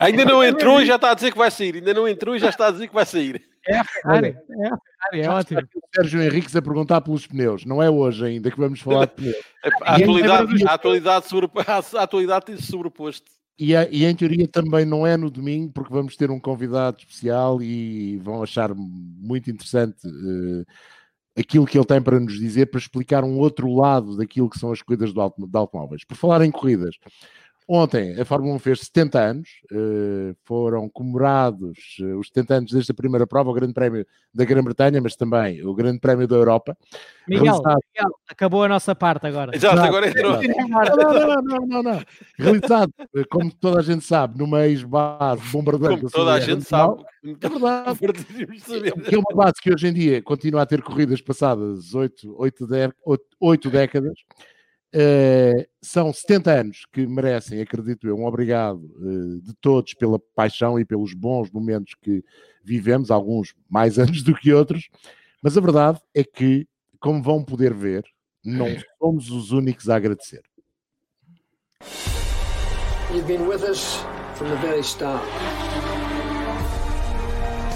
[0.00, 2.38] Ainda não entrou e já está a dizer que vai sair, ainda não entrou e
[2.38, 3.42] já está a dizer que vai sair.
[3.68, 5.60] É a Ferrari, é a Ferrari, é ótimo.
[5.60, 9.12] O Sérgio Henriques a perguntar pelos pneus, não é hoje ainda que vamos falar de
[9.12, 9.36] pneus.
[9.82, 13.28] A atualidade, a atualidade, sobre, a atualidade tem-se sobreposto.
[13.58, 16.98] E, a, e, em teoria também não é no domingo, porque vamos ter um convidado
[16.98, 20.64] especial e vão achar muito interessante uh,
[21.36, 24.72] aquilo que ele tem para nos dizer, para explicar um outro lado daquilo que são
[24.72, 26.04] as corridas de, auto, de automóveis.
[26.04, 26.96] Por falar em corridas,
[27.68, 32.94] Ontem a Fórmula 1 fez 70 anos, uh, foram comemorados uh, os 70 anos desta
[32.94, 36.76] primeira prova, o Grande Prémio da Grã-Bretanha, mas também o Grande Prémio da Europa.
[37.26, 37.80] Miguel, realizado...
[37.92, 39.56] Miguel acabou a nossa parte agora.
[39.56, 40.40] Exato, agora entrou.
[40.68, 42.02] Não, não, não, não,
[42.38, 45.96] Realizado, eh, como toda a gente sabe, numa ex-base bombardeiro.
[45.96, 47.02] Como toda a gente sabe.
[47.24, 47.48] É
[47.94, 49.02] verdade.
[49.08, 52.94] que é uma base que hoje em dia continua a ter corridas passadas 8, 8,
[53.40, 54.14] 8 décadas.
[54.96, 60.80] Uh, são 70 anos que merecem, acredito eu, um obrigado uh, de todos pela paixão
[60.80, 62.24] e pelos bons momentos que
[62.64, 64.88] vivemos, alguns mais anos do que outros,
[65.42, 66.66] mas a verdade é que,
[66.98, 68.06] como vão poder ver,
[68.42, 68.68] não
[68.98, 70.40] somos os únicos a agradecer.
[73.12, 74.02] You've been with us
[74.36, 75.22] from the very start.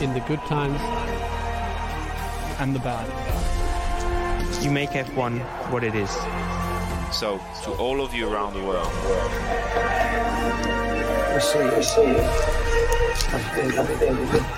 [0.00, 0.80] In the good times
[2.58, 3.06] and the bad.
[4.62, 5.38] You make F1
[5.70, 6.10] what it is.
[7.11, 8.91] So, to all of you around the world.
[11.35, 12.15] I see, I see.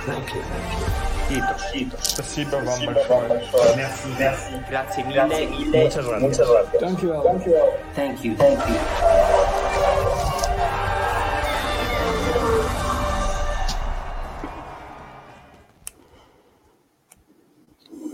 [0.06, 0.44] Thank you.
[2.02, 3.42] Спасибо вам большое.
[4.70, 5.48] Grazie mille.
[5.84, 6.48] Muchas gracias.
[6.80, 7.22] Thank you.
[7.96, 8.36] Thank you.
[8.36, 10.11] Thank you.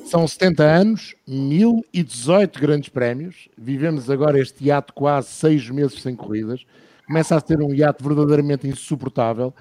[0.09, 3.47] São 70 anos, 1018 grandes prémios.
[3.59, 6.65] Vivemos agora este hiato quase seis meses sem corridas.
[7.07, 9.53] Começa a ser um hiato verdadeiramente insuportável.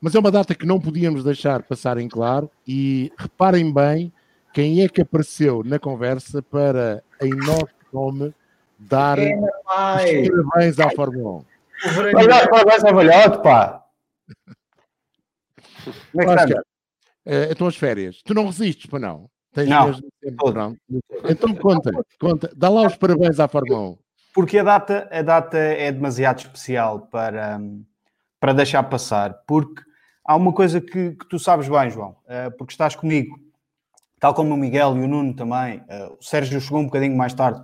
[0.00, 2.50] Mas é uma data que não podíamos deixar passar em claro.
[2.66, 4.10] E reparem bem
[4.54, 8.32] quem é que apareceu na conversa para, em nosso nome,
[8.78, 9.18] dar
[9.66, 11.44] parabéns à Fórmula 1.
[12.16, 13.84] Olha, parabéns ao velhote, pá!
[16.10, 16.60] Como é que está?
[17.26, 18.22] Uh, então as férias.
[18.24, 19.28] Tu não resistes, para não?
[19.52, 19.92] Tens não.
[21.28, 21.90] Então conta,
[22.20, 23.98] conta, dá lá os parabéns à Fórmula 1.
[24.32, 27.60] Porque a data, a data é demasiado especial para,
[28.38, 29.42] para deixar passar.
[29.46, 29.82] Porque
[30.24, 33.40] há uma coisa que, que tu sabes bem, João, eh, porque estás comigo,
[34.20, 35.82] tal como o Miguel e o Nuno também.
[35.88, 37.60] Eh, o Sérgio chegou um bocadinho mais tarde,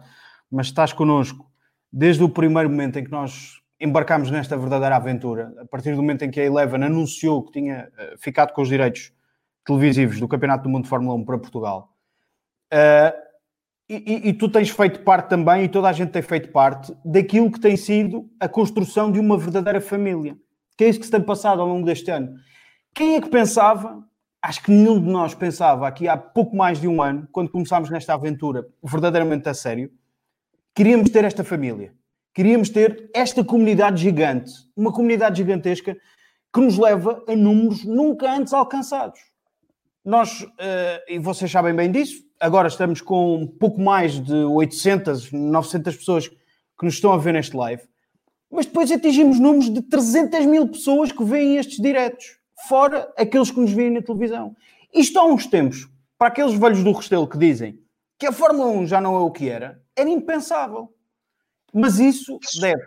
[0.50, 1.48] mas estás connosco
[1.92, 6.24] desde o primeiro momento em que nós embarcámos nesta verdadeira aventura, a partir do momento
[6.24, 9.12] em que a Eleven anunciou que tinha eh, ficado com os direitos
[9.66, 11.93] televisivos do Campeonato do Mundo de Fórmula 1 para Portugal.
[12.72, 13.26] Uh,
[13.88, 17.51] e, e, tu tens feito parte também, e toda a gente tem feito parte, daquilo
[17.52, 20.36] que tem sido a construção de uma verdadeira família.
[20.76, 22.34] Que é isso que se tem passado ao longo deste ano.
[22.93, 24.05] Quem é que pensava,
[24.43, 27.88] acho que nenhum de nós pensava aqui há pouco mais de um ano, quando começámos
[27.88, 29.90] nesta aventura verdadeiramente a sério,
[30.74, 31.94] queríamos ter esta família.
[32.34, 35.97] Queríamos ter esta comunidade gigante, uma comunidade gigantesca
[36.52, 39.20] que nos leva a números nunca antes alcançados.
[40.07, 45.33] Nós, uh, e vocês sabem bem disso, agora estamos com um pouco mais de 800,
[45.33, 47.83] 900 pessoas que nos estão a ver neste live,
[48.49, 52.39] mas depois atingimos números de 300 mil pessoas que veem estes diretos,
[52.69, 54.55] fora aqueles que nos veem na televisão.
[54.95, 57.77] Isto há uns tempos, para aqueles velhos do Restelo que dizem
[58.16, 60.89] que a Fórmula 1 já não é o que era, era impensável.
[61.74, 62.85] Mas isso deve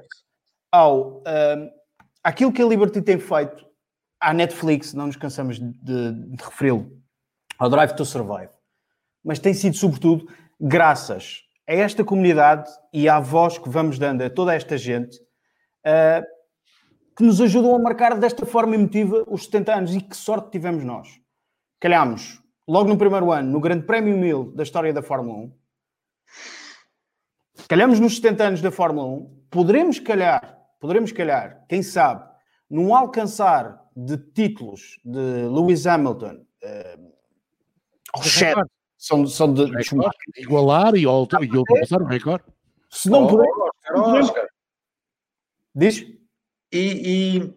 [0.72, 1.70] ao uh,
[2.24, 3.68] aquilo que a Liberty tem feito
[4.22, 6.99] à Netflix, não nos cansamos de, de referi-lo,
[7.60, 8.50] ao Drive to Survive.
[9.24, 10.28] Mas tem sido, sobretudo,
[10.60, 15.20] graças a esta comunidade e à voz que vamos dando a toda esta gente
[15.86, 16.26] uh,
[17.16, 19.94] que nos ajudam a marcar desta forma emotiva os 70 anos.
[19.94, 21.10] E que sorte tivemos nós.
[21.80, 25.54] Calhámos logo no primeiro ano, no Grande Prémio 1000 da história da Fórmula 1.
[27.68, 29.46] Calhamos nos 70 anos da Fórmula 1.
[29.50, 32.24] Poderemos calhar, poderemos calhar, quem sabe,
[32.70, 37.19] num alcançar de títulos de Lewis Hamilton, uh,
[38.18, 38.70] recorde.
[38.98, 42.44] São, são de, de Igualar e, e ultrapassar o recorde.
[42.90, 43.48] Se não oh, puder.
[43.48, 44.48] Oscar, Oscar.
[45.74, 46.06] Diz?
[46.72, 47.54] e, e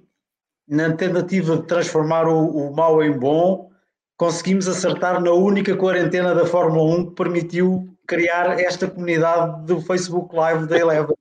[0.68, 3.70] na tentativa de transformar o, o mau em bom,
[4.16, 10.34] conseguimos acertar na única quarentena da Fórmula 1 que permitiu criar esta comunidade do Facebook
[10.34, 11.16] Live da Eleven.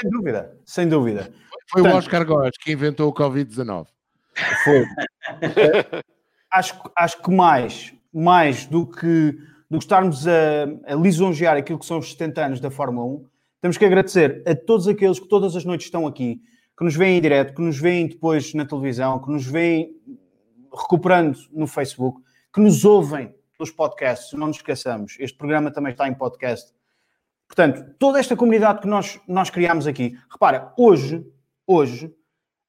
[0.00, 1.32] Sem dúvida, sem dúvida.
[1.68, 3.86] Foi Portanto, o Oscar Góes que inventou o Covid-19.
[4.64, 4.86] Foi.
[6.52, 9.36] acho, acho que mais, mais do que,
[9.70, 13.24] do que estarmos a, a lisonjear aquilo que são os 70 anos da Fórmula 1,
[13.60, 16.40] temos que agradecer a todos aqueles que todas as noites estão aqui,
[16.76, 19.94] que nos veem em direto, que nos veem depois na televisão, que nos veem
[20.72, 22.22] recuperando no Facebook,
[22.52, 26.72] que nos ouvem nos podcasts, não nos esqueçamos, este programa também está em podcast.
[27.46, 31.22] Portanto, toda esta comunidade que nós, nós criamos aqui, repara, hoje,
[31.66, 32.14] hoje,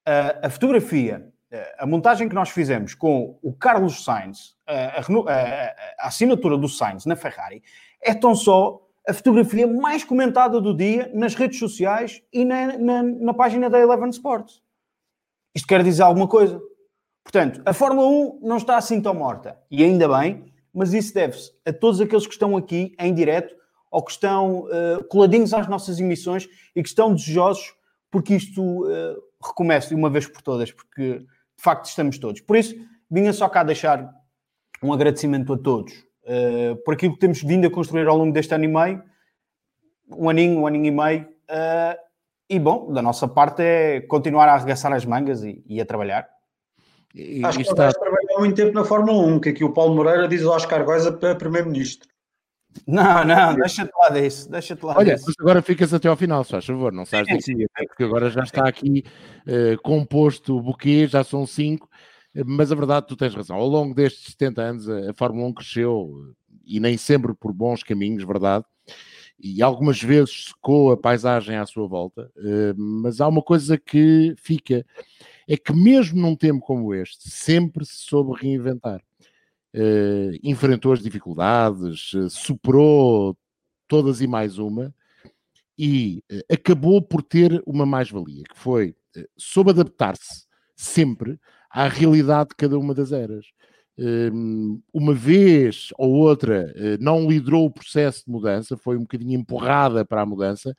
[0.05, 1.30] a, a fotografia,
[1.77, 7.05] a montagem que nós fizemos com o Carlos Sainz, a, a, a assinatura do Sainz
[7.05, 7.61] na Ferrari,
[8.01, 13.03] é tão só a fotografia mais comentada do dia nas redes sociais e na, na,
[13.03, 14.61] na página da Eleven Sports.
[15.53, 16.61] Isto quer dizer alguma coisa.
[17.23, 19.57] Portanto, a Fórmula 1 não está assim tão morta.
[19.69, 23.53] E ainda bem, mas isso deve-se a todos aqueles que estão aqui em direto
[23.91, 27.73] ou que estão uh, coladinhos às nossas emissões e que estão desejosos
[28.09, 31.25] porque isto uh, recomece de uma vez por todas, porque
[31.61, 32.41] de facto estamos todos.
[32.41, 32.75] Por isso,
[33.09, 34.11] vinha só cá deixar
[34.81, 35.93] um agradecimento a todos
[36.23, 39.03] uh, por aquilo que temos vindo a construir ao longo deste ano e meio,
[40.09, 41.27] um aninho, um aninho e meio.
[41.47, 41.95] Uh,
[42.49, 46.27] e bom, da nossa parte é continuar a arregaçar as mangas e, e a trabalhar.
[47.13, 47.93] E, Acho que está...
[47.93, 51.11] trabalhar muito tempo na Fórmula 1, que aqui o Paulo Moreira diz ao Oscar Goiza
[51.11, 52.09] para Primeiro-Ministro.
[52.87, 55.31] Não, não, deixa-te lá disso, deixa-te lá Olha, disso.
[55.39, 58.67] agora ficas até ao final, se faz favor, não sabes daqui, porque agora já está
[58.67, 59.03] aqui
[59.45, 61.89] uh, composto o buquê, já são cinco,
[62.45, 65.53] mas a verdade, tu tens razão, ao longo destes 70 anos a, a Fórmula 1
[65.53, 66.33] cresceu,
[66.65, 68.65] e nem sempre por bons caminhos, verdade,
[69.37, 74.33] e algumas vezes secou a paisagem à sua volta, uh, mas há uma coisa que
[74.37, 74.85] fica,
[75.47, 79.01] é que mesmo num tempo como este, sempre se soube reinventar.
[79.73, 83.37] Uh, enfrentou as dificuldades, uh, superou
[83.87, 84.93] todas e mais uma,
[85.77, 88.95] e uh, acabou por ter uma mais-valia, que foi
[89.37, 90.45] soube adaptar-se
[90.75, 91.39] sempre
[91.69, 93.45] à realidade de cada uma das eras.
[94.93, 100.21] uma vez ou outra não liderou o processo de mudança, foi um bocadinho empurrada para
[100.21, 100.73] a mudança,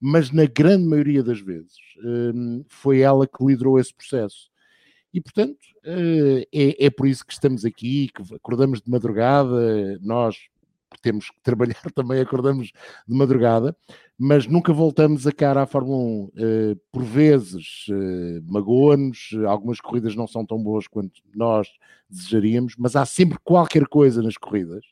[0.00, 4.50] mas na grande maioria das vezes hum, foi ela que liderou esse processo.
[5.14, 10.36] E, portanto, eh, é, é por isso que estamos aqui, que acordamos de madrugada, nós
[11.00, 12.72] temos que trabalhar também, acordamos
[13.06, 13.76] de madrugada,
[14.18, 16.32] mas nunca voltamos a cara à Fórmula 1.
[16.36, 21.68] Eh, por vezes eh, magoa-nos, algumas corridas não são tão boas quanto nós
[22.10, 24.84] desejaríamos, mas há sempre qualquer coisa nas corridas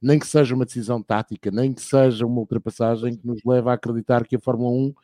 [0.00, 3.74] nem que seja uma decisão tática, nem que seja uma ultrapassagem que nos leva a
[3.74, 4.94] acreditar que a Fórmula 1,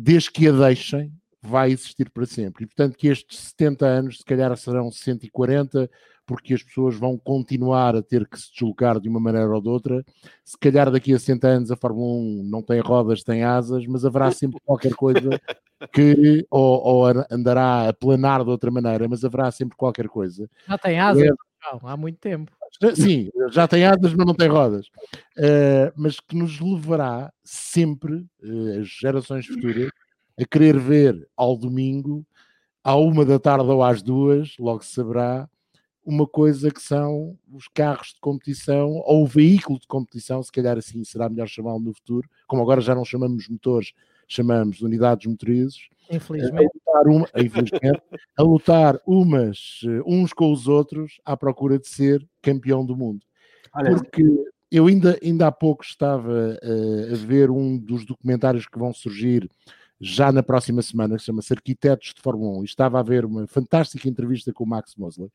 [0.00, 1.12] desde que a deixem,
[1.42, 2.64] vai existir para sempre.
[2.64, 5.90] E portanto que estes 70 anos, se calhar serão 140,
[6.24, 9.68] porque as pessoas vão continuar a ter que se deslocar de uma maneira ou de
[9.68, 10.04] outra.
[10.44, 14.04] Se calhar daqui a 60 anos a Fórmula 1 não tem rodas, tem asas, mas
[14.04, 15.40] haverá sempre qualquer coisa
[15.92, 20.48] que ou, ou andará a planar de outra maneira, mas haverá sempre qualquer coisa.
[20.68, 21.30] Já tem asas, é,
[21.82, 22.52] há muito tempo.
[22.94, 24.86] Sim, já tem asas, mas não tem rodas.
[25.36, 29.90] Uh, mas que nos levará sempre, uh, as gerações futuras,
[30.38, 32.26] a querer ver ao domingo,
[32.82, 35.48] à uma da tarde ou às duas, logo se saberá,
[36.04, 40.76] uma coisa que são os carros de competição ou o veículo de competição, se calhar
[40.76, 43.92] assim será melhor chamá-lo no futuro, como agora já não chamamos motores,
[44.26, 45.88] chamamos unidades motrizes.
[46.10, 46.56] Infelizmente.
[46.86, 48.02] A lutar, uma, infelizmente,
[48.36, 53.24] a lutar umas, uns com os outros à procura de ser campeão do mundo.
[53.74, 54.24] Olha, Porque
[54.70, 59.48] eu ainda, ainda há pouco estava uh, a ver um dos documentários que vão surgir
[60.04, 63.46] já na próxima semana, que chama-se Arquitetos de Fórmula 1, e estava a ver uma
[63.46, 65.30] fantástica entrevista com o Max Mosley.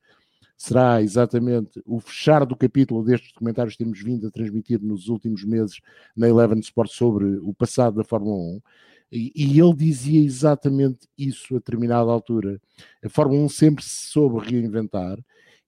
[0.57, 5.45] Será exatamente o fechar do capítulo destes documentários que temos vindo a transmitir nos últimos
[5.45, 5.79] meses
[6.13, 8.61] na Eleven Sport sobre o passado da Fórmula 1.
[9.09, 12.59] E, e, ele dizia exatamente isso a determinada altura.
[13.01, 15.17] A Fórmula 1 sempre se soube reinventar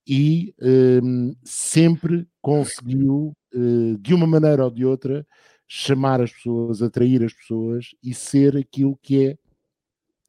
[0.05, 0.53] e
[1.01, 5.25] um, sempre conseguiu, uh, de uma maneira ou de outra,
[5.71, 9.37] chamar as pessoas, atrair as pessoas e ser aquilo que é,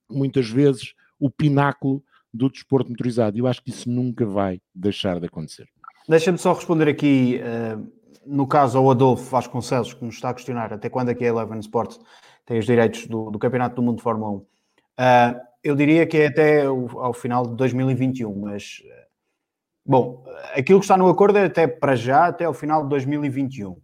[0.09, 3.39] muitas vezes, o pináculo do desporto motorizado.
[3.39, 5.67] Eu acho que isso nunca vai deixar de acontecer.
[6.07, 7.91] Deixa-me só responder aqui, uh,
[8.27, 11.29] no caso ao Adolfo Vasconcelos, que nos está a questionar até quando é que a
[11.29, 11.99] Eleven Sports
[12.45, 14.35] tem os direitos do, do Campeonato do Mundo de Fórmula 1.
[14.37, 14.47] Uh,
[14.99, 19.07] eh, eu diria que é até ao final de 2021, mas uh,
[19.87, 23.81] bom, aquilo que está no acordo é até para já, até ao final de 2021.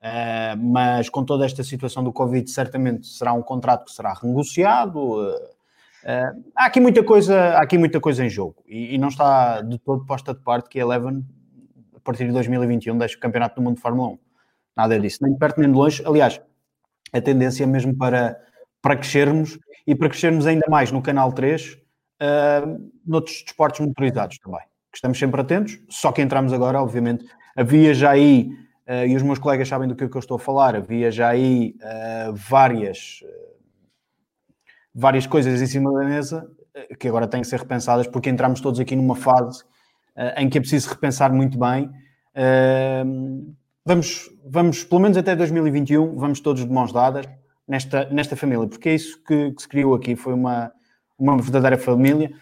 [0.00, 4.98] Uh, mas com toda esta situação do Covid, certamente será um contrato que será renegociado.
[4.98, 9.60] Uh, há, aqui muita coisa, há aqui muita coisa em jogo e, e, não está
[9.60, 11.24] de todo posta de parte que a Eleven,
[11.96, 14.18] a partir de 2021, deixe o Campeonato do Mundo de Fórmula 1.
[14.76, 16.00] Nada disso, nem de perto nem de longe.
[16.06, 16.40] Aliás,
[17.12, 18.38] a tendência é mesmo para,
[18.80, 24.60] para crescermos e para crescermos ainda mais no Canal 3, uh, noutros desportos motorizados também.
[24.92, 27.26] Que estamos sempre atentos, só que entramos agora, obviamente,
[27.56, 28.50] havia já aí,
[28.88, 31.10] uh, e os meus colegas sabem do que, é que eu estou a falar, havia
[31.10, 33.20] já aí uh, várias
[34.94, 38.60] várias coisas em cima da mesa eh, que agora têm que ser repensadas, porque entramos
[38.60, 39.62] todos aqui numa fase
[40.36, 41.88] em que é preciso repensar muito bem.
[42.34, 43.54] Uh,
[43.84, 47.26] vamos, vamos, pelo menos até 2021, vamos todos de mãos dadas
[47.66, 50.72] nesta, nesta família, porque é isso que, que se criou aqui, foi uma,
[51.18, 52.32] uma verdadeira família.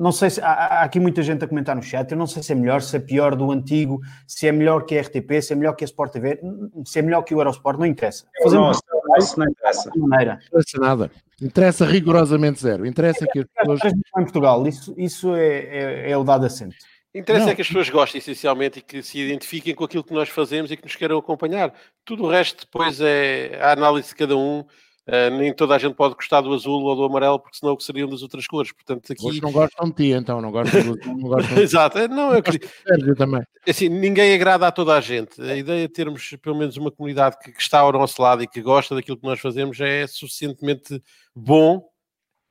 [0.00, 2.10] Não sei se há, há, aqui muita gente a comentar no chat.
[2.10, 4.96] Eu não sei se é melhor, se é pior do antigo, se é melhor que
[4.96, 6.40] a RTP, se é melhor que a Sport TV,
[6.86, 8.24] se é melhor que o Eurosport, não interessa.
[8.42, 9.90] Fazemos não, isso não interessa.
[9.94, 10.38] Maneira.
[10.50, 11.10] Não interessa nada.
[11.42, 12.86] Interessa rigorosamente zero.
[12.86, 13.92] Interessa que as pessoas.
[13.92, 16.78] Em Portugal, isso, isso é, é, é o dado assente.
[17.14, 17.52] Interessa não.
[17.52, 20.70] é que as pessoas gostem essencialmente e que se identifiquem com aquilo que nós fazemos
[20.70, 21.74] e que nos queiram acompanhar.
[22.06, 24.64] Tudo o resto depois é a análise de cada um
[25.10, 27.76] Uh, nem toda a gente pode gostar do azul ou do amarelo, porque senão o
[27.76, 28.70] que seriam das outras cores.
[28.70, 29.26] Portanto, aqui...
[29.26, 32.06] Hoje não gostam de ti, então, não gostam do azul, não gostam de Exato, é,
[32.06, 32.60] não, eu queria...
[32.86, 33.42] Sérgio também.
[33.68, 35.42] Assim, ninguém agrada a toda a gente.
[35.42, 38.46] A ideia de termos pelo menos uma comunidade que, que está ao nosso lado e
[38.46, 41.02] que gosta daquilo que nós fazemos é suficientemente
[41.34, 41.82] bom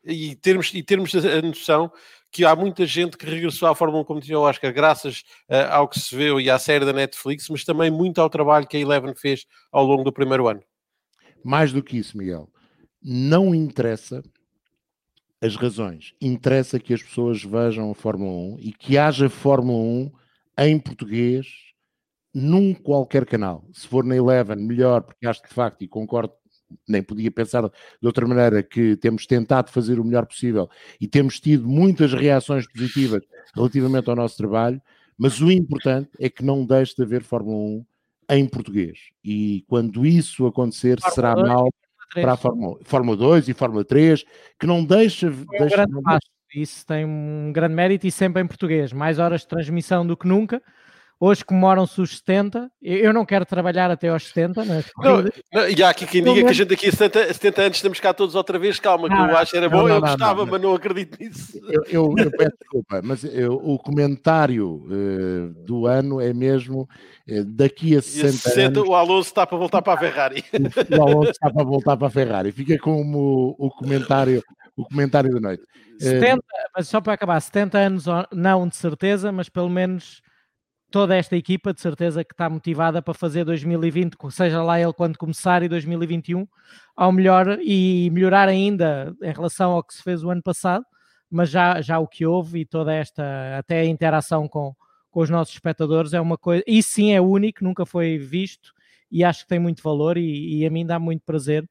[0.03, 1.89] e termos, e termos a noção
[2.31, 5.71] que há muita gente que regressou à Fórmula 1, como dizia o Oscar, graças uh,
[5.71, 8.77] ao que se vê e à série da Netflix, mas também muito ao trabalho que
[8.77, 10.61] a Eleven fez ao longo do primeiro ano.
[11.43, 12.49] Mais do que isso, Miguel,
[13.01, 14.23] não interessa
[15.41, 20.11] as razões, interessa que as pessoas vejam a Fórmula 1 e que haja Fórmula 1
[20.65, 21.47] em português
[22.33, 23.65] num qualquer canal.
[23.71, 26.33] Se for na Eleven, melhor, porque acho que de facto, e concordo,
[26.87, 31.39] nem podia pensar de outra maneira, que temos tentado fazer o melhor possível e temos
[31.39, 33.23] tido muitas reações positivas
[33.55, 34.81] relativamente ao nosso trabalho,
[35.17, 37.85] mas o importante é que não deixe de haver Fórmula 1
[38.29, 38.99] em português.
[39.23, 41.69] E quando isso acontecer, será mal
[42.13, 44.23] para a Fórmula, Fórmula 2 e Fórmula 3,
[44.59, 45.27] que não deixa.
[45.27, 46.19] Um deixa não deixa...
[46.55, 48.91] Isso tem um grande mérito e sempre em português.
[48.91, 50.61] Mais horas de transmissão do que nunca.
[51.21, 52.71] Hoje comemoram-se os 70.
[52.81, 54.63] Eu não quero trabalhar até aos 70.
[54.63, 54.85] Mas...
[54.97, 55.23] Não,
[55.53, 57.99] não, e há aqui quem diga que a gente daqui a 70, 70 anos estamos
[57.99, 58.79] cá todos outra vez.
[58.79, 61.59] Calma, que eu acho que era bom, eu gostava, mas não acredito nisso.
[61.67, 66.87] Eu, eu, eu peço desculpa, mas eu, o comentário uh, do ano é mesmo
[67.29, 68.89] uh, daqui a 60, a 60 anos.
[68.89, 70.45] O Alonso está para voltar para a Ferrari.
[70.97, 72.51] O Alonso está para voltar para a Ferrari.
[72.53, 74.41] Fica como o, o comentário
[74.77, 75.63] o comentário da noite.
[75.99, 76.41] 70, uh,
[76.77, 80.21] mas só para acabar, 70 anos não de certeza, mas pelo menos
[80.91, 85.17] toda esta equipa de certeza que está motivada para fazer 2020, seja lá ele quando
[85.17, 86.47] começar, e 2021
[86.95, 90.85] ao melhor e melhorar ainda em relação ao que se fez o ano passado,
[91.29, 93.23] mas já, já o que houve e toda esta,
[93.57, 94.75] até a interação com,
[95.11, 98.73] com os nossos espectadores é uma coisa, e sim é único, nunca foi visto
[99.11, 101.67] e acho que tem muito valor e, e a mim dá muito prazer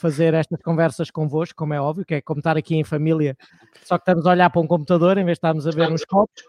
[0.00, 3.36] fazer estas conversas convosco, como é óbvio, que é como estar aqui em família,
[3.84, 6.04] só que estamos a olhar para um computador em vez de estarmos a ver uns
[6.04, 6.42] copos,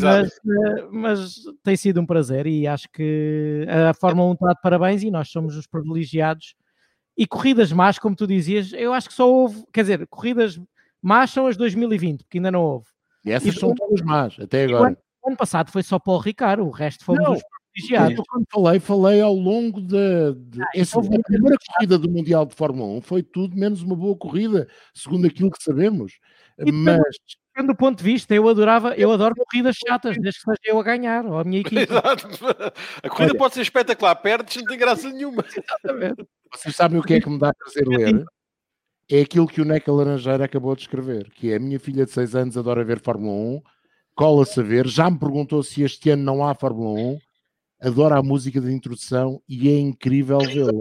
[0.00, 4.60] mas, eh, mas, tem sido um prazer e acho que a Fórmula 1 está de
[4.62, 6.54] parabéns e nós somos os privilegiados.
[7.18, 10.60] E corridas más, como tu dizias, eu acho que só houve, quer dizer, corridas
[11.00, 12.86] más são as 2020, porque ainda não houve.
[13.24, 14.96] E essas e, são todas más, até agora.
[15.22, 17.42] O ano passado foi só para o Ricardo, o resto fomos não, os
[17.90, 20.32] eu, quando falei, falei ao longo da.
[20.32, 23.94] De, ah, essa, a primeira corrida do Mundial de Fórmula 1 foi tudo menos uma
[23.94, 26.18] boa corrida, segundo aquilo que sabemos.
[26.58, 27.02] E Mas.
[27.64, 30.82] Do ponto de vista, eu adorava, eu adoro corridas chatas, desde que seja eu a
[30.82, 31.82] ganhar, ou a minha equipe.
[31.82, 32.28] Exato.
[33.02, 33.38] A corrida Olha.
[33.38, 35.42] pode ser espetacular, perdes, não tem graça nenhuma.
[35.56, 36.26] Exatamente.
[36.52, 38.24] Vocês sabem o que é que me dá prazer ler?
[39.10, 42.10] É aquilo que o Neca Laranjeira acabou de escrever, que é a minha filha de
[42.10, 43.62] 6 anos adora ver Fórmula 1,
[44.14, 47.18] cola-se a ver, já me perguntou se este ano não há Fórmula 1,
[47.86, 50.72] adora a música de introdução e é incrível vê-la.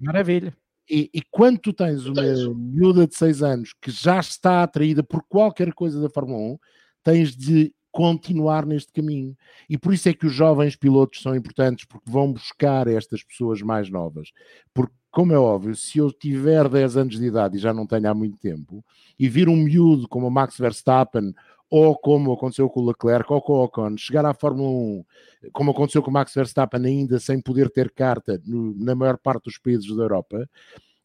[0.00, 0.56] Maravilha.
[0.88, 2.22] E, e, quando tu tens uma
[2.54, 6.58] miúda de 6 anos que já está atraída por qualquer coisa da Fórmula 1,
[7.02, 9.36] tens de continuar neste caminho.
[9.68, 13.62] E por isso é que os jovens pilotos são importantes, porque vão buscar estas pessoas
[13.62, 14.28] mais novas.
[14.74, 18.10] Porque, como é óbvio, se eu tiver 10 anos de idade e já não tenho
[18.10, 18.84] há muito tempo,
[19.18, 21.32] e vir um miúdo como o Max Verstappen
[21.76, 25.04] ou como aconteceu com o Leclerc ou com o Ocon, chegar à Fórmula 1,
[25.52, 29.46] como aconteceu com o Max Verstappen, ainda sem poder ter carta no, na maior parte
[29.46, 30.48] dos países da Europa,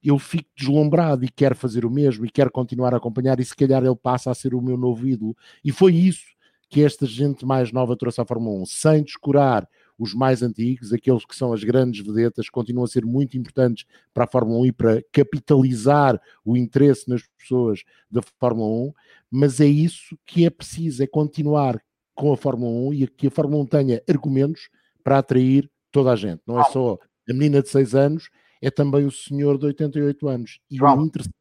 [0.03, 3.55] eu fico deslumbrado e quero fazer o mesmo e quero continuar a acompanhar e se
[3.55, 5.35] calhar ele passa a ser o meu novo ídolo.
[5.65, 6.27] E foi isso
[6.69, 9.67] que esta gente mais nova trouxe à Fórmula 1, sem descurar
[9.99, 14.23] os mais antigos, aqueles que são as grandes vedetas, continuam a ser muito importantes para
[14.23, 18.93] a Fórmula 1 e para capitalizar o interesse nas pessoas da Fórmula 1,
[19.29, 21.79] mas é isso que é preciso, é continuar
[22.15, 24.69] com a Fórmula 1 e que a Fórmula 1 tenha argumentos
[25.03, 26.41] para atrair toda a gente.
[26.47, 26.97] Não é só
[27.29, 28.29] a menina de 6 anos,
[28.61, 30.59] é também o senhor de 88 anos.
[30.71, 31.35] E o interessante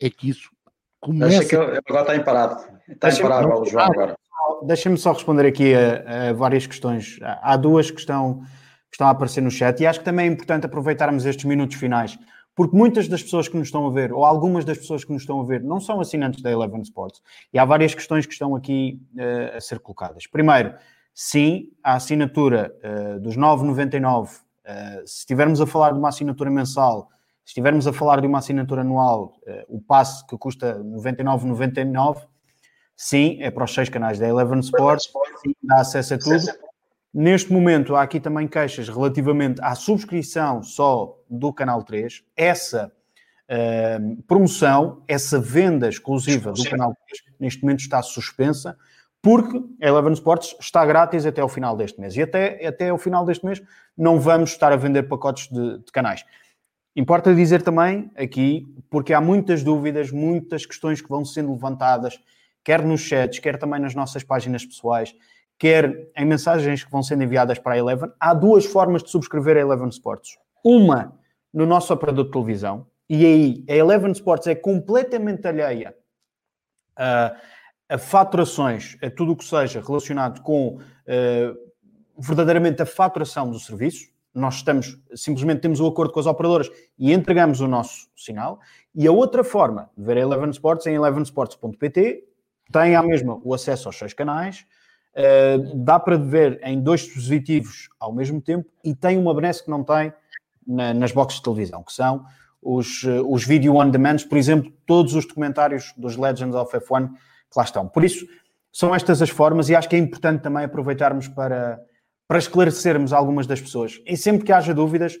[0.00, 0.50] é que isso
[1.00, 1.44] começa...
[1.44, 2.64] Que ele agora está imparado.
[2.88, 4.16] Está imparável o João agora.
[4.62, 7.18] Deixa-me só responder aqui a, a, várias questões.
[7.22, 10.32] Há duas que estão, que estão a aparecer no chat e acho que também é
[10.32, 12.18] importante aproveitarmos estes minutos finais,
[12.54, 15.22] porque muitas das pessoas que nos estão a ver, ou algumas das pessoas que nos
[15.22, 17.22] estão a ver, não são assinantes da Eleven Sports.
[17.52, 20.26] E há várias questões que estão aqui uh, a ser colocadas.
[20.26, 20.74] Primeiro,
[21.14, 24.28] sim, a assinatura uh, dos 9,99, uh,
[25.06, 27.08] se estivermos a falar de uma assinatura mensal,
[27.48, 29.32] se estivermos a falar de uma assinatura anual,
[29.68, 32.26] o passe que custa 99,99
[33.00, 36.44] Sim, é para os seis canais da Eleven Sports, sim, dá acesso a tudo.
[37.14, 42.24] Neste momento, há aqui também queixas relativamente à subscrição só do Canal 3.
[42.36, 42.90] Essa
[43.48, 48.76] uh, promoção, essa venda exclusiva do Canal 3, neste momento está suspensa,
[49.22, 52.16] porque a Eleven Sports está grátis até ao final deste mês.
[52.16, 53.62] E até, até ao final deste mês
[53.96, 56.24] não vamos estar a vender pacotes de, de canais.
[56.98, 62.18] Importa dizer também aqui, porque há muitas dúvidas, muitas questões que vão sendo levantadas
[62.64, 65.14] quer nos chats, quer também nas nossas páginas pessoais,
[65.56, 69.56] quer em mensagens que vão sendo enviadas para a Eleven, há duas formas de subscrever
[69.56, 70.38] a Eleven Sports.
[70.64, 71.16] Uma
[71.54, 75.94] no nosso operador de televisão, e aí a Eleven Sports é completamente alheia
[76.96, 77.36] a,
[77.90, 81.70] a faturações, a tudo o que seja relacionado com uh,
[82.18, 84.17] verdadeiramente a faturação do serviço.
[84.38, 88.60] Nós estamos, simplesmente temos o acordo com as operadoras e entregamos o nosso sinal.
[88.94, 92.28] E a outra forma de ver a Eleven Sports é em elevensports.pt
[92.72, 94.66] tem à mesma o acesso aos seis canais,
[95.14, 99.70] uh, dá para ver em dois dispositivos ao mesmo tempo e tem uma benesse que
[99.70, 100.12] não tem
[100.66, 102.24] na, nas boxes de televisão, que são
[102.62, 107.08] os, uh, os video on demand, por exemplo, todos os documentários dos Legends of F1
[107.08, 107.88] que lá estão.
[107.88, 108.26] Por isso,
[108.70, 111.80] são estas as formas e acho que é importante também aproveitarmos para,
[112.28, 114.00] para esclarecermos algumas das pessoas.
[114.06, 115.18] E sempre que haja dúvidas,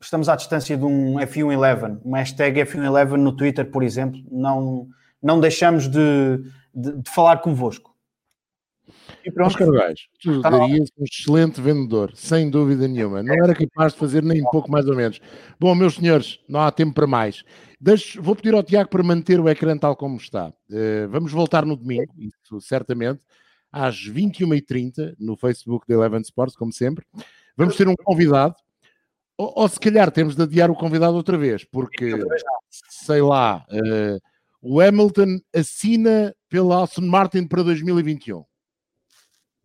[0.00, 4.88] estamos à distância de um F111, uma hashtag F111 no Twitter, por exemplo, não
[5.22, 6.38] não deixamos de,
[6.74, 7.94] de, de falar convosco.
[9.24, 9.48] E pronto.
[9.48, 13.22] Oscar Gás, tu tá darias um excelente vendedor, sem dúvida nenhuma.
[13.22, 15.18] Não era capaz de fazer nem um pouco mais ou menos.
[15.58, 17.42] Bom, meus senhores, não há tempo para mais.
[17.80, 20.52] Deixo, vou pedir ao Tiago para manter o ecrã tal como está.
[20.70, 23.20] Uh, vamos voltar no domingo, isso certamente,
[23.74, 27.04] às 21h30, no Facebook da Eleven Sports, como sempre.
[27.56, 28.54] Vamos ter um convidado,
[29.36, 32.14] ou, ou, se calhar temos de adiar o convidado outra vez, porque,
[32.88, 33.64] sei lá...
[33.70, 34.34] Uh,
[34.66, 38.42] o Hamilton assina pela Aston Martin para 2021.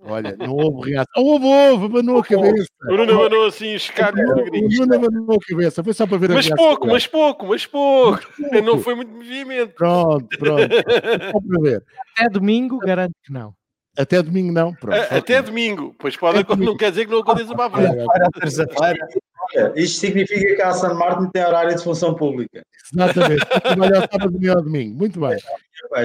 [0.01, 1.13] Olha, não houve reação.
[1.15, 2.67] Houve, houve, abanou a cabeça.
[2.83, 6.51] O Bruno abanou assim, escada O Bruno abanou a cabeça, foi só para ver mas
[6.51, 8.61] a pouco, mas pouco, mas pouco, mas pouco.
[8.61, 9.73] Não foi muito movimento.
[9.75, 10.67] Pronto, pronto.
[11.31, 11.83] Só para ver.
[12.17, 13.53] Até domingo, garanto que não.
[13.99, 14.97] Até domingo não, pronto.
[14.97, 18.79] A, até domingo, pois pode, não quer dizer que não aconteça para a frente.
[18.79, 22.63] Olha, isto significa que a Aston Martin tem horário de função pública.
[22.93, 23.45] Exatamente.
[23.45, 24.97] Trabalhar sábado e domingo.
[24.97, 25.37] Muito bem.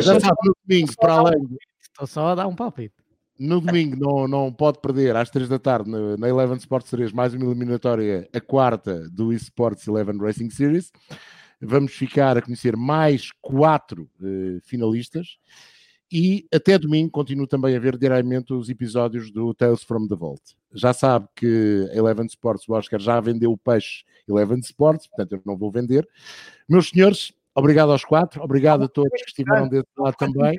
[0.00, 1.48] Já sabe, no domingo, para além.
[1.80, 2.94] Estou só a dar um palpite.
[3.38, 7.32] No domingo não, não pode perder, às 3 da tarde, na Eleven Sports Series, mais
[7.32, 10.90] uma eliminatória, a quarta do eSports Eleven Racing Series.
[11.60, 15.38] Vamos ficar a conhecer mais quatro uh, finalistas.
[16.16, 20.40] E até domingo continuo também a ver diariamente os episódios do Tales from the Vault.
[20.72, 25.32] Já sabe que a Eleven Sports, o Oscar, já vendeu o peixe Eleven Sports, portanto
[25.32, 26.08] eu não vou vender.
[26.68, 30.56] Meus senhores, obrigado aos quatro, obrigado a todos que estiveram desse lado também.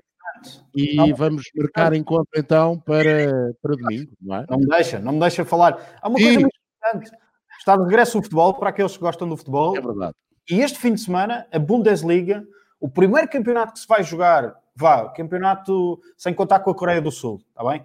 [0.76, 4.46] E vamos marcar encontro então para, para domingo, não é?
[4.50, 5.98] Não me deixa, não me deixa falar.
[6.02, 7.18] Há uma coisa muito importante.
[7.58, 9.78] Está de regresso o futebol para aqueles que gostam do futebol.
[9.78, 10.14] É verdade.
[10.50, 12.46] E este fim de semana, a Bundesliga,
[12.78, 17.12] o primeiro campeonato que se vai jogar vá, campeonato sem contar com a Coreia do
[17.12, 17.84] Sul, está bem?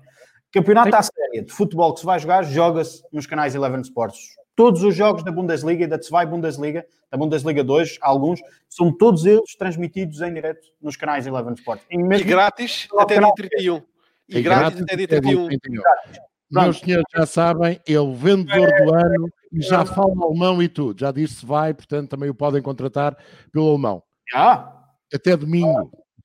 [0.52, 4.36] Campeonato à série de futebol que se vai jogar, joga-se nos canais Eleven Sports.
[4.56, 9.54] Todos os jogos da Bundesliga, da Zwei Bundesliga, da Bundesliga 2, alguns, são todos eles
[9.56, 11.86] transmitidos em direto nos canais Eleven Sports.
[11.88, 13.76] E, mesmo e grátis até dia 31.
[14.28, 15.48] E, e grátis até dia 31.
[16.50, 20.98] Meus senhores já sabem, é o vendedor do ano e já fala alemão e tudo.
[20.98, 23.16] Já disse se vai, portanto também o podem contratar
[23.52, 24.02] pelo alemão.
[24.32, 24.76] Já?
[25.14, 25.90] Até domingo.